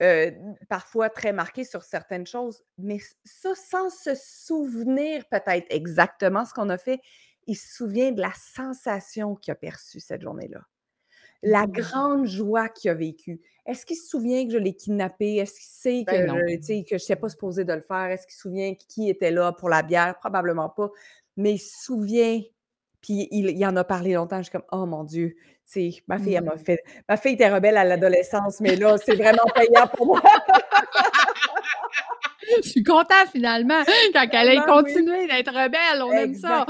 euh, 0.02 0.30
parfois 0.68 1.10
très 1.10 1.32
marquées 1.32 1.64
sur 1.64 1.82
certaines 1.82 2.26
choses, 2.26 2.62
mais 2.78 2.98
ça, 3.24 3.54
sans 3.54 3.90
se 3.90 4.14
souvenir 4.14 5.24
peut-être 5.30 5.66
exactement 5.70 6.44
ce 6.46 6.54
qu'on 6.54 6.68
a 6.70 6.78
fait, 6.78 7.00
il 7.46 7.56
se 7.56 7.76
souvient 7.76 8.10
de 8.12 8.20
la 8.22 8.32
sensation 8.34 9.36
qu'il 9.36 9.52
a 9.52 9.54
perçue 9.54 10.00
cette 10.00 10.22
journée-là 10.22 10.60
la 11.42 11.66
Mmh. 11.66 11.72
grande 11.72 12.26
joie 12.26 12.68
qu'il 12.68 12.90
a 12.90 12.94
vécue. 12.94 13.40
Est-ce 13.66 13.84
qu'il 13.86 13.96
se 13.96 14.08
souvient 14.08 14.46
que 14.46 14.52
je 14.52 14.58
l'ai 14.58 14.74
kidnappé? 14.74 15.36
Est-ce 15.36 15.54
qu'il 15.54 15.68
sait 15.68 16.04
que, 16.06 16.12
Ben 16.26 16.36
je- 16.48 16.62
sais, 16.62 16.84
que 16.88 16.98
je 16.98 17.02
n'étais 17.02 17.16
pas 17.16 17.28
supposée 17.28 17.64
de 17.64 17.72
le 17.72 17.80
faire? 17.80 18.06
Est-ce 18.06 18.26
qu'il 18.26 18.34
se 18.34 18.40
souvient 18.42 18.74
qui 18.88 19.08
était 19.10 19.30
là 19.30 19.52
pour 19.52 19.68
la 19.68 19.82
bière? 19.82 20.16
Probablement 20.18 20.68
pas. 20.68 20.88
Mais 21.36 21.54
il 21.54 21.58
se 21.58 21.82
souvient, 21.84 22.40
puis 23.00 23.28
il, 23.30 23.50
il 23.50 23.66
en 23.66 23.76
a 23.76 23.84
parlé 23.84 24.14
longtemps. 24.14 24.38
Je 24.38 24.44
suis 24.44 24.52
comme, 24.52 24.62
oh 24.72 24.86
mon 24.86 25.02
Dieu, 25.04 25.34
tu 25.70 25.90
sais, 25.92 26.02
ma 26.06 26.18
fille, 26.18 26.34
elle 26.34 26.44
m'a 26.44 26.54
Mmh. 26.54 26.58
fait. 26.58 26.82
Ma 27.08 27.16
fille 27.16 27.32
était 27.32 27.52
rebelle 27.52 27.76
à 27.76 27.84
l'adolescence, 27.84 28.60
mais 28.60 28.76
là, 28.76 28.96
c'est 28.98 29.16
vraiment 29.16 29.44
payant 29.54 29.86
pour 29.88 30.06
moi. 30.06 30.22
Je 32.62 32.68
suis 32.68 32.84
contente 32.84 33.28
finalement 33.32 33.82
quand 34.12 34.28
elle 34.32 34.48
ait 34.50 34.58
oui. 34.60 34.64
continué 34.66 35.26
d'être 35.26 35.52
rebelle. 35.52 36.00
On 36.02 36.12
aime 36.12 36.34
ça. 36.34 36.64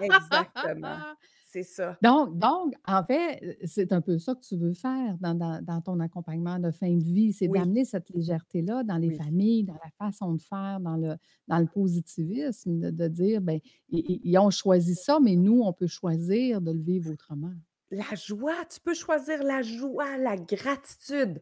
Exactement. 0.00 0.96
C'est 1.54 1.62
ça. 1.62 1.96
Donc, 2.02 2.36
donc, 2.36 2.74
en 2.84 3.04
fait, 3.04 3.40
euh, 3.44 3.54
c'est 3.64 3.92
un 3.92 4.00
peu 4.00 4.18
ça 4.18 4.34
que 4.34 4.40
tu 4.40 4.56
veux 4.56 4.72
faire 4.72 5.16
dans, 5.20 5.34
dans- 5.34 5.62
dans 5.62 5.80
ton 5.80 6.00
accompagnement 6.00 6.58
de 6.58 6.72
fin 6.72 6.90
de 6.96 7.04
vie, 7.04 7.32
c'est 7.32 7.46
Oui. 7.46 7.60
d'amener 7.60 7.84
cette 7.84 8.10
légèreté-là 8.10 8.82
dans 8.82 8.96
les 8.96 9.10
Oui. 9.10 9.16
familles, 9.16 9.62
dans 9.62 9.74
la 9.74 9.90
façon 10.04 10.32
de 10.34 10.42
faire, 10.42 10.80
dans 10.80 10.96
le, 10.96 11.14
dans 11.46 11.60
le 11.60 11.66
positivisme, 11.66 12.80
de, 12.80 12.90
de 12.90 13.06
dire, 13.06 13.40
ben, 13.40 13.60
ils, 13.88 14.36
ont 14.36 14.50
choisi 14.50 14.96
ça, 14.96 15.20
mais 15.20 15.36
nous, 15.36 15.60
on 15.62 15.72
peut 15.72 15.86
choisir 15.86 16.60
de 16.60 16.72
le 16.72 16.80
vivre 16.80 17.12
autrement. 17.12 17.52
La 17.92 18.16
joie, 18.16 18.64
tu 18.68 18.80
peux 18.80 18.94
choisir 18.94 19.44
la 19.44 19.62
joie, 19.62 20.16
la 20.18 20.36
gratitude, 20.36 21.40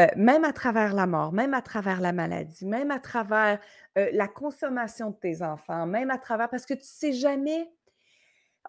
euh, 0.00 0.06
même 0.16 0.42
à 0.44 0.52
travers 0.52 0.94
la 0.94 1.06
mort, 1.06 1.32
même 1.32 1.54
à 1.54 1.62
travers 1.62 2.00
la 2.00 2.12
maladie, 2.12 2.66
même 2.66 2.90
à 2.90 2.98
travers 2.98 3.60
euh, 3.98 4.08
la 4.12 4.26
consommation 4.26 5.10
de 5.10 5.16
tes 5.16 5.42
enfants, 5.42 5.86
même 5.86 6.10
à 6.10 6.18
travers, 6.18 6.50
parce 6.50 6.66
que 6.66 6.74
tu 6.74 6.86
sais 6.86 7.12
jamais. 7.12 7.70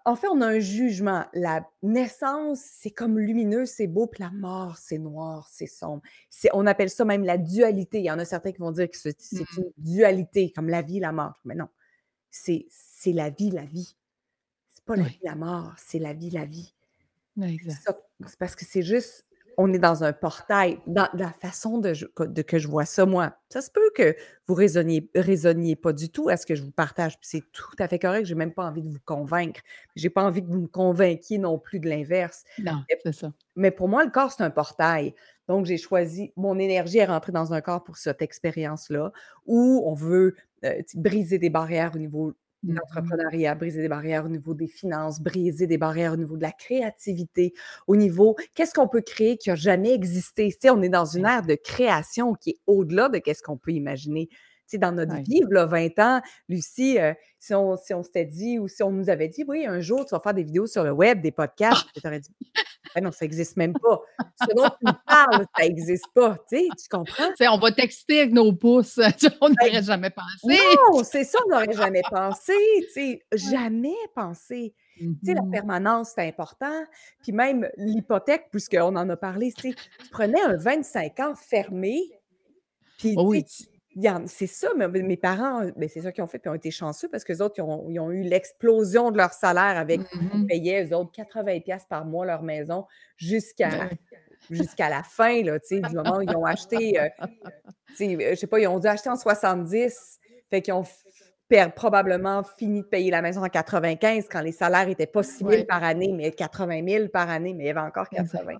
En 0.06 0.16
fait, 0.16 0.28
on 0.28 0.42
a 0.42 0.48
un 0.48 0.60
jugement. 0.60 1.26
La 1.34 1.68
naissance, 1.84 2.60
c'est 2.62 2.92
comme 2.92 3.20
lumineux, 3.20 3.66
c'est 3.66 3.88
beau, 3.88 4.08
puis 4.08 4.24
la 4.24 4.32
mort, 4.32 4.78
c'est 4.78 4.98
noir, 4.98 5.48
c'est 5.52 5.68
sombre. 5.68 6.02
On 6.54 6.66
appelle 6.68 6.90
ça 6.90 7.06
même 7.06 7.24
la 7.24 7.38
dualité. 7.38 8.00
Il 8.00 8.06
y 8.06 8.12
en 8.12 8.20
a 8.20 8.26
certains 8.26 8.52
qui 8.52 8.60
vont 8.60 8.72
dire 8.72 8.90
que 8.90 8.98
c'est, 8.98 9.20
c'est 9.20 9.42
Mm. 9.42 9.62
une 9.62 9.72
dualité, 9.78 10.52
comme 10.52 10.70
la 10.70 10.82
vie, 10.82 11.00
la 11.00 11.12
mort. 11.12 11.40
Mais 11.46 11.56
non, 11.56 11.68
c'est, 12.32 12.66
c'est 12.70 13.14
la 13.14 13.30
vie, 13.30 13.52
la 13.52 13.66
vie. 13.66 13.96
C'est 14.70 14.84
pas 14.86 14.96
la 14.96 15.04
Oui. 15.04 15.10
vie, 15.10 15.20
la 15.24 15.36
mort, 15.36 15.74
c'est 15.78 16.00
la 16.00 16.14
vie, 16.14 16.30
la 16.32 16.46
vie. 16.46 16.74
Exact. 17.42 17.82
Ça, 17.86 17.98
c'est 18.28 18.40
parce 18.40 18.56
que 18.56 18.66
c'est 18.66 18.82
juste, 18.84 19.26
on 19.62 19.74
est 19.74 19.80
dans 19.80 20.06
un 20.06 20.14
portail, 20.14 20.80
dans 20.88 21.10
la 21.14 21.34
façon 21.34 21.80
de, 21.80 21.94
je- 21.94 22.06
que- 22.06 22.24
de 22.24 22.42
que 22.42 22.58
je 22.60 22.68
vois 22.70 22.86
ça, 22.86 23.06
moi. 23.06 23.36
Ça 23.50 23.62
se 23.62 23.70
peut 23.70 23.92
que 23.94 24.16
vous 24.48 24.54
raisonniez, 24.54 25.12
raisonniez 25.14 25.76
pas 25.76 25.92
du 25.92 26.10
tout 26.10 26.30
à 26.30 26.38
ce 26.38 26.46
que 26.46 26.56
je 26.56 26.64
vous 26.64 26.72
partage, 26.72 27.20
puis 27.20 27.28
c'est 27.30 27.44
tout 27.52 27.76
à 27.78 27.90
fait 27.90 28.00
correct, 28.00 28.26
j'ai 28.26 28.36
même 28.36 28.54
pas 28.54 28.64
envie 28.64 28.82
de 28.82 28.88
vous 28.88 29.02
convaincre. 29.04 29.60
J'ai 29.98 30.10
pas 30.10 30.24
envie 30.24 30.42
que 30.42 30.48
vous 30.48 30.62
me 30.62 30.68
convainquiez 30.68 31.40
non 31.40 31.60
plus 31.60 31.82
de 31.82 31.90
l'inverse. 31.90 32.46
Non, 32.58 32.84
c'est 33.04 33.12
ça. 33.14 33.34
Mais 33.58 33.70
pour 33.72 33.90
moi, 33.90 34.06
le 34.06 34.12
corps, 34.12 34.32
c'est 34.32 34.44
un 34.44 34.50
portail. 34.50 35.14
Donc, 35.50 35.66
j'ai 35.66 35.78
choisi, 35.78 36.32
mon 36.38 36.58
énergie 36.58 37.00
est 37.00 37.06
rentrée 37.06 37.34
dans 37.34 37.54
un 37.54 37.60
corps 37.60 37.84
pour 37.84 37.98
cette 37.98 38.22
expérience-là, 38.22 39.12
où 39.46 39.84
on 39.86 39.94
veut 39.94 40.36
euh, 40.64 40.82
briser 40.96 41.38
des 41.38 41.50
barrières 41.50 41.92
au 41.96 41.98
niveau. 41.98 42.34
L'entrepreneuriat, 42.68 43.56
briser 43.56 43.82
des 43.82 43.88
barrières 43.90 44.26
au 44.26 44.30
niveau 44.30 44.54
des 44.54 44.68
finances, 44.68 45.22
briser 45.22 45.68
des 45.68 45.78
barrières 45.78 46.14
au 46.14 46.18
niveau 46.18 46.38
de 46.38 46.42
la 46.42 46.52
créativité, 46.52 47.54
au 47.88 47.96
niveau 47.96 48.36
qu'est-ce 48.56 48.74
qu'on 48.74 48.88
peut 48.88 49.02
créer 49.02 49.38
qui 49.38 49.50
n'a 49.50 49.56
jamais 49.56 49.94
existé? 49.94 50.50
Tu 50.52 50.58
sais, 50.62 50.70
on 50.70 50.82
est 50.82 50.90
dans 50.90 51.06
une 51.06 51.26
ère 51.26 51.46
de 51.46 51.56
création 51.56 52.34
qui 52.36 52.52
est 52.52 52.60
au-delà 52.68 53.10
de 53.10 53.20
qu'est-ce 53.20 53.44
qu'on 53.44 53.58
peut 53.58 53.72
imaginer. 53.72 54.30
Dans 54.78 54.92
notre 54.92 55.16
vie, 55.24 55.42
là, 55.50 55.66
20 55.66 56.00
ans, 56.00 56.22
Lucie, 56.48 57.00
euh, 57.00 57.14
si 57.40 57.54
on, 57.54 57.78
si 57.78 57.94
on 57.94 58.04
s'était 58.04 58.26
dit 58.26 58.60
ou 58.60 58.68
si 58.68 58.84
on 58.84 58.92
nous 58.92 59.10
avait 59.10 59.30
dit, 59.30 59.44
oui, 59.48 59.66
un 59.66 59.80
jour, 59.80 60.06
tu 60.06 60.14
vas 60.14 60.20
faire 60.20 60.34
des 60.34 60.44
vidéos 60.44 60.68
sur 60.68 60.84
le 60.84 60.92
web, 60.92 61.22
des 61.22 61.32
podcasts, 61.32 61.88
tu 61.94 62.06
aurais 62.06 62.20
dit, 62.20 62.30
Ah 62.94 63.02
non, 63.02 63.12
ça 63.12 63.26
n'existe 63.26 63.58
même 63.58 63.74
pas. 63.74 64.02
Ce 64.42 64.54
dont 64.56 64.70
tu 64.70 64.86
me 64.86 65.06
parles, 65.06 65.46
ça 65.58 65.64
n'existe 65.64 66.08
pas. 66.14 66.38
Tu 66.50 66.58
sais, 66.58 66.68
tu 66.78 66.90
comprends? 66.90 67.30
On 67.52 67.60
va 67.60 67.72
texter 67.72 68.22
avec 68.22 68.34
nos 68.34 68.54
pouces. 68.54 69.00
on 69.42 69.50
n'aurait 69.50 69.84
jamais 69.84 70.10
pensé. 70.10 70.60
Non, 70.92 71.04
c'est 71.04 71.24
ça, 71.24 71.40
on 71.46 71.50
n'aurait 71.50 71.74
jamais 71.74 72.02
pensé. 72.10 72.54
Tu 72.88 72.92
sais, 72.94 73.22
jamais 73.34 73.96
pensé. 74.16 74.74
Tu 74.98 75.16
sais, 75.24 75.34
la 75.34 75.44
permanence, 75.50 76.12
c'est 76.16 76.28
important. 76.28 76.84
Puis 77.24 77.32
même 77.32 77.70
l'hypothèque, 77.78 78.48
puisqu'on 78.52 78.96
en 78.98 79.10
a 79.10 79.16
parlé, 79.16 79.54
tu 79.54 79.74
prenais 80.12 80.42
un 80.42 80.58
25 80.58 81.20
ans 81.22 81.36
fermé, 81.36 82.02
puis 82.98 83.14
Oh 83.16 83.24
tu 83.24 83.28
oui. 83.30 83.46
C'est 84.28 84.48
ça, 84.48 84.70
mais 84.78 84.88
mes 84.88 85.18
parents, 85.18 85.66
ben, 85.76 85.90
c'est 85.90 86.02
ça 86.02 86.12
qu'ils 86.12 86.24
ont 86.24 86.28
fait, 86.28 86.40
puis 86.40 86.50
ils 86.50 86.52
ont 86.52 86.56
été 86.56 86.72
chanceux 86.72 87.10
parce 87.10 87.24
que 87.24 87.34
les 87.34 87.42
autres, 87.42 87.56
ils 87.58 87.62
ont, 87.64 87.90
ils 87.90 88.00
ont 88.00 88.12
eu 88.12 88.22
l'explosion 88.24 89.12
de 89.12 89.18
leur 89.18 89.34
salaire 89.34 89.78
avec, 89.78 90.02
ils 90.32 90.40
Mhm. 90.40 90.46
payaient, 90.48 90.86
eux 90.86 90.96
autres, 90.96 91.12
80$ 91.12 91.62
piastres 91.62 91.88
par 91.90 92.06
mois 92.06 92.26
leur 92.26 92.44
maison 92.44 92.86
jusqu'à 93.18 93.90
Ben 93.90 93.90
jusqu'à 94.50 94.90
la 94.90 95.04
fin, 95.04 95.44
là, 95.44 95.60
tu 95.60 95.68
sais, 95.68 95.82
du 95.84 95.96
moment 95.96 96.18
où 96.18 96.22
ils 96.24 96.36
ont 96.36 96.46
acheté, 96.46 97.00
euh, 97.00 97.08
tu 97.96 98.06
sais, 98.08 98.16
euh, 98.16 98.32
je 98.32 98.36
sais 98.36 98.48
pas, 98.48 98.60
ils 98.60 98.68
ont 98.68 98.80
dû 98.80 98.88
acheter 98.88 99.10
en 99.10 99.16
70, 99.18 100.20
fait 100.50 100.62
qu'ils 100.62 100.74
ont 100.74 100.84
probablement 101.76 102.44
fini 102.44 102.82
de 102.84 102.88
payer 102.88 103.12
la 103.12 103.22
maison 103.22 103.44
en 103.44 103.50
95 103.50 104.28
quand 104.32 104.42
les 104.42 104.52
salaires 104.54 104.88
n'étaient 104.88 105.08
pas 105.08 105.24
6 105.24 105.46
000 105.46 105.64
Ouais. 105.64 105.66
par 105.68 105.84
année, 105.84 106.14
mais 106.14 106.32
80 106.32 106.84
000 106.88 107.10
par 107.10 107.30
année, 107.30 107.54
mais 107.56 107.66
il 107.66 107.68
y 107.68 107.70
avait 107.72 107.80
encore 107.82 108.10
Exact. 108.12 108.50
80. 108.50 108.60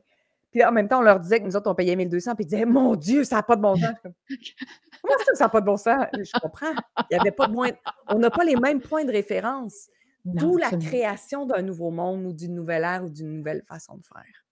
Puis 0.52 0.64
en 0.64 0.72
même 0.72 0.88
temps, 0.88 1.00
on 1.00 1.04
leur 1.04 1.20
disait 1.20 1.40
que 1.40 1.46
nous 1.46 1.56
autres, 1.56 1.70
on 1.70 1.76
payait 1.76 1.96
1200, 1.96 2.36
puis 2.36 2.44
ils 2.44 2.48
disaient, 2.48 2.66
mon 2.66 2.96
Dieu, 2.96 3.24
ça 3.24 3.38
n'a 3.38 3.44
pas 3.44 3.56
de 3.56 3.62
bon 3.62 3.76
sens. 3.76 3.94
Comment 5.02 5.18
ça, 5.26 5.36
ça 5.36 5.46
n'a 5.46 5.50
pas 5.50 5.62
de 5.62 5.66
bon 5.66 5.78
sens? 5.78 6.06
Je 6.14 6.40
comprends. 6.40 6.74
Il 7.10 7.18
y 7.18 7.20
avait 7.20 7.32
pas 7.32 7.48
de 7.48 7.54
moins. 7.54 7.70
On 8.08 8.18
n'a 8.18 8.30
pas 8.30 8.44
les 8.44 8.56
mêmes 8.56 8.82
points 8.82 9.06
de 9.06 9.12
référence. 9.12 9.90
D'où 10.26 10.58
la 10.58 10.70
création 10.72 11.46
d'un 11.46 11.62
nouveau 11.62 11.92
monde 11.92 12.26
ou 12.26 12.34
d'une 12.34 12.54
nouvelle 12.54 12.84
ère 12.84 13.04
ou 13.04 13.10
d'une 13.10 13.38
nouvelle 13.38 13.64
façon 13.68 13.96
de 13.96 14.06
faire. 14.06 14.46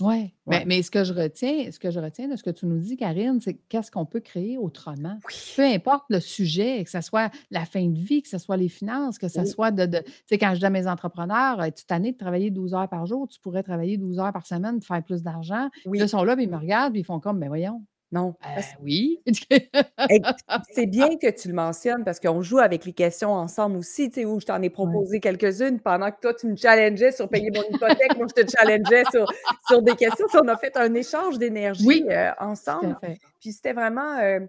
Oui, 0.00 0.06
Ouais. 0.06 0.32
mais, 0.46 0.64
mais 0.66 0.82
ce 0.82 0.90
que 0.90 1.04
je 1.04 1.12
retiens, 1.14 1.70
ce 1.70 1.78
que 1.78 1.90
je 1.92 2.00
retiens 2.00 2.26
de 2.26 2.34
ce 2.34 2.42
que 2.42 2.50
tu 2.50 2.66
nous 2.66 2.78
dis, 2.78 2.96
Karine, 2.96 3.38
c'est 3.40 3.54
qu'est-ce 3.68 3.92
qu'on 3.92 4.04
peut 4.04 4.18
créer 4.18 4.58
autrement? 4.58 5.18
Oui. 5.28 5.34
Peu 5.54 5.62
importe 5.62 6.04
le 6.10 6.18
sujet, 6.18 6.82
que 6.82 6.90
ce 6.90 7.00
soit 7.00 7.30
la 7.52 7.64
fin 7.64 7.86
de 7.86 7.98
vie, 7.98 8.20
que 8.22 8.28
ce 8.28 8.38
soit 8.38 8.56
les 8.56 8.68
finances, 8.68 9.18
que 9.18 9.28
ce 9.28 9.40
Oui. 9.40 9.46
soit 9.46 9.70
de. 9.70 9.86
de- 9.86 9.98
tu 9.98 10.12
sais, 10.26 10.38
quand 10.38 10.52
je 10.54 10.58
dis 10.58 10.66
à 10.66 10.70
mes 10.70 10.88
entrepreneurs, 10.88 11.64
tu 11.76 11.84
tanné 11.84 12.10
de 12.12 12.16
travailler 12.18 12.50
12 12.50 12.74
heures 12.74 12.88
par 12.88 13.06
jour, 13.06 13.28
tu 13.28 13.38
pourrais 13.38 13.62
travailler 13.62 13.96
12 13.96 14.18
heures 14.18 14.32
par 14.32 14.46
semaine 14.46 14.78
pour 14.80 14.86
faire 14.88 15.02
plus 15.04 15.22
d'argent. 15.22 15.68
Oui. 15.86 16.00
Ils 16.00 16.08
sont 16.08 16.24
là, 16.24 16.34
puis 16.34 16.44
ils 16.46 16.50
me 16.50 16.56
regardent, 16.56 16.92
puis 16.92 17.02
ils 17.02 17.04
font 17.04 17.20
comme, 17.20 17.38
ben 17.38 17.46
voyons. 17.48 17.84
Non. 18.14 18.34
Euh, 18.46 18.60
oui. 18.80 19.20
C'est 20.72 20.86
bien 20.86 21.16
que 21.18 21.30
tu 21.30 21.48
le 21.48 21.54
mentionnes 21.54 22.04
parce 22.04 22.20
qu'on 22.20 22.42
joue 22.42 22.58
avec 22.60 22.84
les 22.84 22.92
questions 22.92 23.32
ensemble 23.32 23.76
aussi, 23.76 24.08
tu 24.08 24.20
sais, 24.20 24.24
où 24.24 24.38
je 24.40 24.46
t'en 24.46 24.62
ai 24.62 24.70
proposé 24.70 25.18
quelques-unes 25.20 25.80
pendant 25.80 26.10
que 26.12 26.20
toi, 26.20 26.32
tu 26.34 26.46
me 26.46 26.56
challengeais 26.56 27.10
sur 27.12 27.28
payer 27.28 27.50
mon 27.50 27.62
hypothèque, 27.64 28.16
moi, 28.16 28.26
je 28.36 28.42
te 28.42 28.48
challengeais 28.56 29.04
sur, 29.10 29.26
sur 29.66 29.82
des 29.82 29.96
questions. 29.96 30.26
On 30.34 30.48
a 30.48 30.56
fait 30.56 30.76
un 30.76 30.94
échange 30.94 31.38
d'énergie 31.38 31.84
Oui. 31.86 32.04
euh, 32.08 32.30
ensemble. 32.38 32.96
Puis 33.40 33.52
c'était 33.52 33.72
vraiment, 33.72 34.18
euh, 34.18 34.40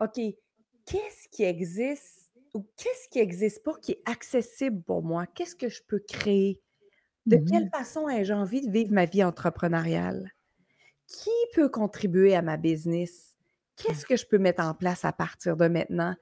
OK, 0.00 0.20
qu'est-ce 0.86 1.28
qui 1.30 1.44
existe 1.44 2.30
ou 2.54 2.66
qu'est-ce 2.76 3.08
qui 3.08 3.18
n'existe 3.20 3.64
pas 3.64 3.72
qui 3.82 3.92
est 3.92 4.02
accessible 4.04 4.82
pour 4.82 5.02
moi? 5.02 5.26
Qu'est-ce 5.34 5.56
que 5.56 5.68
je 5.68 5.80
peux 5.88 6.00
créer? 6.06 6.60
De 7.26 7.36
quelle 7.38 7.64
Mhm. 7.64 7.70
façon 7.70 8.08
ai-je 8.08 8.32
envie 8.34 8.60
de 8.66 8.70
vivre 8.70 8.92
ma 8.92 9.06
vie 9.06 9.24
entrepreneuriale? 9.24 10.30
Qui 11.06 11.30
peut 11.54 11.68
contribuer 11.68 12.34
à 12.34 12.42
ma 12.42 12.56
business? 12.56 13.36
Qu'est-ce 13.76 14.06
que 14.06 14.16
je 14.16 14.26
peux 14.26 14.38
mettre 14.38 14.62
en 14.62 14.74
place 14.74 15.04
à 15.04 15.12
partir 15.12 15.56
de 15.56 15.68
maintenant? 15.68 16.14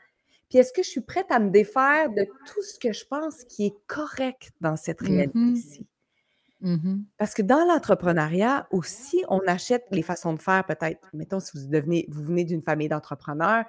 Puis 0.48 0.58
est-ce 0.58 0.72
que 0.72 0.82
je 0.82 0.88
suis 0.88 1.00
prête 1.00 1.30
à 1.30 1.38
me 1.38 1.50
défaire 1.50 2.10
de 2.10 2.24
tout 2.46 2.62
ce 2.62 2.78
que 2.78 2.92
je 2.92 3.04
pense 3.06 3.44
qui 3.44 3.66
est 3.66 3.74
correct 3.86 4.50
dans 4.60 4.76
cette 4.76 5.00
Mhm. 5.00 5.08
réalité-ci? 5.08 5.86
Mhm. 6.60 7.04
Parce 7.18 7.34
que 7.34 7.42
dans 7.42 7.64
l'entrepreneuriat 7.66 8.68
aussi, 8.70 9.24
on 9.28 9.40
achète 9.46 9.84
les 9.90 10.02
façons 10.02 10.32
de 10.32 10.40
faire 10.40 10.64
peut-être. 10.64 11.08
Mettons, 11.12 11.40
si 11.40 11.58
vous, 11.58 11.66
devenez, 11.68 12.06
vous 12.08 12.22
venez 12.22 12.44
d'une 12.44 12.62
famille 12.62 12.88
d'entrepreneurs, 12.88 13.64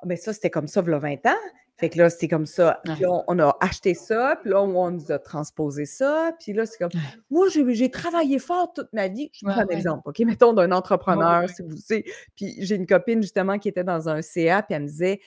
ah 0.00 0.06
ben 0.06 0.16
ça, 0.16 0.32
c'était 0.32 0.50
comme 0.50 0.66
ça, 0.68 0.82
il 0.86 0.90
y 0.90 0.94
a 0.94 0.98
20 0.98 1.26
ans. 1.26 1.36
Fait 1.78 1.88
que 1.90 1.98
là, 1.98 2.10
c'est 2.10 2.28
comme 2.28 2.46
ça. 2.46 2.80
Puis 2.94 3.04
on, 3.06 3.24
on 3.26 3.38
a 3.40 3.56
acheté 3.60 3.94
ça, 3.94 4.36
puis 4.40 4.50
là, 4.50 4.62
on 4.62 4.90
nous 4.92 5.10
a 5.10 5.18
transposé 5.18 5.84
ça. 5.84 6.32
Puis 6.38 6.52
là, 6.52 6.64
c'est 6.64 6.78
comme, 6.78 6.90
moi, 7.30 7.48
j'ai 7.48 7.90
travaillé 7.90 8.38
fort 8.38 8.72
toute 8.72 8.92
ma 8.92 9.08
vie. 9.08 9.30
Je 9.32 9.44
prends 9.46 9.62
un 9.62 9.66
exemple, 9.76 10.02
OK? 10.08 10.20
Mettons 10.20 10.52
d'un 10.52 10.70
entrepreneur, 10.70 11.48
si 11.48 11.62
vous 11.62 11.76
savez. 11.76 12.04
Puis 12.36 12.54
j'ai 12.58 12.76
une 12.76 12.86
copine, 12.86 13.20
justement, 13.20 13.58
qui 13.58 13.68
était 13.68 13.82
dans 13.84 14.08
un 14.08 14.22
CA, 14.22 14.62
puis 14.62 14.74
elle 14.74 14.82
me 14.82 14.86
disait, 14.86 15.20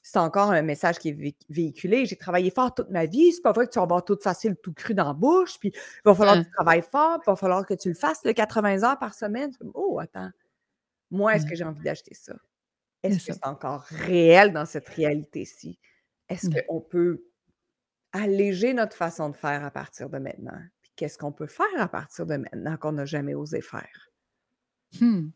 c'est 0.00 0.18
encore 0.20 0.50
un 0.52 0.62
message 0.62 0.98
qui 0.98 1.10
est 1.10 1.12
vé- 1.12 1.36
véhiculé. 1.50 2.06
J'ai 2.06 2.16
travaillé 2.16 2.50
fort 2.50 2.74
toute 2.74 2.88
ma 2.88 3.04
vie. 3.04 3.30
C'est 3.32 3.42
pas 3.42 3.52
vrai 3.52 3.66
que 3.66 3.72
tu 3.72 3.78
vas 3.78 3.82
avoir 3.82 4.02
tout 4.02 4.16
facile, 4.22 4.56
tout 4.62 4.72
cru 4.72 4.94
dans 4.94 5.08
la 5.08 5.12
bouche. 5.12 5.58
Puis 5.58 5.70
il 5.74 6.00
va 6.06 6.14
falloir 6.14 6.36
que 6.36 6.44
tu 6.44 6.50
travailles 6.52 6.82
fort. 6.90 7.18
Puis 7.18 7.24
il 7.26 7.30
va 7.32 7.36
falloir 7.36 7.66
que 7.66 7.74
tu 7.74 7.88
le 7.88 7.94
fasses, 7.94 8.20
le 8.24 8.32
80 8.32 8.84
heures 8.84 8.98
par 8.98 9.12
semaine. 9.12 9.50
Oh, 9.74 9.98
attends. 10.00 10.30
Moi, 11.10 11.34
est-ce 11.34 11.44
que 11.44 11.54
j'ai 11.54 11.64
envie 11.64 11.82
d'acheter 11.82 12.14
ça? 12.14 12.32
Est-ce 13.12 13.26
que 13.26 13.32
c'est 13.34 13.46
encore 13.46 13.82
réel 13.82 14.52
dans 14.52 14.66
cette 14.66 14.88
réalité-ci? 14.88 15.78
Est-ce 16.28 16.48
qu'on 16.66 16.80
peut 16.80 17.24
alléger 18.12 18.74
notre 18.74 18.96
façon 18.96 19.30
de 19.30 19.36
faire 19.36 19.64
à 19.64 19.70
partir 19.70 20.10
de 20.10 20.18
maintenant? 20.18 20.60
Puis 20.82 20.92
qu'est-ce 20.96 21.18
qu'on 21.18 21.32
peut 21.32 21.46
faire 21.46 21.66
à 21.78 21.88
partir 21.88 22.26
de 22.26 22.36
maintenant 22.36 22.76
qu'on 22.76 22.92
n'a 22.92 23.04
jamais 23.04 23.34
osé 23.34 23.60
faire? 23.60 24.10
Mmh. 25.00 25.28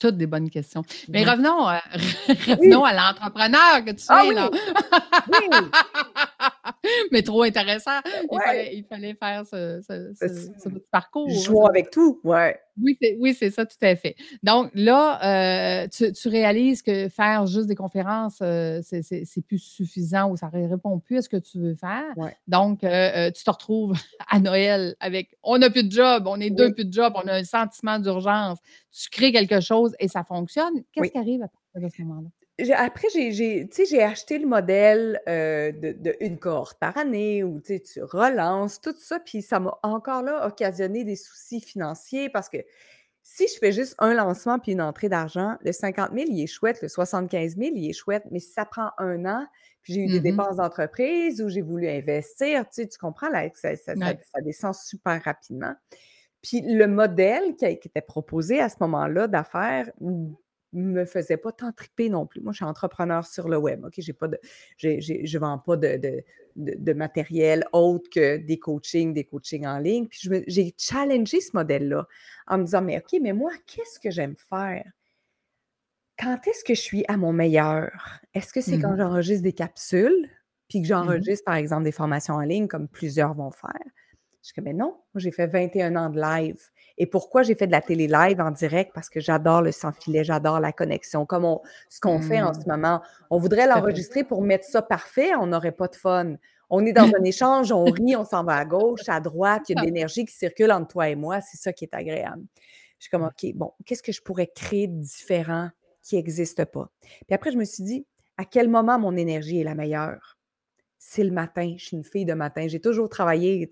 Toutes 0.00 0.16
des 0.16 0.26
bonnes 0.26 0.50
questions. 0.50 0.82
Mais 1.08 1.24
revenons, 1.24 1.64
revenons 1.64 2.84
à 2.84 2.92
l'entrepreneur 2.92 3.84
que 3.84 3.92
tu 3.92 4.04
ah 4.08 4.24
es, 4.24 4.32
là. 4.32 4.50
Mais 7.12 7.22
trop 7.22 7.42
intéressant. 7.42 8.00
Il, 8.30 8.84
fallait, 8.88 9.14
faire 9.14 9.44
ce, 9.46 9.80
ce, 9.82 10.68
parcours. 10.90 11.30
Jouons 11.30 11.66
avec 11.66 11.90
tout, 11.90 12.20
ouais. 12.24 12.58
Oui, 12.82 12.96
c'est, 13.00 13.16
oui, 13.20 13.34
c'est 13.34 13.50
ça, 13.50 13.64
tout 13.66 13.76
à 13.82 13.94
fait. 13.94 14.16
Donc 14.42 14.70
là, 14.74 15.84
euh, 15.84 15.88
tu, 15.88 16.28
réalises 16.28 16.82
que 16.82 17.08
faire 17.08 17.46
juste 17.46 17.68
des 17.68 17.76
conférences, 17.76 18.38
euh, 18.42 18.80
c'est, 18.82 19.46
plus 19.46 19.58
suffisant 19.58 20.30
ou 20.30 20.36
ça 20.36 20.50
ne 20.52 20.68
répond 20.68 20.98
plus 20.98 21.18
à 21.18 21.22
ce 21.22 21.28
que 21.28 21.36
tu 21.36 21.58
veux 21.58 21.76
faire. 21.76 22.14
Donc, 22.48 22.82
euh, 22.82 23.30
tu 23.30 23.44
te 23.44 23.50
retrouves 23.50 23.94
à 24.28 24.40
Noël 24.40 24.96
avec 25.00 25.36
on 25.42 25.58
n'a 25.58 25.70
plus 25.70 25.84
de 25.84 25.92
job, 25.92 26.24
on 26.26 26.40
est 26.40 26.50
deux 26.50 26.72
plus 26.72 26.84
de 26.84 26.92
job, 26.92 27.12
on 27.16 27.28
a 27.28 27.34
un 27.34 27.44
sentiment 27.44 27.98
d'urgence. 27.98 28.58
Tu 28.90 29.08
crées 29.10 29.32
quelque 29.32 29.60
chose 29.60 29.94
et 29.98 30.08
ça 30.08 30.24
fonctionne. 30.24 30.82
Qu'est-ce 30.92 31.10
qui 31.10 31.18
arrive 31.18 31.42
à 31.42 31.48
partir 31.48 31.88
de 31.88 31.94
ce 31.94 32.02
moment-là? 32.02 32.28
Après, 32.74 33.08
j'ai 33.10 34.02
acheté 34.02 34.38
le 34.38 34.46
modèle, 34.46 35.20
de 35.26 35.92
de 35.92 36.16
une 36.20 36.38
cohorte 36.38 36.78
par 36.78 36.96
année 36.96 37.42
où, 37.42 37.60
tu 37.60 37.80
relances 38.02 38.80
tout 38.80 38.94
ça, 38.98 39.18
puis 39.20 39.42
ça 39.42 39.60
m'a 39.60 39.76
encore 39.82 40.22
là 40.22 40.46
occasionné 40.46 41.04
des 41.04 41.16
soucis 41.16 41.60
financiers 41.60 42.28
parce 42.30 42.48
que 42.48 42.58
si 43.26 43.48
je 43.48 43.58
fais 43.58 43.72
juste 43.72 43.94
un 43.98 44.12
lancement 44.14 44.58
puis 44.58 44.72
une 44.72 44.82
entrée 44.82 45.08
d'argent, 45.08 45.56
le 45.62 45.72
50 45.72 46.10
000, 46.14 46.26
il 46.28 46.42
est 46.42 46.46
chouette, 46.46 46.82
le 46.82 46.88
75 46.88 47.56
000, 47.56 47.70
il 47.74 47.88
est 47.88 47.94
chouette, 47.94 48.24
mais 48.30 48.38
si 48.38 48.52
ça 48.52 48.66
prend 48.66 48.90
un 48.98 49.24
an, 49.24 49.46
puis 49.82 49.94
j'ai 49.94 50.02
eu 50.02 50.06
des 50.08 50.20
mmh 50.20 50.22
dépenses 50.22 50.56
d'entreprise 50.56 51.40
où 51.42 51.48
j'ai 51.48 51.62
voulu 51.62 51.88
investir, 51.88 52.68
tu 52.68 52.86
tu 52.86 52.98
comprends 52.98 53.30
là, 53.30 53.48
ça 53.54 53.74
ça 53.76 53.94
descend 54.42 54.74
super 54.74 55.22
rapidement. 55.24 55.74
Puis 56.42 56.60
le 56.60 56.86
modèle 56.86 57.56
qui 57.56 57.64
était 57.64 58.02
proposé 58.02 58.60
à 58.60 58.68
ce 58.68 58.76
moment-là 58.80 59.26
d'affaires, 59.26 59.90
me 60.74 61.04
faisait 61.04 61.36
pas 61.36 61.52
tant 61.52 61.72
triper 61.72 62.08
non 62.08 62.26
plus. 62.26 62.40
Moi, 62.40 62.52
je 62.52 62.56
suis 62.56 62.64
entrepreneur 62.64 63.24
sur 63.26 63.48
le 63.48 63.56
web. 63.56 63.84
OK, 63.84 63.94
j'ai 63.98 64.12
pas 64.12 64.28
de, 64.28 64.38
je 64.76 64.88
ne 64.88 65.38
vends 65.38 65.58
pas 65.58 65.76
de, 65.76 66.22
de, 66.56 66.92
matériel 66.92 67.64
autre 67.72 68.10
que 68.10 68.36
des 68.36 68.58
coachings, 68.58 69.14
des 69.14 69.24
coachings 69.24 69.66
en 69.66 69.78
ligne. 69.78 70.06
Puis 70.08 70.28
j'ai 70.46 70.74
challengé 70.76 71.40
ce 71.40 71.50
modèle-là 71.54 72.06
en 72.46 72.58
me 72.58 72.64
disant, 72.64 72.82
mais 72.82 72.98
OK, 72.98 73.18
mais 73.22 73.32
moi, 73.32 73.52
qu'est-ce 73.66 73.98
que 74.00 74.10
j'aime 74.10 74.36
faire? 74.36 74.84
Quand 76.18 76.38
est-ce 76.46 76.64
que 76.64 76.74
je 76.74 76.80
suis 76.80 77.04
à 77.08 77.16
mon 77.16 77.32
meilleur? 77.32 77.90
Est-ce 78.34 78.52
que 78.52 78.60
c'est 78.60 78.78
quand 78.78 78.92
mmh 78.92 78.98
j'enregistre 78.98 79.42
des 79.42 79.52
capsules, 79.52 80.30
puis 80.68 80.80
que 80.80 80.86
mmh 80.86 80.88
j'enregistre, 80.88 81.44
par 81.44 81.56
exemple, 81.56 81.84
des 81.84 81.92
formations 81.92 82.34
en 82.34 82.42
ligne, 82.42 82.68
comme 82.68 82.88
plusieurs 82.88 83.34
vont 83.34 83.50
faire? 83.50 83.90
Je 84.44 84.52
dis, 84.52 84.60
mais 84.62 84.74
non, 84.74 84.98
moi, 85.14 85.20
j'ai 85.20 85.30
fait 85.30 85.46
21 85.46 85.96
ans 85.96 86.10
de 86.10 86.20
live. 86.20 86.60
Et 86.98 87.06
pourquoi 87.06 87.42
j'ai 87.42 87.54
fait 87.54 87.66
de 87.66 87.72
la 87.72 87.80
télé 87.80 88.06
live 88.06 88.40
en 88.40 88.50
direct? 88.50 88.92
Parce 88.94 89.08
que 89.08 89.18
j'adore 89.18 89.62
le 89.62 89.72
sans-filet, 89.72 90.22
j'adore 90.22 90.60
la 90.60 90.70
connexion. 90.70 91.24
Comme 91.24 91.58
ce 91.88 91.98
qu'on 91.98 92.20
fait 92.20 92.42
en 92.42 92.52
ce 92.52 92.60
mmh. 92.60 92.64
moment. 92.68 93.00
On 93.30 93.38
voudrait 93.38 93.66
l'enregistrer 93.66 94.22
pour 94.22 94.42
mettre 94.42 94.64
ça 94.64 94.82
parfait, 94.82 95.34
on 95.34 95.46
n'aurait 95.46 95.72
pas 95.72 95.88
de 95.88 95.96
fun. 95.96 96.34
On 96.68 96.84
est 96.84 96.92
dans 96.92 97.04
un 97.18 97.24
échange, 97.24 97.72
on 97.72 97.84
rit, 97.84 98.16
on 98.16 98.24
s'en 98.24 98.44
va 98.44 98.56
à 98.56 98.64
gauche, 98.66 99.08
à 99.08 99.18
droite, 99.18 99.62
il 99.68 99.76
y 99.76 99.78
a 99.78 99.80
de 99.80 99.86
l'énergie 99.86 100.26
qui 100.26 100.34
circule 100.34 100.72
entre 100.72 100.88
toi 100.88 101.08
et 101.08 101.16
moi, 101.16 101.40
c'est 101.40 101.56
ça 101.56 101.72
qui 101.72 101.84
est 101.84 101.94
agréable. 101.94 102.42
Je 102.98 103.04
suis 103.04 103.10
comme, 103.10 103.24
OK, 103.24 103.50
bon, 103.54 103.72
qu'est-ce 103.86 104.02
que 104.02 104.12
je 104.12 104.22
pourrais 104.22 104.46
créer 104.46 104.88
de 104.88 105.00
différent 105.00 105.70
qui 106.02 106.16
n'existe 106.16 106.64
pas? 106.66 106.90
Puis 107.26 107.34
après, 107.34 107.50
je 107.50 107.56
me 107.56 107.64
suis 107.64 107.82
dit, 107.82 108.06
à 108.36 108.44
quel 108.44 108.68
moment 108.68 108.98
mon 108.98 109.16
énergie 109.16 109.60
est 109.60 109.64
la 109.64 109.74
meilleure? 109.74 110.33
C'est 111.06 111.22
le 111.22 111.30
matin. 111.30 111.74
Je 111.76 111.84
suis 111.84 111.96
une 111.96 112.02
fille 112.02 112.24
de 112.24 112.32
matin. 112.32 112.66
J'ai 112.66 112.80
toujours 112.80 113.10
travaillé. 113.10 113.68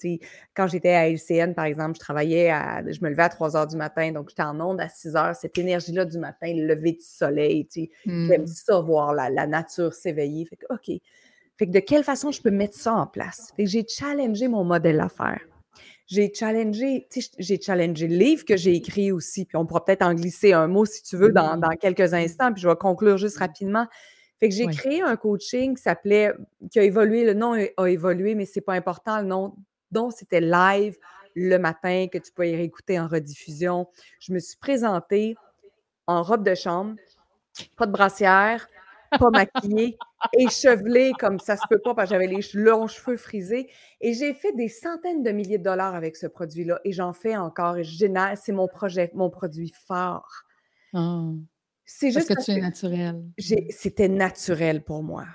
Quand 0.54 0.66
j'étais 0.66 0.90
à 0.90 1.08
LCN, 1.08 1.54
par 1.54 1.64
exemple, 1.64 1.94
je 1.94 2.00
travaillais 2.00 2.50
à. 2.50 2.82
Je 2.86 3.00
me 3.00 3.08
levais 3.08 3.22
à 3.22 3.30
3 3.30 3.56
heures 3.56 3.66
du 3.66 3.76
matin, 3.76 4.12
donc 4.12 4.28
j'étais 4.28 4.42
en 4.42 4.60
onde 4.60 4.80
à 4.80 4.88
6 4.88 5.16
heures. 5.16 5.34
Cette 5.34 5.56
énergie-là 5.56 6.04
du 6.04 6.18
matin, 6.18 6.52
le 6.54 6.66
lever 6.66 6.92
du 6.92 7.04
soleil, 7.04 7.66
j'aime 8.04 8.42
mmh. 8.42 8.46
ça, 8.46 8.80
voir 8.80 9.14
la, 9.14 9.46
nature 9.46 9.94
s'éveiller. 9.94 10.44
Fait 10.44 10.56
que, 10.56 10.66
OK. 10.70 11.00
Fait 11.58 11.66
que 11.66 11.72
de 11.72 11.80
quelle 11.80 12.04
façon 12.04 12.30
je 12.30 12.42
peux 12.42 12.50
mettre 12.50 12.76
ça 12.76 12.94
en 12.94 13.06
place? 13.06 13.52
Fait 13.56 13.64
que 13.64 13.70
j'ai 13.70 13.86
challengé 13.88 14.46
mon 14.46 14.62
modèle 14.62 14.98
d'affaires. 14.98 15.40
J'ai 16.06 16.32
challengé, 16.34 17.08
j'ai 17.38 17.60
challengé 17.60 18.08
le 18.08 18.16
livre 18.16 18.44
que 18.44 18.58
j'ai 18.58 18.74
écrit 18.74 19.10
aussi, 19.10 19.46
puis 19.46 19.56
on 19.56 19.64
pourra 19.64 19.84
peut-être 19.84 20.02
en 20.02 20.12
glisser 20.12 20.52
un 20.52 20.66
mot 20.66 20.84
si 20.84 21.02
tu 21.02 21.16
veux 21.16 21.32
dans, 21.32 21.56
dans 21.56 21.70
quelques 21.70 22.12
instants, 22.12 22.52
puis 22.52 22.60
je 22.60 22.68
vais 22.68 22.76
conclure 22.76 23.16
juste 23.16 23.38
rapidement. 23.38 23.86
Fait 24.42 24.48
que 24.48 24.56
j'ai 24.56 24.66
créé 24.66 25.02
un 25.02 25.14
coaching 25.14 25.76
qui 25.76 25.82
s'appelait, 25.82 26.32
qui 26.68 26.80
a 26.80 26.82
évolué, 26.82 27.24
le 27.24 27.32
nom 27.32 27.52
a 27.52 27.88
évolué, 27.88 28.34
mais 28.34 28.44
c'est 28.44 28.60
pas 28.60 28.72
important. 28.72 29.20
Le 29.20 29.28
nom, 29.28 29.54
donc 29.92 30.14
c'était 30.14 30.40
live 30.40 30.96
le 31.36 31.58
matin, 31.58 32.08
que 32.12 32.18
tu 32.18 32.32
peux 32.32 32.48
y 32.48 32.56
réécouter 32.56 32.98
en 32.98 33.06
rediffusion. 33.06 33.86
Je 34.18 34.32
me 34.32 34.40
suis 34.40 34.56
présentée 34.56 35.36
en 36.08 36.24
robe 36.24 36.44
de 36.44 36.56
chambre, 36.56 36.96
pas 37.76 37.86
de 37.86 37.92
brassière, 37.92 38.66
pas 39.16 39.30
maquillée, 39.30 39.96
échevelée 40.36 41.12
comme 41.20 41.38
ça 41.38 41.56
se 41.56 41.62
peut 41.70 41.78
pas 41.78 41.94
parce 41.94 42.08
que 42.08 42.16
j'avais 42.16 42.26
les 42.26 42.42
longs 42.54 42.88
cheveux 42.88 43.16
frisés. 43.16 43.70
Et 44.00 44.12
j'ai 44.12 44.34
fait 44.34 44.52
des 44.54 44.66
centaines 44.66 45.22
de 45.22 45.30
milliers 45.30 45.58
de 45.58 45.62
dollars 45.62 45.94
avec 45.94 46.16
ce 46.16 46.26
produit-là 46.26 46.80
et 46.84 46.90
j'en 46.90 47.12
fais 47.12 47.36
encore. 47.36 47.76
Et 47.76 47.84
c'est 47.84 48.52
mon 48.52 48.66
projet, 48.66 49.08
mon 49.14 49.30
produit 49.30 49.72
fort. 49.86 50.42
Ah. 50.94 51.28
C'est 51.84 52.10
juste 52.10 52.28
Parce 52.28 52.46
que 52.46 52.52
tu 52.52 52.58
es 52.58 52.60
naturel. 52.60 53.22
C'était 53.70 54.08
naturel 54.08 54.82
pour 54.82 55.02
moi. 55.02 55.26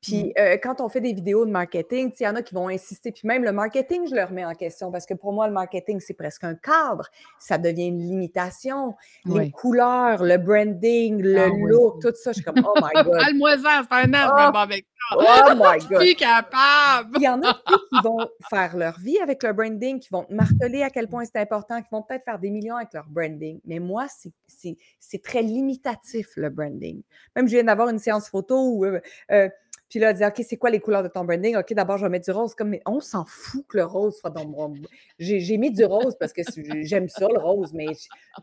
Puis 0.00 0.24
mmh. 0.24 0.40
euh, 0.40 0.56
quand 0.62 0.80
on 0.80 0.88
fait 0.88 1.00
des 1.00 1.12
vidéos 1.12 1.44
de 1.44 1.50
marketing, 1.50 2.10
il 2.18 2.22
y 2.22 2.28
en 2.28 2.34
a 2.34 2.42
qui 2.42 2.54
vont 2.54 2.68
insister. 2.68 3.12
Puis 3.12 3.28
même 3.28 3.44
le 3.44 3.52
marketing, 3.52 4.08
je 4.08 4.14
le 4.14 4.24
remets 4.24 4.44
en 4.44 4.54
question 4.54 4.90
parce 4.90 5.04
que 5.04 5.14
pour 5.14 5.32
moi, 5.32 5.46
le 5.46 5.52
marketing, 5.52 6.00
c'est 6.00 6.14
presque 6.14 6.44
un 6.44 6.54
cadre. 6.54 7.08
Ça 7.38 7.58
devient 7.58 7.88
une 7.88 8.00
limitation. 8.00 8.94
Les 9.26 9.50
couleurs, 9.50 10.22
le 10.24 10.38
branding, 10.38 11.20
le 11.20 11.38
ah 11.38 11.48
look, 11.48 12.00
tout 12.00 12.12
ça. 12.14 12.32
Je 12.32 12.36
suis 12.36 12.44
comme, 12.44 12.64
oh 12.64 12.74
my 12.76 12.90
God. 13.04 13.16
Parle-moi-en, 13.18 13.82
c'est 13.90 14.14
un 14.14 14.52
oh, 14.52 14.56
avec 14.56 14.86
ça. 14.86 15.16
Oh 15.18 15.54
my 15.54 15.78
God. 15.88 15.98
Je 16.00 16.06
suis 16.06 16.16
capable. 16.16 17.16
Il 17.16 17.22
y 17.22 17.28
en 17.28 17.42
a 17.42 17.54
qui 17.92 18.00
vont 18.02 18.26
faire 18.48 18.76
leur 18.78 18.98
vie 18.98 19.18
avec 19.18 19.42
le 19.42 19.52
branding, 19.52 20.00
qui 20.00 20.08
vont 20.10 20.24
marteler 20.30 20.82
à 20.82 20.88
quel 20.88 21.08
point 21.08 21.24
c'est 21.26 21.40
important, 21.40 21.82
qui 21.82 21.88
vont 21.92 22.02
peut-être 22.02 22.24
faire 22.24 22.38
des 22.38 22.50
millions 22.50 22.76
avec 22.76 22.94
leur 22.94 23.06
branding. 23.06 23.60
Mais 23.66 23.80
moi, 23.80 24.06
c'est 24.48 25.22
très 25.22 25.42
limitatif, 25.42 26.28
le 26.36 26.48
branding. 26.48 27.02
Même, 27.36 27.48
je 27.48 27.52
viens 27.52 27.64
d'avoir 27.64 27.90
une 27.90 27.98
séance 27.98 28.30
photo 28.30 28.56
où. 28.56 28.86
Euh, 28.86 29.00
euh, 29.30 29.50
puis 29.90 29.98
là, 29.98 30.12
dire, 30.12 30.28
OK, 30.28 30.44
c'est 30.48 30.56
quoi 30.56 30.70
les 30.70 30.78
couleurs 30.78 31.02
de 31.02 31.08
ton 31.08 31.24
branding? 31.24 31.56
OK, 31.56 31.74
d'abord, 31.74 31.98
je 31.98 32.04
vais 32.04 32.10
mettre 32.10 32.24
du 32.24 32.30
rose. 32.30 32.54
Comme, 32.54 32.68
mais 32.68 32.82
on 32.86 33.00
s'en 33.00 33.24
fout 33.26 33.66
que 33.66 33.76
le 33.76 33.84
rose 33.84 34.16
soit 34.16 34.30
dans 34.30 34.46
mon. 34.46 34.72
J'ai 35.18 35.58
mis 35.58 35.72
du 35.72 35.84
rose 35.84 36.16
parce 36.18 36.32
que 36.32 36.42
j'aime 36.82 37.08
ça, 37.08 37.26
le 37.28 37.40
rose, 37.40 37.72
mais 37.74 37.86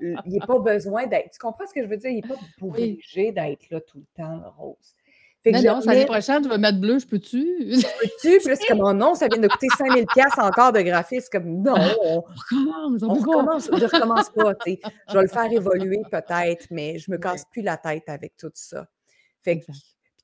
il 0.02 0.18
n'y 0.28 0.42
a 0.42 0.46
pas 0.46 0.60
besoin 0.60 1.08
d'être. 1.08 1.32
Tu 1.32 1.40
comprends 1.40 1.66
ce 1.66 1.74
que 1.74 1.82
je 1.82 1.88
veux 1.88 1.96
dire? 1.96 2.10
Il 2.10 2.16
n'est 2.16 2.22
pas 2.22 2.36
obligé 2.62 3.32
d'être 3.32 3.70
là 3.70 3.80
tout 3.80 4.00
le 4.00 4.24
temps, 4.24 4.36
le 4.36 4.50
rose. 4.62 4.96
Fait 5.42 5.54
que 5.54 5.66
non, 5.66 5.80
l'année 5.86 6.06
prochaine, 6.06 6.42
tu 6.42 6.50
vas 6.50 6.58
mettre 6.58 6.82
bleu, 6.82 7.00
je 7.00 7.08
peux-tu? 7.08 7.40
Peux-tu? 7.40 8.40
Puis 8.40 8.50
là, 8.50 8.56
c'est 8.56 8.68
comme, 8.68 8.82
oh 8.84 8.92
non, 8.92 9.16
ça 9.16 9.30
vient 9.30 9.40
de 9.40 9.48
coûter 9.48 9.68
5000 9.78 10.06
encore 10.40 10.74
de 10.74 10.82
graphisme. 10.82 11.30
Comme, 11.32 11.62
non, 11.62 11.76
on, 12.04 12.22
recommence, 12.22 13.04
on, 13.04 13.14
recommence. 13.14 13.70
Je 13.72 13.86
recommence 13.86 14.30
pas, 14.32 14.54
tu 14.56 14.72
sais. 14.72 14.80
Je 15.08 15.14
vais 15.14 15.22
le 15.22 15.30
faire 15.30 15.50
évoluer 15.52 16.02
peut-être, 16.12 16.68
mais 16.72 17.00
je 17.00 17.10
me 17.10 17.18
casse 17.18 17.46
plus 17.46 17.62
la 17.62 17.78
tête 17.78 18.10
avec 18.10 18.36
tout 18.36 18.52
ça. 18.54 18.88
Fait 19.44 19.60
que 19.60 19.66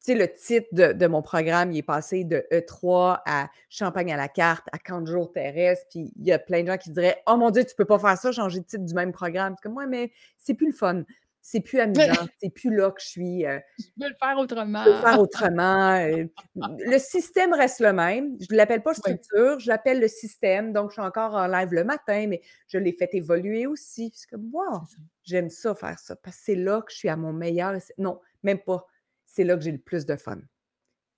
sais, 0.03 0.15
le 0.15 0.31
titre 0.31 0.67
de, 0.71 1.07
mon 1.07 1.21
programme, 1.21 1.71
il 1.71 1.77
est 1.77 1.83
passé 1.83 2.23
de 2.23 2.45
E3 2.51 3.21
à 3.25 3.49
Champagne 3.69 4.11
à 4.11 4.17
la 4.17 4.27
carte, 4.27 4.67
à 4.71 4.77
40 4.77 5.07
jours 5.07 5.31
terrestres. 5.31 5.85
Puis 5.89 6.11
il 6.17 6.25
y 6.25 6.31
a 6.31 6.39
plein 6.39 6.61
de 6.61 6.67
gens 6.67 6.77
qui 6.77 6.91
diraient 6.91 7.23
Oh 7.27 7.37
mon 7.37 7.49
Dieu, 7.51 7.63
tu 7.63 7.75
peux 7.75 7.85
pas 7.85 7.99
faire 7.99 8.17
ça, 8.17 8.31
changer 8.31 8.59
de 8.59 8.65
titre 8.65 8.83
du 8.83 8.93
même 8.93 9.11
programme. 9.11 9.55
C'est 9.57 9.63
comme 9.63 9.73
moi, 9.73 9.87
mais 9.87 10.11
c'est 10.37 10.53
plus 10.53 10.67
le 10.67 10.73
fun. 10.73 11.03
C'est 11.45 11.59
plus 11.59 11.79
amusant. 11.81 12.25
c'est 12.41 12.49
plus 12.49 12.73
là 12.73 12.89
que 12.91 13.01
je 13.01 13.07
suis. 13.07 13.45
Euh, 13.45 13.59
je 13.77 13.85
veux 13.97 14.09
le 14.09 14.15
faire 14.15 14.37
autrement. 14.37 14.83
Je 14.85 14.89
le 14.91 14.95
faire 14.95 15.19
autrement. 15.19 15.95
Euh, 15.95 16.25
le 16.55 16.97
système 16.97 17.53
reste 17.53 17.81
le 17.81 17.91
même. 17.91 18.37
Je 18.39 18.47
ne 18.51 18.57
l'appelle 18.57 18.81
pas 18.81 18.93
structure, 18.93 19.59
je 19.59 19.67
l'appelle 19.67 19.99
le 19.99 20.07
système. 20.07 20.71
Donc, 20.71 20.91
je 20.91 20.93
suis 20.93 21.01
encore 21.01 21.33
en 21.33 21.47
live 21.47 21.73
le 21.73 21.83
matin, 21.83 22.27
mais 22.29 22.41
je 22.67 22.77
l'ai 22.77 22.93
fait 22.93 23.09
évoluer 23.13 23.67
aussi. 23.67 24.09
C'est 24.15 24.29
comme, 24.29 24.49
wow, 24.53 24.83
j'aime 25.23 25.49
ça 25.49 25.75
faire 25.75 25.99
ça. 25.99 26.15
Parce 26.15 26.37
que 26.37 26.43
c'est 26.45 26.55
là 26.55 26.81
que 26.81 26.91
je 26.93 26.97
suis 26.97 27.09
à 27.09 27.17
mon 27.17 27.33
meilleur. 27.33 27.73
Non, 27.97 28.21
même 28.41 28.59
pas 28.59 28.87
c'est 29.33 29.43
là 29.43 29.57
que 29.57 29.63
j'ai 29.63 29.71
le 29.71 29.79
plus 29.79 30.05
de 30.05 30.15
fun. 30.15 30.39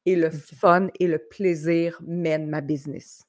Et 0.06 0.16
le 0.16 0.30
fun 0.30 0.88
et 1.00 1.08
le 1.08 1.20
plaisir 1.20 2.00
mènent 2.06 2.48
ma 2.48 2.62
business. 2.62 3.24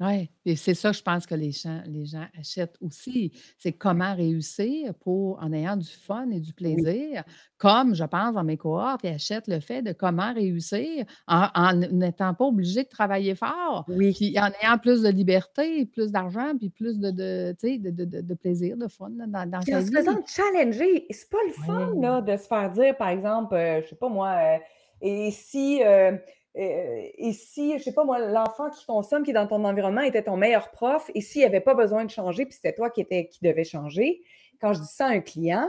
Ouais 0.00 0.30
et 0.44 0.56
c'est 0.56 0.74
ça, 0.74 0.92
je 0.92 1.00
pense 1.00 1.24
que 1.26 1.34
les 1.34 1.52
gens 1.52 1.82
les 1.86 2.04
gens 2.04 2.26
achètent 2.38 2.76
aussi. 2.82 3.32
C'est 3.56 3.72
comment 3.72 4.14
réussir 4.14 4.92
pour 4.94 5.42
en 5.42 5.50
ayant 5.54 5.76
du 5.78 5.88
fun 5.88 6.28
et 6.30 6.38
du 6.40 6.52
Oui. 6.72 6.86
plaisir, 6.92 7.24
comme 7.56 7.94
je 7.94 8.04
pense 8.04 8.34
dans 8.34 8.44
mes 8.44 8.58
cohortes, 8.58 9.00
ils 9.04 9.08
achètent 9.08 9.48
le 9.48 9.58
fait 9.58 9.80
de 9.80 9.92
comment 9.92 10.34
réussir 10.34 11.06
en 11.26 11.72
n'étant 11.92 12.34
pas 12.34 12.44
obligé 12.44 12.82
de 12.84 12.88
travailler 12.90 13.34
fort, 13.34 13.86
Oui. 13.86 14.14
puis 14.14 14.38
en 14.38 14.50
ayant 14.62 14.76
plus 14.78 15.00
de 15.00 15.08
liberté, 15.08 15.86
plus 15.86 16.12
d'argent, 16.12 16.54
puis 16.58 16.68
plus 16.68 16.98
de 16.98 17.10
de 17.10 17.56
de 17.62 18.04
de 18.04 18.20
de 18.20 18.34
plaisir, 18.34 18.76
de 18.76 18.88
fun 18.88 19.08
là 19.16 19.26
dans 19.26 19.48
dans 19.50 19.64
sa 19.64 19.78
en 19.78 19.80
se 19.80 19.90
faisant 19.90 20.20
challenger, 20.26 21.06
c'est 21.10 21.30
pas 21.30 21.42
le 21.46 21.52
fun 21.52 21.72
Ouais. 21.72 21.86
là, 22.00 22.20
de 22.20 22.36
se 22.36 22.46
faire 22.46 22.70
dire 22.70 22.96
par 22.96 23.08
exemple, 23.08 23.54
heu, 23.54 23.80
je 23.82 23.88
sais 23.88 23.96
pas 23.96 24.08
moi, 24.08 24.56
heu: 24.58 24.60
«Et 25.00 25.30
si, 25.30 25.82
heu, 25.84 26.20
et 26.58 27.32
si, 27.32 27.78
je 27.78 27.84
sais 27.84 27.92
pas 27.92 28.04
moi, 28.04 28.18
l'enfant 28.18 28.70
qui 28.70 28.84
consomme, 28.86 29.22
qui 29.22 29.30
est 29.30 29.34
dans 29.34 29.46
ton 29.46 29.62
environnement 29.64 30.00
était 30.00 30.22
ton 30.22 30.36
meilleur 30.36 30.70
prof 30.70 31.10
et 31.14 31.20
s'il 31.20 31.44
avait 31.44 31.60
pas 31.60 31.74
besoin 31.74 32.04
de 32.04 32.10
changer, 32.10 32.46
puis 32.46 32.54
c'était 32.54 32.72
toi 32.74 32.88
qui 32.90 33.02
étais 33.02 33.28
qui 33.28 33.40
devais 33.42 33.64
changer?» 33.64 34.22
Quand 34.60 34.72
je 34.72 34.80
dis 34.80 34.88
ça 34.88 35.06
à 35.06 35.10
un 35.10 35.20
client, 35.20 35.68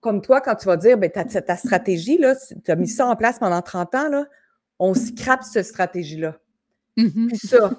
comme 0.00 0.20
toi, 0.20 0.40
quand 0.40 0.56
tu 0.56 0.66
vas 0.66 0.76
dire: 0.76 0.98
«Beh, 0.98 1.10
ta 1.10 1.24
ta 1.24 1.56
stratégie 1.56 2.18
là, 2.18 2.34
tu 2.64 2.70
as 2.70 2.76
mis 2.76 2.88
ça 2.88 3.06
en 3.06 3.16
place 3.16 3.38
pendant 3.38 3.62
30 3.62 3.94
ans 3.94 4.08
là, 4.08 4.26
on 4.80 4.94
scrape 4.94 5.44
cette 5.44 5.66
stratégie-là. 5.66 6.36
Mmh 6.96 7.28
Plus 7.28 7.44
mh. 7.44 7.48
ça». 7.48 7.70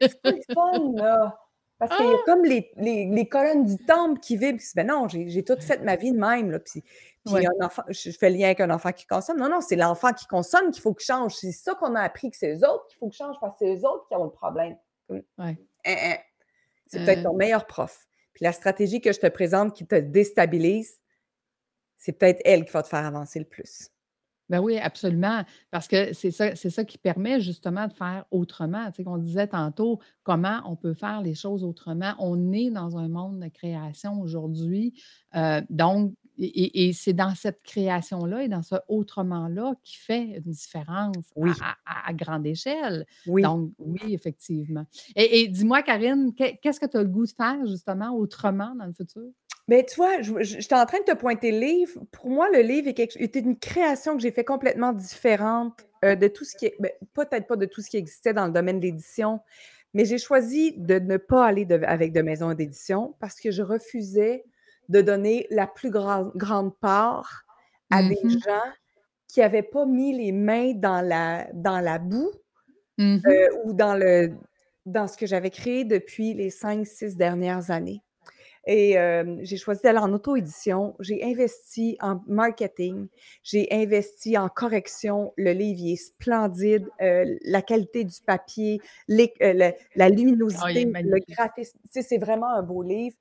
C'est 0.00 0.52
fun 0.54 0.92
là! 0.94 1.36
Parce 1.80 1.94
qu'il 1.94 2.06
y 2.06 2.14
a 2.14 2.18
Ah! 2.18 2.26
comme 2.26 2.44
les 2.44 2.72
les 2.76 3.06
les 3.06 3.28
colonnes 3.28 3.64
du 3.64 3.78
temple 3.78 4.18
qui 4.20 4.36
vibrent, 4.36 4.56
puis 4.58 4.66
c'est: 4.66 4.74
«Ben 4.76 4.86
non, 4.88 5.06
j'ai 5.08 5.28
j'ai 5.28 5.44
tout 5.44 5.56
fait 5.60 5.80
ma 5.82 5.94
vie 5.96 6.10
de 6.12 6.18
même 6.18 6.50
là, 6.50 6.58
puis 6.58 6.82
puis 7.24 7.36
Ouais. 7.36 7.46
un 7.46 7.64
enfant» 7.66 7.82
je 7.88 8.10
fais 8.10 8.30
le 8.30 8.36
lien 8.36 8.46
avec 8.46 8.60
un 8.60 8.70
enfant 8.70 8.90
qui 8.92 9.06
consomme. 9.06 9.38
Non, 9.38 9.48
non, 9.48 9.60
c'est 9.60 9.76
l'enfant 9.76 10.12
qui 10.12 10.26
consomme 10.26 10.72
qu'il 10.72 10.82
faut 10.82 10.92
qu'il 10.94 11.06
change. 11.06 11.34
C'est 11.36 11.52
ça 11.52 11.74
qu'on 11.76 11.94
a 11.94 12.00
appris 12.02 12.30
que 12.32 12.36
c'est 12.36 12.52
eux 12.56 12.66
autres 12.68 12.86
qu'il 12.88 12.98
faut 12.98 13.08
qu'ils 13.08 13.18
changent 13.18 13.36
parce 13.40 13.58
que 13.58 13.66
c'est 13.66 13.76
eux 13.76 13.86
autres 13.88 14.06
qui 14.08 14.16
ont 14.16 14.24
le 14.24 14.30
problème. 14.30 14.76
Ouais. 15.38 15.58
Hein, 15.84 15.94
hein. 15.98 16.16
C'est 16.86 17.00
peut-être 17.04 17.22
ton 17.22 17.34
meilleur 17.34 17.66
prof. 17.66 18.06
Puis 18.34 18.44
la 18.44 18.52
stratégie 18.52 19.00
que 19.00 19.12
je 19.12 19.20
te 19.20 19.28
présente 19.28 19.74
qui 19.76 19.86
te 19.86 19.96
déstabilise 19.96 20.98
c'est 22.00 22.12
peut-être 22.12 22.40
elle 22.44 22.64
qui 22.64 22.70
va 22.70 22.82
te 22.82 22.88
faire 22.88 23.04
avancer 23.04 23.38
le 23.40 23.44
plus. 23.44 23.90
Ben 24.50 24.60
oui, 24.60 24.78
absolument, 24.78 25.42
parce 25.70 25.88
que 25.88 26.14
c'est 26.14 26.30
ça 26.30 26.56
c'est 26.56 26.70
ça 26.70 26.84
qui 26.84 26.96
permet 26.96 27.38
justement 27.40 27.86
de 27.86 27.92
faire 27.92 28.24
autrement. 28.30 28.86
Tu 28.90 28.96
sais, 28.96 29.04
qu'on 29.04 29.18
disait 29.18 29.46
tantôt, 29.48 30.00
comment 30.22 30.60
on 30.64 30.74
peut 30.74 30.94
faire 30.94 31.20
les 31.20 31.34
choses 31.34 31.64
autrement. 31.64 32.14
On 32.18 32.52
est 32.52 32.70
dans 32.70 32.96
un 32.96 33.08
monde 33.08 33.40
de 33.40 33.48
création 33.48 34.20
aujourd'hui, 34.20 34.94
heu, 35.36 35.60
donc 35.70 36.14
et 36.40 36.92
c'est 36.92 37.14
dans 37.14 37.34
cette 37.34 37.62
création-là 37.64 38.44
et 38.44 38.48
dans 38.48 38.62
ce 38.62 38.76
autrement-là 38.86 39.74
qui 39.82 39.96
fait 39.96 40.40
une 40.44 40.52
différence 40.52 41.16
Oui. 41.36 41.50
à 41.60 41.74
à 41.84 42.08
à 42.10 42.12
grande 42.14 42.46
échelle. 42.46 43.06
Oui. 43.26 43.42
Donc 43.42 43.72
oui, 43.78 44.14
effectivement. 44.14 44.84
Et 45.16 45.40
et 45.40 45.48
dis-moi 45.48 45.82
Karine, 45.82 46.32
qu'est 46.34 46.58
qu'est-ce 46.62 46.78
que 46.80 46.86
tu 46.86 46.96
as 46.96 47.02
le 47.02 47.08
goût 47.08 47.26
de 47.26 47.32
faire 47.32 47.66
justement 47.66 48.12
autrement 48.16 48.74
dans 48.76 48.86
le 48.86 48.92
futur? 48.94 49.30
Beh, 49.68 49.84
tu 49.84 49.96
vois, 49.96 50.22
j'étais 50.22 50.74
en 50.74 50.86
train 50.86 50.98
de 51.00 51.04
te 51.04 51.14
pointer 51.14 51.52
le 51.52 51.58
livre. 51.60 52.00
Pour 52.10 52.30
moi, 52.30 52.48
le 52.50 52.60
livre 52.60 52.88
est 52.88 52.94
quelque 52.94 53.20
était 53.22 53.40
une 53.40 53.58
création 53.58 54.16
que 54.16 54.22
j'ai 54.22 54.30
fait 54.30 54.44
complètement 54.44 54.92
différente, 54.94 55.84
heu, 56.04 56.16
de 56.16 56.26
tout 56.28 56.44
ce 56.44 56.56
qui 56.56 56.66
est 56.66 56.76
beh, 56.80 56.94
peut-être 57.12 57.46
pas 57.46 57.56
de 57.56 57.66
tout 57.66 57.82
ce 57.82 57.90
qui 57.90 57.98
existait 57.98 58.32
dans 58.32 58.46
le 58.46 58.52
domaine 58.52 58.80
de 58.80 58.86
l'édition, 58.86 59.40
mais 59.92 60.06
j'ai 60.06 60.16
choisi 60.18 60.72
de 60.78 60.98
ne 60.98 61.18
pas 61.18 61.44
aller 61.46 61.66
de 61.66 61.74
avec 61.84 62.12
de 62.14 62.22
maisons 62.22 62.54
d'édition 62.54 63.14
parce 63.20 63.40
que 63.40 63.50
je 63.50 63.62
refusais 63.62 64.44
de 64.88 65.02
donner 65.02 65.46
la 65.50 65.66
plus 65.66 65.90
grande 65.90 66.32
grande 66.34 66.74
part 66.78 67.44
à 67.90 68.02
des 68.02 68.16
mh. 68.22 68.48
gens 68.48 68.72
qui 69.28 69.42
avaient 69.42 69.62
pas 69.64 69.86
mis 69.86 70.16
les 70.16 70.32
mains 70.32 70.72
dans 70.74 71.02
la 71.02 71.48
dans 71.54 71.80
la 71.80 71.98
boue, 71.98 72.32
Mmh 72.98 73.22
heu, 73.28 73.32
mh. 73.32 73.48
ou 73.64 73.72
dans 73.74 73.94
le 73.96 74.32
dans 74.86 75.08
ce 75.08 75.16
que 75.18 75.26
j'avais 75.26 75.50
créé 75.50 75.84
depuis 75.84 76.34
les 76.34 76.50
5-6 76.50 77.16
dernières 77.16 77.70
années. 77.72 78.02
Et 78.68 78.96
j'ai 79.42 79.56
choisi 79.56 79.82
d'aller 79.82 79.98
en 79.98 80.12
auto-édition. 80.12 80.94
J'ai 81.00 81.24
investi 81.24 81.96
en 82.02 82.22
marketing, 82.28 83.08
j'ai 83.42 83.68
investi 83.72 84.38
en 84.38 84.48
correction. 84.50 85.32
Le 85.38 85.52
livre, 85.52 85.80
il 85.82 85.94
est 85.94 85.96
splendide, 85.96 86.86
heu, 87.02 87.38
la 87.44 87.62
qualité 87.62 88.04
du 88.04 88.20
papier, 88.26 88.82
les 89.08 89.34
le 89.40 89.72
la 89.96 90.10
Ah, 90.54 90.70
est 90.72 90.84
luminosité, 90.84 90.96
le 91.00 91.18
graphisme, 91.34 91.78
tu 91.84 91.88
sais, 91.92 92.02
c'est 92.02 92.18
vraiment 92.18 92.50
un 92.54 92.62
beau 92.62 92.82
livre 92.82 93.16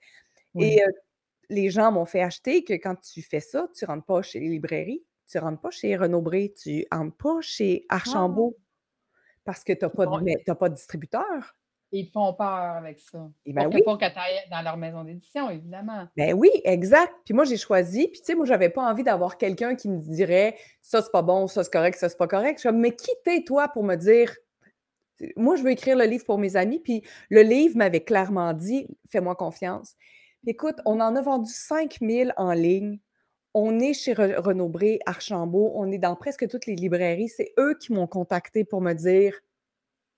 et 0.59 0.79
Oui. 0.79 0.87
les 1.49 1.69
gens 1.71 1.91
m'ont 1.93 2.05
fait 2.05 2.21
acheter 2.23 2.63
que 2.65 2.73
quand 2.73 2.95
tu 2.97 3.21
fais 3.23 3.39
ça, 3.41 3.69
tu 3.75 3.85
rentres 3.85 4.05
pas 4.05 4.21
chez 4.23 4.39
les 4.41 4.49
librairies, 4.49 5.05
tu 5.29 5.37
rentres 5.39 5.61
pas 5.61 5.71
chez 5.71 5.95
Renaud-Bré, 5.97 6.53
tu 6.61 6.85
entres 6.91 7.17
pas 7.17 7.41
chez 7.41 7.85
Ah! 8.05 8.21
Archambault 8.21 8.57
parce 9.45 9.63
que 9.63 9.73
tu 9.73 9.85
as 9.85 9.89
Ils 9.93 9.99
pas 10.45 10.55
pas 10.55 10.69
de 10.69 10.75
distributeur. 10.75 11.55
Ils 11.91 12.09
font 12.11 12.33
peur 12.33 12.47
avec 12.47 12.99
ça, 12.99 13.29
Eh 13.45 13.53
ben 13.53 13.69
pour 13.69 13.75
oui! 13.75 13.81
dans 14.51 14.61
leur 14.61 14.75
maison 14.75 15.03
d'édition, 15.05 15.49
évidemment. 15.49 16.05
Ben 16.17 16.33
oui, 16.33 16.49
exact. 16.65 17.13
Puis 17.23 17.33
moi, 17.33 17.45
j'ai 17.45 17.55
choisi, 17.55 18.09
puis 18.09 18.19
tu 18.19 18.25
sais, 18.25 18.35
moi, 18.35 18.45
j'avais 18.45 18.69
pas 18.69 18.83
envie 18.83 19.03
d'avoir 19.03 19.37
quelqu'un 19.37 19.75
qui 19.75 19.87
me 19.87 19.97
dirait: 19.97 20.57
«Ça, 20.81 21.01
c'est 21.01 21.11
pas 21.11 21.21
bon, 21.21 21.47
ça, 21.47 21.63
c'est 21.63 21.71
correct, 21.71 21.97
ça, 21.97 22.09
c'est 22.09 22.17
pas 22.17 22.27
correct». 22.27 22.59
Je 22.61 22.67
comme: 22.67 22.79
«Mais 22.79 22.95
qui 22.95 23.11
toi, 23.45 23.69
pour 23.69 23.83
me 23.83 23.95
dire?» 23.95 24.35
Moi, 25.35 25.55
je 25.55 25.63
veux 25.63 25.71
écrire 25.71 25.97
le 25.97 26.05
livre 26.05 26.25
pour 26.25 26.37
mes 26.37 26.57
amis, 26.57 26.79
puis 26.79 27.03
le 27.29 27.41
livre 27.41 27.77
m'avait 27.77 28.03
clairement 28.03 28.53
dit: 28.53 28.87
«Fais-moi 29.09 29.35
confiance». 29.35 29.95
Écoute, 30.45 30.75
on 30.85 30.99
en 30.99 31.15
a 31.15 31.21
vendu 31.21 31.51
5000 31.51 32.33
en 32.37 32.51
ligne. 32.51 32.99
On 33.53 33.79
est 33.79 33.93
chez 33.93 34.13
Re 34.13 34.41
Renaud-Bré, 34.43 34.99
Archambault, 35.05 35.71
on 35.75 35.91
est 35.91 35.97
dans 35.97 36.15
presque 36.15 36.47
toutes 36.47 36.67
les 36.67 36.75
librairies. 36.75 37.29
C'est 37.29 37.53
eux 37.57 37.75
qui 37.79 37.91
m'ont 37.91 38.07
contactée 38.07 38.63
pour 38.63 38.81
me 38.81 38.93
dire, 38.93 39.39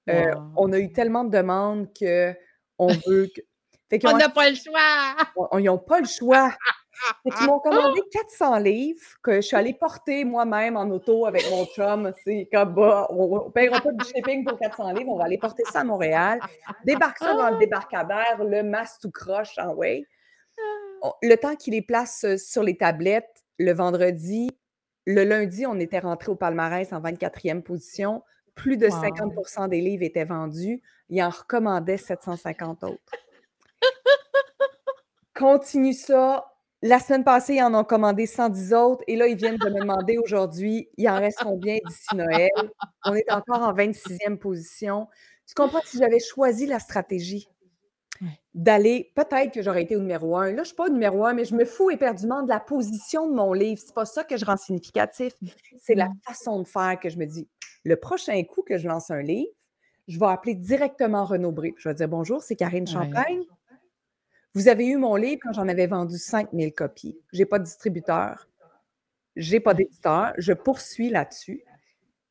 Wow! 0.09 0.51
«On 0.57 0.73
a 0.73 0.79
eu 0.79 0.91
tellement 0.91 1.23
de 1.23 1.31
demandes 1.31 1.87
qu'on 1.97 2.87
veut 3.07 3.27
que» 3.35 3.41
fait 3.89 3.99
On 4.05 4.17
n'a 4.17 4.29
pas 4.29 4.49
le 4.49 4.55
choix! 4.55 5.15
on 5.35 5.57
ils 5.57 5.69
ont 5.69 5.77
pas 5.77 5.99
le 5.99 6.07
choix. 6.07 6.51
Qu'ils 7.23 7.47
m'ont 7.47 7.59
commandé 7.63 8.01
400 8.11 8.57
livres 8.57 9.01
que 9.23 9.35
je 9.35 9.41
suis 9.41 9.55
allée 9.55 9.73
porter 9.73 10.25
moi-même 10.25 10.75
en 10.75 10.89
auto 10.89 11.25
avec 11.25 11.49
mon 11.49 11.65
chum. 11.65 12.11
C'est 12.23 12.49
comme: 12.51 12.75
«Bah, 12.75 13.07
on 13.09 13.45
on 13.45 13.51
paiera 13.51 13.79
pas 13.79 13.91
du 13.91 14.05
shipping 14.05 14.45
pour 14.45 14.59
400 14.59 14.91
livres, 14.93 15.11
on 15.11 15.17
va 15.17 15.25
aller 15.25 15.37
porter 15.37 15.63
ça 15.71 15.81
à 15.81 15.83
Montréal. 15.83 16.39
Débarque 16.85 17.17
ça 17.19 17.33
dans 17.35 17.49
le 17.51 17.57
débarcadère, 17.57 18.43
le 18.43 18.63
masque 18.63 19.01
tout 19.01 19.11
croche, 19.11 19.53
ah 19.57 19.73
ouais». 19.73 20.03
On 21.01 21.13
le 21.21 21.35
temps 21.35 21.55
qu'ils 21.55 21.73
les 21.73 21.81
placent, 21.81 22.25
heu, 22.25 22.37
sur 22.37 22.61
les 22.61 22.75
tablettes 22.75 23.43
le 23.59 23.73
vendredi, 23.73 24.49
le 25.05 25.23
lundi, 25.23 25.65
on 25.65 25.79
était 25.79 25.99
rentrés 25.99 26.31
au 26.31 26.35
palmarès 26.35 26.91
en 26.93 27.01
24e 27.01 27.61
position. 27.61 28.23
Plus 28.61 28.77
de 28.77 28.87
Wow! 28.87 29.31
pour 29.31 29.47
cent 29.47 29.67
des 29.67 29.81
livres 29.81 30.03
étaient 30.03 30.25
vendus. 30.25 30.81
Ils 31.09 31.23
en 31.23 31.29
recommandaient 31.29 31.97
750 31.97 32.83
autres. 32.83 33.13
Continue 35.33 35.93
ça. 35.93 36.45
La 36.81 36.99
semaine 36.99 37.23
passée, 37.23 37.55
ils 37.55 37.63
en 37.63 37.73
ont 37.73 37.83
commandé 37.83 38.25
110 38.25 38.73
autres 38.73 39.03
et 39.07 39.15
là, 39.15 39.27
ils 39.27 39.35
viennent 39.35 39.57
de 39.57 39.69
me 39.69 39.79
demander 39.79 40.17
aujourd'hui: 40.17 40.89
«Il 40.97 41.09
en 41.09 41.15
reste 41.15 41.39
combien 41.41 41.77
d'ici 41.85 42.15
Noël?» 42.15 42.49
On 43.05 43.15
est 43.15 43.31
encore 43.31 43.61
en 43.61 43.73
26e 43.73 44.37
position. 44.37 45.07
Tu 45.47 45.55
comprends? 45.55 45.81
Si 45.85 45.97
j'avais 45.97 46.19
choisi 46.19 46.65
la 46.65 46.79
stratégie 46.79 47.49
d'aller 48.53 49.13
peut-être 49.15 49.53
que 49.53 49.61
j'aurais 49.61 49.83
été 49.83 49.95
au 49.95 49.99
numéro 49.99 50.35
1. 50.35 50.51
Là, 50.51 50.63
je 50.63 50.67
suis 50.67 50.75
pas 50.75 50.87
au 50.87 50.89
numéro 50.89 51.25
1, 51.25 51.33
mais 51.33 51.45
je 51.45 51.55
me 51.55 51.63
fous 51.63 51.89
éperdument 51.89 52.43
de 52.43 52.49
la 52.49 52.59
position 52.59 53.29
de 53.29 53.33
mon 53.33 53.53
livre. 53.53 53.81
C'est 53.83 53.95
pas 53.95 54.05
ça 54.05 54.25
que 54.25 54.35
je 54.35 54.43
rends 54.43 54.57
significatif, 54.57 55.33
c'est 55.81 55.95
la 55.95 56.09
façon 56.25 56.61
de 56.61 56.67
faire 56.67 56.99
que 56.99 57.09
je 57.09 57.17
me 57.17 57.25
dis: 57.25 57.47
«Le 57.85 57.95
prochain 57.95 58.43
coup 58.43 58.61
que 58.61 58.77
je 58.77 58.87
lance 58.87 59.09
un 59.11 59.21
livre, 59.21 59.51
je 60.07 60.19
vais 60.19 60.25
appeler 60.25 60.55
directement 60.55 61.23
Renaud-Bré, 61.25 61.73
je 61.77 61.87
vais 61.89 61.95
dire: 61.95 62.09
"Bonjour, 62.09 62.41
c'est 62.43 62.55
Karine 62.55 62.87
Ouais. 62.87 62.91
Champagne. 62.93 63.43
Vous 64.55 64.67
avez 64.67 64.87
eu 64.87 64.97
mon 64.97 65.15
livre 65.15 65.41
quand 65.43 65.53
j'en 65.53 65.67
avais 65.67 65.87
vendu 65.87 66.17
5000 66.17 66.73
copies. 66.73 67.19
J'ai 67.31 67.45
pas 67.45 67.59
de 67.59 67.65
distributeur, 67.65 68.47
j'ai 69.35 69.59
pas 69.59 69.73
Ouais. 69.73 69.75
d'éditeur, 69.75 70.33
je 70.37 70.53
poursuis 70.53 71.09
là-dessus. 71.09 71.63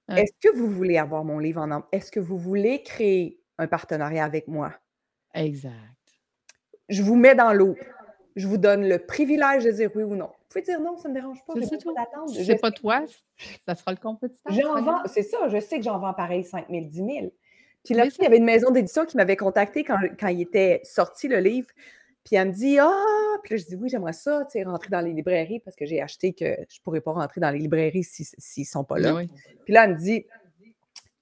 Ouais. 0.09 0.23
Est-ce 0.23 0.33
que 0.41 0.57
vous 0.57 0.71
voulez 0.71 0.99
avoir 0.99 1.25
mon 1.25 1.39
livre 1.41 1.63
en 1.63 1.85
est-ce 1.93 2.13
que 2.13 2.21
vous 2.21 2.39
voulez 2.39 2.83
créer 2.83 3.41
un 3.59 3.69
partenariat 3.69 4.25
avec 4.25 4.49
moi?" 4.49 4.75
Exact. 5.35 5.75
Je 6.89 7.03
vous 7.03 7.17
mets 7.17 7.35
dans 7.35 7.53
l'eau. 7.53 7.77
Je 8.39 8.47
vous 8.47 8.57
donne 8.57 8.89
le 8.89 8.99
privilège 8.99 9.65
de 9.65 9.71
dire 9.71 9.91
oui 9.95 10.03
ou 10.03 10.15
non. 10.15 10.27
Vous 10.27 10.45
pouvez 10.49 10.63
dire 10.63 10.81
non, 10.81 10.97
ça 10.97 11.09
me 11.09 11.15
dérange 11.15 11.45
pas, 11.45 11.53
ça 11.55 11.61
même 11.61 11.69
pas 11.69 11.93
d'attente. 11.93 12.29
Si 12.31 12.37
Je 12.37 12.43
c'est 12.45 12.53
sais 12.53 12.59
pas 12.59 12.71
toi, 12.71 13.05
ça 13.67 13.75
sera 13.75 13.91
le 13.91 13.99
compétiteur, 13.99 14.53
J'en 14.53 14.81
vends 14.81 15.03
c'est 15.07 15.23
ça, 15.23 15.49
je 15.49 15.61
sais 15.61 15.79
que 15.79 15.85
j'en 15.85 15.99
vends 15.99 16.15
pareil 16.15 16.43
5000-10 16.43 16.93
000. 16.93 17.33
Puis 17.85 17.95
là, 17.95 18.07
il 18.07 18.23
y 18.23 18.27
avait 18.27 18.39
une 18.39 18.45
maison 18.45 18.71
d'édition 18.71 19.05
qui 19.05 19.17
m'avait 19.17 19.37
contactée 19.37 19.85
quand 19.85 19.99
quand 20.19 20.29
il 20.29 20.41
était 20.41 20.81
sorti 20.85 21.29
le 21.29 21.39
livre, 21.39 21.69
puis 22.25 22.37
elle 22.37 22.49
me 22.49 22.53
dit: 22.53 22.79
«Ah!» 22.79 22.93
Puis 23.43 23.55
là, 23.55 23.63
je 23.63 23.67
dis: 23.67 23.77
«Oui, 23.77 23.89
j'aimerais 23.89 24.13
ça, 24.13 24.45
tu 24.45 24.53
sais, 24.53 24.65
rentrer 24.65 24.91
dans 24.91 25.01
les 25.01 25.13
librairies» 25.13 25.61
parce 25.61 25.77
que 25.77 25.87
j'ai 25.87 26.01
acheté 26.03 26.33
que 26.33 26.57
je 26.69 26.81
pourrais 26.83 27.01
pas 27.01 27.13
rentrer 27.13 27.41
dans 27.41 27.51
les 27.51 27.59
librairies 27.59 28.05
si 28.05 28.23
s 28.23 28.35
s'ils 28.39 28.67
sont 28.67 28.85
pas 28.85 28.99
là. 28.99 29.15
oui. 29.15 29.29
Puis 29.65 29.73
là, 29.73 29.85
elle 29.85 29.95
me 29.95 29.99
dit: 29.99 30.25
«Tu 30.65 30.73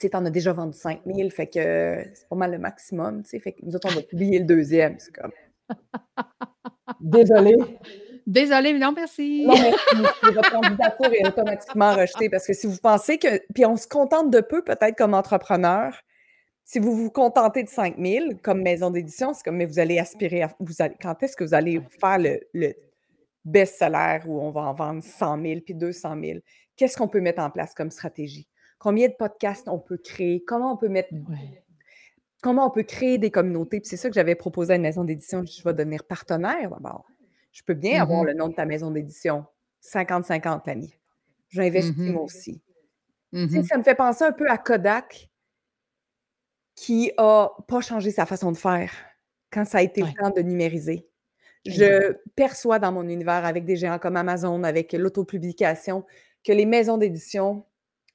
sais, 0.00 0.10
tu 0.10 0.16
en 0.16 0.24
as 0.26 0.30
déjà 0.30 0.52
vendu 0.52 0.76
5000, 0.76 1.30
fait 1.30 1.46
que 1.46 2.04
c'est 2.14 2.28
pas 2.28 2.36
mal 2.36 2.50
le 2.52 2.58
maximum, 2.58 3.22
tu 3.22 3.30
sais, 3.30 3.38
fait 3.38 3.52
que 3.52 3.64
nous 3.64 3.74
autres, 3.76 3.88
on 3.90 3.94
va 3.94 4.02
publier 4.02 4.38
le 4.40 4.44
2e». 4.44 4.96
C'est 4.98 5.14
comme 5.14 5.32
«Désolée». 7.00 7.56
Désolée, 8.26 8.72
mais 8.72 8.80
non 8.80 8.92
merci! 8.92 9.44
Non 9.46 9.54
merci, 9.54 10.34
votre 10.34 10.50
candidature 10.50 11.12
est 11.12 11.28
automatiquement 11.28 11.94
rejetée 11.94 12.28
parce 12.28 12.44
que 12.44 12.54
si 12.54 12.66
vous 12.66 12.76
pensez 12.78 13.18
que 13.18 13.40
puis 13.54 13.64
on 13.64 13.76
se 13.76 13.86
contente 13.86 14.30
de 14.30 14.40
peu 14.40 14.62
peut-être 14.64 14.96
comme 14.96 15.14
entrepreneur 15.14 15.94
Si 16.64 16.80
vous 16.80 16.92
vous 16.96 17.10
contentez 17.10 17.62
de 17.62 17.68
5 17.68 17.96
000 17.98 18.26
comme 18.42 18.62
maison 18.62 18.90
d'édition, 18.90 19.32
c'est 19.32 19.44
comme 19.44 19.56
mais 19.56 19.66
vous 19.66 19.78
allez 19.78 20.00
aspirer 20.00 20.42
à 20.42 20.50
vous 20.58 20.74
allez 20.80 20.96
quand 21.00 21.22
est-ce 21.22 21.36
que 21.36 21.44
vous 21.44 21.54
allez 21.54 21.80
faire 22.00 22.18
le 22.18 22.40
le 22.52 22.74
best-seller 23.44 24.18
où 24.26 24.40
on 24.40 24.50
va 24.50 24.62
en 24.62 24.74
vendre 24.74 25.04
100 25.04 25.42
000 25.42 25.60
puis 25.64 25.74
200 25.74 26.16
000? 26.20 26.38
Qu'est-ce 26.76 26.96
qu'on 26.96 27.08
peut 27.08 27.20
mettre 27.20 27.40
en 27.40 27.50
place 27.50 27.74
comme 27.74 27.90
stratégie? 27.92 28.48
Combien 28.80 29.06
de 29.06 29.14
podcasts 29.14 29.68
on 29.68 29.78
peut 29.78 29.98
créer? 29.98 30.42
Comment 30.44 30.72
on 30.72 30.76
peut 30.76 30.88
mettre 30.88 31.12
Ouais. 31.12 31.62
Comment 32.46 32.68
on 32.68 32.70
peut 32.70 32.84
créer 32.84 33.18
des 33.18 33.32
communautés? 33.32 33.80
Puis 33.80 33.88
c'est 33.88 33.96
ça 33.96 34.08
que 34.08 34.14
j'avais 34.14 34.36
proposé 34.36 34.74
à 34.74 34.76
une 34.76 34.82
maison 34.82 35.02
d'édition. 35.02 35.44
Je 35.44 35.64
vais 35.64 35.74
devenir 35.74 36.04
partenaire 36.04 36.70
d'abord. 36.70 37.04
Je 37.50 37.64
peux 37.64 37.74
bien 37.74 38.00
avoir 38.00 38.22
Mmh 38.22 38.26
le 38.26 38.34
nom 38.34 38.48
de 38.48 38.54
ta 38.54 38.64
maison 38.66 38.92
d'édition. 38.92 39.44
50-50, 39.82 40.62
l'ami. 40.66 40.94
J'investis 41.48 41.96
Mmh 41.96 42.12
moi 42.12 42.22
aussi. 42.22 42.60
Mmh 43.32 43.64
ça 43.64 43.76
me 43.78 43.82
fait 43.82 43.96
penser 43.96 44.24
un 44.24 44.30
peu 44.30 44.48
à 44.48 44.58
Kodak 44.58 45.28
qui 46.76 47.10
a 47.16 47.50
pas 47.66 47.80
changé 47.80 48.12
sa 48.12 48.26
façon 48.26 48.52
de 48.52 48.56
faire 48.56 48.92
quand 49.50 49.64
ça 49.64 49.78
a 49.78 49.82
été 49.82 50.02
Ouais. 50.02 50.10
le 50.16 50.22
temps 50.22 50.30
de 50.30 50.42
numériser. 50.42 51.08
Je 51.64 52.12
perçois 52.36 52.78
dans 52.78 52.92
mon 52.92 53.08
univers 53.08 53.44
avec 53.44 53.64
des 53.64 53.74
géants 53.74 53.98
comme 53.98 54.16
Amazon, 54.16 54.62
avec 54.62 54.92
l'autopublication, 54.92 56.04
que 56.44 56.52
les 56.52 56.66
maisons 56.66 56.96
d'édition 56.96 57.64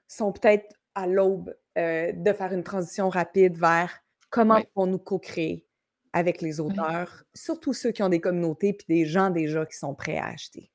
sont 0.08 0.32
peut-être 0.32 0.74
à 0.96 1.06
l'aube, 1.06 1.54
heu, 1.78 2.14
de 2.14 2.32
faire 2.34 2.54
une 2.54 2.64
transition 2.64 3.10
rapide 3.10 3.58
vers 3.58 4.02
comment 4.32 4.60
Ouais. 4.60 4.68
pouvons-nous 4.74 5.00
co-créer 5.00 5.68
avec 6.14 6.42
les 6.42 6.62
Ouais. 6.68 6.82
auteurs, 6.82 7.26
surtout 7.36 7.74
ceux 7.74 7.92
qui 7.94 8.04
ont 8.04 8.10
des 8.10 8.22
communautés 8.22 8.74
puis 8.74 8.88
des 8.90 9.06
gens 9.08 9.32
déjà 9.32 9.66
qui 9.68 9.78
sont 9.78 9.96
prêts 9.96 10.18
à 10.18 10.28
acheter? 10.30 10.72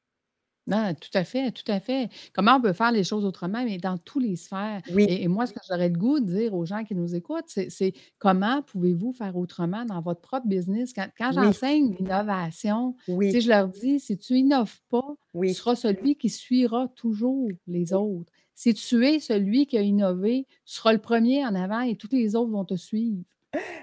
Non, 0.69 0.95
tout 0.95 1.11
à 1.15 1.23
fait, 1.23 1.53
tout 1.53 1.71
à 1.71 1.79
fait. 1.79 2.09
Comment 2.35 2.57
on 2.57 2.61
peut 2.61 2.73
faire 2.73 2.91
les 2.91 3.05
choses 3.05 3.25
autrement, 3.25 3.65
mais 3.65 3.79
dans 3.79 3.99
tous 3.99 4.19
les 4.19 4.35
sphères. 4.35 4.83
Oui. 4.87 5.07
Et 5.07 5.23
et 5.23 5.29
moi, 5.29 5.47
ce 5.47 5.53
que 5.53 5.61
j'aurais 5.69 5.89
le 5.91 5.97
goût 5.97 6.19
de 6.19 6.25
dire 6.27 6.55
aux 6.55 6.65
gens 6.67 6.83
qui 6.83 6.97
nous 6.97 7.15
écoutent, 7.15 7.45
c'est 7.47 7.93
comment 8.19 8.63
pouvez-vous 8.63 9.13
faire 9.13 9.37
autrement 9.37 9.85
dans 9.85 10.01
votre 10.01 10.21
propre 10.21 10.49
business? 10.49 10.93
Quand 10.93 11.09
quand 11.17 11.31
Oui. 11.31 11.53
j'enseigne 11.53 11.95
l'innovation, 11.95 12.97
Oui. 13.07 13.41
je 13.41 13.49
leur 13.49 13.69
dis: 13.69 14.01
«Si 14.01 14.19
tu 14.19 14.35
innoves 14.35 14.81
pas, 14.89 15.15
tu 15.45 15.55
seras 15.55 15.77
celui 15.77 16.17
qui 16.17 16.31
suivra 16.31 16.89
toujours 16.97 17.59
les 17.69 17.93
autres. 17.95 18.33
Si 18.57 18.75
tu 18.75 19.07
es 19.07 19.21
celui 19.21 19.67
qui 19.69 19.79
a 19.79 19.83
innové, 19.83 20.47
tu 20.65 20.73
seras 20.75 20.93
le 20.95 20.99
premier 21.01 21.45
en 21.47 21.55
avant 21.55 21.81
et 21.83 21.95
tous 21.97 22.09
les 22.11 22.35
autres 22.35 22.51
vont 22.51 22.65
te 22.65 22.75
suivre 22.75 23.23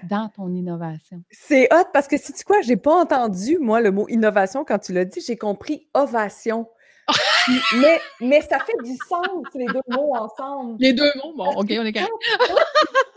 dans 0.08 0.28
ton 0.28 0.52
innovation». 0.52 1.22
C'est 1.30 1.72
hot 1.72 1.86
parce 1.92 2.08
que 2.08 2.16
sais-tu 2.18 2.44
quoi? 2.44 2.60
J'ai 2.62 2.76
pas 2.76 2.94
entendu, 2.94 3.58
moi, 3.58 3.80
le 3.80 3.90
mot 3.90 4.08
innovation 4.08 4.64
quand 4.64 4.78
tu 4.78 4.92
l'as 4.92 5.04
dit, 5.04 5.20
j'ai 5.20 5.36
compris 5.36 5.88
ovation. 5.94 6.68
Mais 7.76 8.00
mais 8.22 8.40
ça 8.40 8.58
fait 8.60 8.82
du 8.82 8.96
sens, 9.06 9.44
les 9.54 9.66
2 9.66 9.74
mots 9.90 10.16
ensemble. 10.16 10.76
Les 10.78 10.94
2 10.94 11.04
mots? 11.22 11.34
Bon, 11.36 11.50
OK, 11.50 11.66
on 11.68 11.84
est 11.84 11.92
quand 11.92 12.06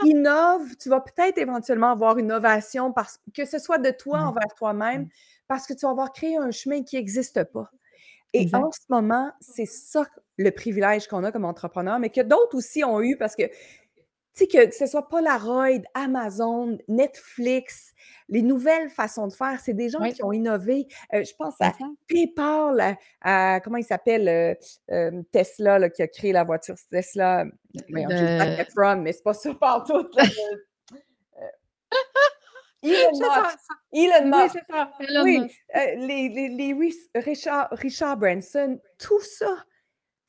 quand 0.03 0.59
tu 0.59 0.77
tu 0.77 0.89
vas 0.89 0.99
peut-être 0.99 1.37
éventuellement 1.37 1.91
avoir 1.91 2.17
une 2.17 2.33
ovation 2.33 2.91
parce 2.91 3.19
que 3.33 3.45
ce 3.45 3.59
soit 3.59 3.77
de 3.77 3.91
toi 3.91 4.19
envers 4.19 4.53
toi-même, 4.57 5.07
parce 5.47 5.65
que 5.65 5.73
tu 5.73 5.85
vas 5.85 5.91
avoir 5.91 6.11
créé 6.11 6.35
un 6.35 6.51
chemin 6.51 6.83
qui 6.83 6.97
existe 6.97 7.45
pas. 7.45 7.71
Et 8.33 8.41
Exact. 8.41 8.57
en 8.57 8.71
ce 8.71 8.79
moment, 8.89 9.31
c'est 9.39 9.65
ça 9.65 10.05
le 10.37 10.51
privilège 10.51 11.07
qu'on 11.07 11.23
a 11.23 11.31
comme 11.31 11.45
entrepreneur, 11.45 11.97
mais 11.99 12.09
que 12.09 12.21
d'autres 12.21 12.57
aussi 12.57 12.83
ont 12.83 13.01
eu 13.01 13.17
parce 13.17 13.35
que, 13.35 13.43
tu 13.43 13.51
sais, 14.37 14.47
que 14.47 14.65
que 14.67 14.75
ce 14.75 14.85
soit 14.87 15.07
Polaroid, 15.09 15.81
Amazon, 15.93 16.77
Netflix, 16.87 17.93
les 18.29 18.41
nouvelles 18.41 18.89
façons 18.89 19.27
de 19.27 19.33
faire, 19.33 19.59
c'est 19.61 19.73
des 19.73 19.89
gens 19.89 19.99
Oui. 20.01 20.13
qui 20.13 20.23
ont 20.23 20.31
innové. 20.33 20.87
Heu, 21.13 21.23
je 21.23 21.33
pense 21.37 21.55
à. 21.61 21.73
PayPal, 22.07 22.79
à 23.21 23.55
à 23.55 23.59
comment 23.61 23.77
il 23.77 23.83
s'appelle, 23.85 24.27
heu, 24.29 24.55
hem, 24.89 25.25
Tesla, 25.25 25.79
là, 25.79 25.89
qui 25.89 26.01
a 26.03 26.07
créé 26.07 26.31
la 26.33 26.43
voiture 26.43 26.75
Tesla. 26.91 27.45
J'ai 27.89 28.27
Zac 28.37 28.49
De 28.57 28.61
Efron, 28.61 28.97
mais 29.01 29.13
c'est 29.13 29.23
pas 29.23 29.33
ça 29.33 29.53
pantoute, 29.59 30.15
là, 30.15 30.23
Elon 32.83 33.13
ça, 33.13 33.43
Musk. 33.43 33.59
ça. 33.59 33.75
Elon 33.93 34.29
Oui, 34.33 34.43
Musk. 34.43 34.57
ça, 34.69 34.91
Elon 34.99 35.23
Oui, 35.23 35.39
Musk. 35.41 35.63
heu, 35.75 35.95
les 36.07 36.29
les 36.29 36.49
les 36.49 36.73
Richard 37.15 37.69
Richard 37.71 38.17
Branson, 38.17 38.79
tout 38.99 39.19
ça. 39.21 39.65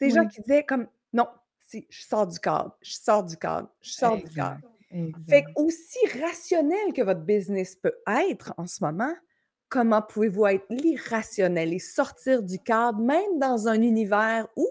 Des 0.01 0.11
gens 0.11 0.23
Oui. 0.23 0.29
qui 0.29 0.41
disaient 0.43 0.65
comme: 0.65 0.89
«Non, 1.13 1.27
je 1.73 2.03
sors 2.05 2.27
du 2.27 2.39
cadre, 2.39 2.77
je 2.83 2.93
sors 2.93 3.25
du 3.25 3.37
cadre, 3.37 3.69
je 3.81 3.91
sors 3.91 4.17
du 4.17 4.29
cadre». 4.31 4.61
Exact, 4.91 5.29
Fait 5.29 5.45
qu'aussi 5.45 5.99
rationnel 6.23 6.93
que 6.95 7.03
votre 7.03 7.21
business 7.21 7.77
peut 7.77 7.95
être 8.09 8.55
en 8.57 8.67
ce 8.67 8.83
moment, 8.83 9.15
comment 9.69 10.01
pouvez-vous 10.01 10.47
être 10.47 10.65
l'irrationnel 10.71 11.75
et 11.75 11.79
sortir 11.79 12.43
du 12.43 12.59
cadre, 12.59 12.99
même 13.01 13.39
dans 13.39 13.69
un 13.69 13.83
univers 13.83 14.49
où 14.57 14.67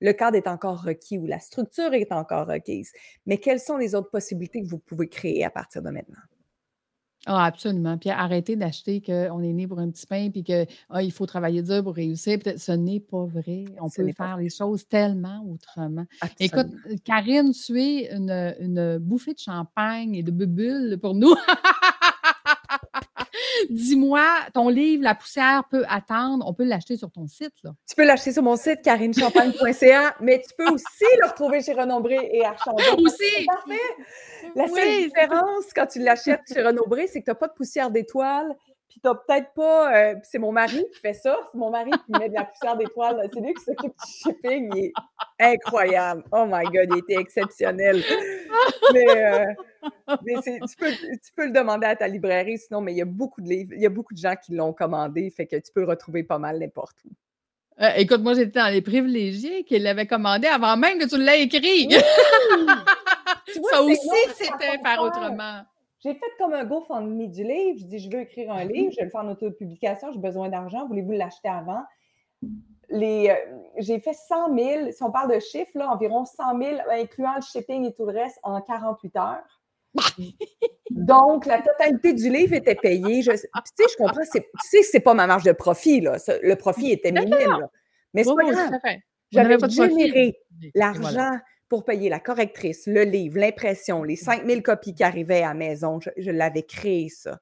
le 0.00 0.12
cadre 0.12 0.36
est 0.36 0.48
encore 0.48 0.82
requis, 0.82 1.18
où 1.18 1.26
la 1.26 1.38
structure 1.38 1.94
est 1.94 2.12
encore 2.12 2.46
requise? 2.46 2.92
Mais 3.24 3.38
quelles 3.38 3.60
sont 3.60 3.78
les 3.78 3.94
autres 3.94 4.10
possibilités 4.10 4.62
que 4.62 4.68
vous 4.68 4.78
pouvez 4.78 5.08
créer 5.08 5.44
à 5.44 5.50
partir 5.50 5.80
de 5.80 5.90
maintenant? 5.90 6.20
Ah, 7.26 7.44
absolument. 7.46 7.96
Puis 7.96 8.10
arrêter 8.10 8.54
d'acheter 8.54 9.00
qu'on 9.00 9.42
est 9.42 9.52
né 9.52 9.66
pour 9.66 9.78
un 9.78 9.90
petit 9.90 10.06
pain 10.06 10.28
puis 10.30 10.44
que, 10.44 10.66
ah, 10.90 11.02
il 11.02 11.10
faut 11.10 11.24
travailler 11.26 11.62
dur 11.62 11.82
pour 11.82 11.94
réussir. 11.94 12.38
Peut-être 12.38 12.60
ce 12.60 12.72
n'est 12.72 13.00
pas 13.00 13.24
vrai. 13.24 13.64
On 13.80 13.88
Ce 13.88 14.02
peut 14.02 14.12
faire 14.12 14.36
les 14.36 14.50
choses 14.50 14.86
tellement 14.86 15.42
autrement. 15.50 16.04
Écoute, 16.38 16.66
Absolument. 16.66 16.98
Karine, 17.04 17.52
tu 17.52 17.80
es 17.80 18.14
une, 18.14 18.54
une 18.60 18.98
bouffée 18.98 19.32
de 19.32 19.38
champagne 19.38 20.14
et 20.14 20.22
de 20.22 20.30
bubules 20.30 20.98
pour 21.00 21.14
nous. 21.14 21.34
Dis-moi, 23.70 24.26
ton 24.52 24.68
livre, 24.68 25.02
La 25.02 25.14
poussière 25.14 25.64
peut 25.70 25.84
attendre. 25.88 26.44
On 26.48 26.54
peut 26.54 26.64
l'acheter 26.64 26.96
sur 26.96 27.10
ton 27.10 27.26
site, 27.26 27.54
là. 27.62 27.70
Tu 27.88 27.94
peux 27.94 28.04
l'acheter 28.04 28.32
sur 28.32 28.42
mon 28.42 28.56
site 28.56 28.82
carinechampagne.ca, 28.82 30.16
mais 30.20 30.42
tu 30.46 30.54
peux 30.56 30.70
aussi 30.72 31.04
le 31.22 31.28
retrouver 31.28 31.62
chez 31.62 31.72
Renombré 31.72 32.18
et 32.32 32.44
Archambault. 32.44 32.78
Aussi! 33.04 33.44
parfait! 33.46 33.80
La 34.54 34.66
seule 34.68 34.74
Oui, 34.74 35.04
différence 35.04 35.64
quand 35.74 35.86
tu 35.86 35.98
l'achètes 36.00 36.40
chez 36.52 36.62
Renombré, 36.62 37.06
c'est 37.06 37.20
que 37.20 37.24
tu 37.26 37.30
as 37.30 37.34
pas 37.34 37.48
de 37.48 37.54
poussière 37.54 37.90
d'étoiles, 37.90 38.54
puis 38.94 39.00
tu 39.00 39.08
as 39.08 39.14
peut-être 39.16 39.52
pas, 39.54 40.14
puis 40.14 40.22
c'est 40.22 40.38
mon 40.38 40.52
mari 40.52 40.86
qui 40.94 41.00
fait 41.00 41.14
ça, 41.14 41.36
c'est 41.50 41.58
mon 41.58 41.68
mari 41.68 41.90
qui 41.90 42.12
met 42.16 42.28
de 42.28 42.34
la 42.34 42.44
poussière 42.44 42.76
d'étoiles, 42.76 43.28
c'est 43.34 43.40
lui 43.40 43.52
qui 43.52 43.64
s'occupe 43.64 43.92
du 43.92 44.12
shipping, 44.12 44.70
il 44.76 44.84
est 44.84 44.92
incroyable. 45.40 46.22
Oh 46.30 46.44
my 46.46 46.62
God, 46.66 46.90
il 46.92 46.98
était 46.98 47.20
exceptionnel. 47.20 48.04
Mais, 48.92 50.36
c'est 50.44 50.60
tu 50.60 50.76
peux 50.78 50.92
tu 50.92 51.32
peux 51.34 51.46
le 51.46 51.50
demander 51.50 51.88
à 51.88 51.96
ta 51.96 52.06
librairie 52.06 52.56
sinon, 52.58 52.80
mais 52.80 52.92
il 52.92 52.98
y 52.98 53.02
a 53.02 53.06
beaucoup 53.06 53.40
de 53.40 53.48
livres, 53.48 53.72
il 53.74 53.82
y 53.82 53.86
a 53.86 53.90
beaucoup 53.90 54.14
de 54.14 54.20
gens 54.20 54.36
qui 54.36 54.54
l'ont 54.54 54.72
commandé, 54.72 55.28
fait 55.30 55.46
que 55.48 55.56
tu 55.56 55.72
peux 55.72 55.80
le 55.80 55.88
retrouver 55.88 56.22
pas 56.22 56.38
mal 56.38 56.60
n'importe 56.60 56.98
où. 57.04 57.08
Euh, 57.82 57.90
écoute, 57.96 58.20
moi, 58.20 58.34
j'étais 58.34 58.60
dans 58.60 58.72
les 58.72 58.82
privilégiés 58.82 59.64
qui 59.64 59.76
l'avaient 59.80 60.06
commandé 60.06 60.46
avant 60.46 60.76
même 60.76 61.00
que 61.00 61.08
tu 61.08 61.18
l'aies 61.18 61.42
écrit. 61.42 61.88
Oui! 61.88 61.98
Tu 63.52 63.58
vois, 63.58 63.70
Ça 63.72 63.82
aussi, 63.82 64.08
c'était 64.36 64.78
faire. 64.78 65.00
autrement. 65.00 65.62
J'ai 66.04 66.14
fait 66.14 66.30
comme 66.38 66.52
un 66.52 66.64
GoFundMe 66.64 67.28
du 67.28 67.44
livre. 67.44 67.78
Je 67.80 67.86
dis: 67.86 67.98
«Je 67.98 68.10
veux 68.10 68.22
écrire 68.22 68.52
un 68.52 68.64
livre, 68.64 68.92
je 68.92 68.98
vais 68.98 69.04
le 69.04 69.10
faire 69.10 69.22
en 69.22 69.30
autopublication, 69.30 70.12
j'ai 70.12 70.18
besoin 70.20 70.50
d'argent, 70.50 70.86
voulez-vous 70.86 71.12
l'acheter 71.12 71.48
avant?» 71.48 71.82
les, 72.90 73.30
heu, 73.30 73.34
j'ai 73.78 73.98
fait 73.98 74.12
100 74.12 74.56
000, 74.56 74.92
si 74.92 75.02
on 75.02 75.10
parle 75.10 75.34
de 75.34 75.40
chiffres, 75.40 75.72
là, 75.74 75.90
environ 75.90 76.24
100 76.24 76.58
000, 76.60 76.76
incluant 76.90 77.36
le 77.36 77.42
shipping 77.42 77.86
et 77.86 77.94
tout 77.94 78.06
le 78.06 78.12
reste, 78.12 78.38
en 78.42 78.60
48 78.60 79.16
heures. 79.16 79.60
Donc, 80.90 81.46
la 81.46 81.60
totalité 81.62 82.12
du 82.12 82.30
livre 82.30 82.54
était 82.54 82.74
payée. 82.74 83.22
Je 83.22 83.32
tu 83.32 83.36
sais, 83.38 83.84
je 83.90 83.96
comprends, 83.96 84.20
c'est 84.30 84.40
tu 84.40 84.48
sais 84.68 84.82
c'est 84.82 85.00
pas 85.00 85.14
ma 85.14 85.26
marge 85.26 85.44
de 85.44 85.52
profit, 85.52 86.00
là. 86.00 86.16
Le 86.42 86.54
profit 86.56 86.92
était 86.92 87.12
minime, 87.12 87.30
là. 87.30 87.70
Mais 88.12 88.24
c'est 88.24 88.30
Oui, 88.30 88.44
pas 88.44 88.52
grave. 88.52 88.96
J'avais 89.32 89.56
généré 89.68 90.36
voilà. 90.96 91.40
Pour 91.68 91.84
payer 91.84 92.08
la 92.08 92.20
correctrice, 92.20 92.86
le 92.86 93.02
livre, 93.04 93.38
l'impression, 93.38 94.02
les 94.04 94.16
5 94.16 94.46
000 94.46 94.60
copies 94.62 94.94
qui 94.94 95.02
arrivaient 95.04 95.42
à 95.42 95.48
la 95.48 95.54
maison. 95.54 96.00
Je 96.00 96.10
je 96.16 96.30
l'avais 96.30 96.62
créé 96.64 97.08
ça. 97.08 97.40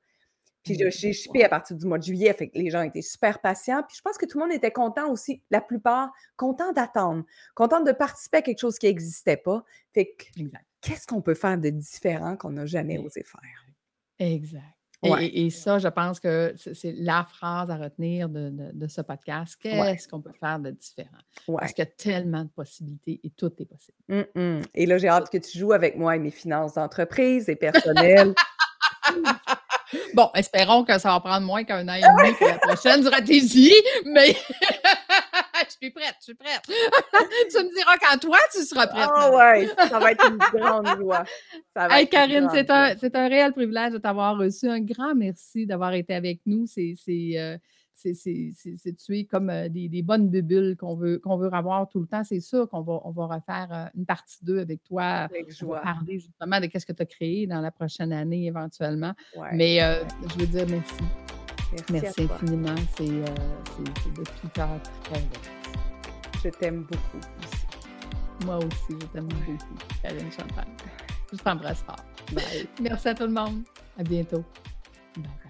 Puis 0.65 0.77
je 0.79 0.85
Mmh. 0.85 0.91
j'ai 0.91 1.13
shippé 1.13 1.45
à 1.45 1.49
partir 1.49 1.77
du 1.77 1.87
mois 1.87 1.99
de 1.99 2.05
juillet, 2.05 2.33
fait 2.35 2.49
que 2.51 2.59
les 2.59 2.71
gens 2.71 2.83
étaient 2.83 3.03
super 3.03 3.41
patients. 3.41 3.83
Puis 3.89 3.97
je 3.97 4.03
pense 4.03 4.19
que 4.19 4.27
tout 4.27 4.39
le 4.39 4.45
monde 4.47 4.55
était 4.55 4.71
content 4.73 5.11
aussi, 5.11 5.43
la 5.51 5.61
plupart, 5.61 6.13
content 6.37 6.73
d'attendre, 6.73 7.25
content 7.55 7.81
de 7.83 7.93
participer 7.93 8.39
à 8.39 8.43
quelque 8.43 8.61
chose 8.61 8.79
qui 8.79 8.87
n'existait 8.87 9.37
pas. 9.37 9.65
Fait 9.95 10.15
que 10.15 10.27
Exact. 10.37 10.67
qu'est-ce 10.81 11.07
qu'on 11.07 11.23
peut 11.23 11.35
faire 11.35 11.59
de 11.59 11.71
différent 11.71 12.37
qu'on 12.37 12.51
n'a 12.53 12.67
jamais 12.67 12.99
osé 12.99 13.25
faire? 13.25 13.67
Exact. 14.19 14.82
Et 15.05 15.11
Ouais. 15.11 15.27
et 15.27 15.47
et 15.47 15.51
ça, 15.51 15.79
je 15.79 15.89
pense 15.89 16.21
que 16.21 16.55
c'est 16.57 16.95
la 16.97 17.25
phrase 17.25 17.71
à 17.71 17.77
retenir 17.77 18.29
de 18.29 18.51
de 18.51 18.71
de 18.73 18.87
ce 18.87 19.01
podcast. 19.01 19.59
Ouais. 19.65 19.73
Qu'est-ce 19.73 20.07
qu'on 20.09 20.21
peut 20.21 20.33
faire 20.39 20.59
de 20.61 20.71
différent? 20.71 21.09
Ouais. 21.49 21.57
Parce 21.61 21.73
qu'il 21.73 21.85
y 21.85 21.89
a 21.89 21.91
tellement 21.91 22.45
de 22.45 22.49
possibilités 22.51 23.21
et 23.25 23.31
tout 23.31 23.51
est 23.59 23.65
possible. 23.65 23.97
Et 24.75 24.87
là, 24.87 24.99
j'ai 24.99 25.09
hâte 25.09 25.29
que 25.31 25.39
tu 25.39 25.59
joues 25.59 25.73
avec 25.73 25.97
moi 25.97 26.15
et 26.17 26.19
mes 26.19 26.31
finances 26.31 26.75
d'entreprise 26.75 27.49
et 27.49 27.57
personnelles. 27.57 28.35
Bon, 30.15 30.31
espérons 30.35 30.85
que 30.85 30.99
ça 30.99 31.11
va 31.11 31.21
prendre 31.21 31.47
moins 31.47 31.65
qu'un 31.65 31.87
an 31.87 31.93
et 31.95 32.01
demi 32.01 32.35
pour 32.39 32.47
la 32.49 32.59
prochaine 32.59 33.03
stratégie, 33.03 33.75
mais 34.07 34.35
je 35.73 35.87
suis 35.87 35.91
prête, 35.91 36.15
je 36.21 36.25
suis 36.25 36.35
prête. 36.35 36.63
tu 36.67 37.59
me 37.59 37.75
diras 37.75 37.97
quand 37.99 38.19
toi, 38.19 38.39
tu 38.53 38.63
seras 38.63 38.87
prête. 38.87 39.09
Ah 39.09 39.31
Marie. 39.31 39.67
ouais, 39.67 39.89
ça 39.89 39.99
va 39.99 40.13
être 40.13 40.25
une 40.31 40.39
grande 40.39 40.87
joie. 40.99 41.25
Ça 41.75 41.89
va 41.89 42.01
Hey, 42.01 42.09
Karine, 42.09 42.49
c'est 42.53 42.67
joie. 42.67 42.77
un, 42.77 42.97
c'est 42.97 43.15
un 43.17 43.29
réel 43.29 43.53
privilège 43.53 43.93
de 43.93 43.99
t'avoir 43.99 44.37
reçu. 44.39 44.69
Un 44.69 44.81
grand 44.81 45.15
merci 45.15 45.67
d'avoir 45.67 45.95
été 45.95 46.15
avec 46.15 46.41
nous. 46.47 46.67
C'est, 46.67 46.95
c'est, 46.97 47.33
euh, 47.39 47.57
tuer 49.05 49.27
comme 49.27 49.53
des, 49.69 50.03
bonnes 50.03 50.29
bubules 50.29 50.77
qu'on 50.77 50.97
veut, 50.97 51.19
qu'on 51.19 51.37
veut 51.37 51.53
avoir 51.53 51.89
tout 51.89 52.01
le 52.01 52.07
temps. 52.07 52.25
C'est 52.25 52.41
sûr 52.41 52.69
qu'on 52.69 52.83
va, 52.83 53.01
on 53.05 53.11
va 53.11 53.27
refaire 53.27 53.91
une 53.97 54.07
partie 54.07 54.45
2 54.45 54.59
avec 54.59 54.83
toi. 54.83 55.03
Avec 55.05 55.47
on 55.63 55.67
va 55.67 55.81
parler 55.81 56.19
justement 56.19 56.61
de 56.61 56.69
ce 56.75 56.85
que 56.85 56.93
tu 56.93 57.03
as 57.03 57.07
créé 57.07 57.47
dans 57.47 57.61
la 57.61 57.71
prochaine 57.71 58.13
année 58.13 58.47
éventuellement. 58.47 59.13
Ouais. 59.37 59.51
Mais 59.53 59.79
je 59.79 60.39
veux 60.39 60.47
dire 60.47 60.67
merci. 60.69 61.05
Merci, 61.91 62.23
infiniment. 62.23 62.75
C'est 62.97 63.05
de 63.05 64.25
tout 64.25 64.49
cœur 64.55 64.69
très. 65.05 65.23
Je 66.43 66.49
t'aime 66.49 66.83
beaucoup 66.83 67.19
aussi. 67.19 68.47
Moi 68.47 68.57
aussi, 68.59 68.99
je 69.01 69.07
t'aime 69.07 69.29
beaucoup, 69.29 69.57
Karine 70.03 70.33
Chantal. 70.33 70.67
Je 71.33 71.39
t'embrasse 71.39 71.83
fort. 71.83 72.05
Bye. 72.33 72.67
Merci 72.81 73.09
à 73.09 73.15
tout 73.15 73.25
le 73.25 73.33
monde. 73.33 73.63
À 73.99 74.03
bientôt. 74.03 74.45
Bye 75.17 75.25
bye. 75.25 75.42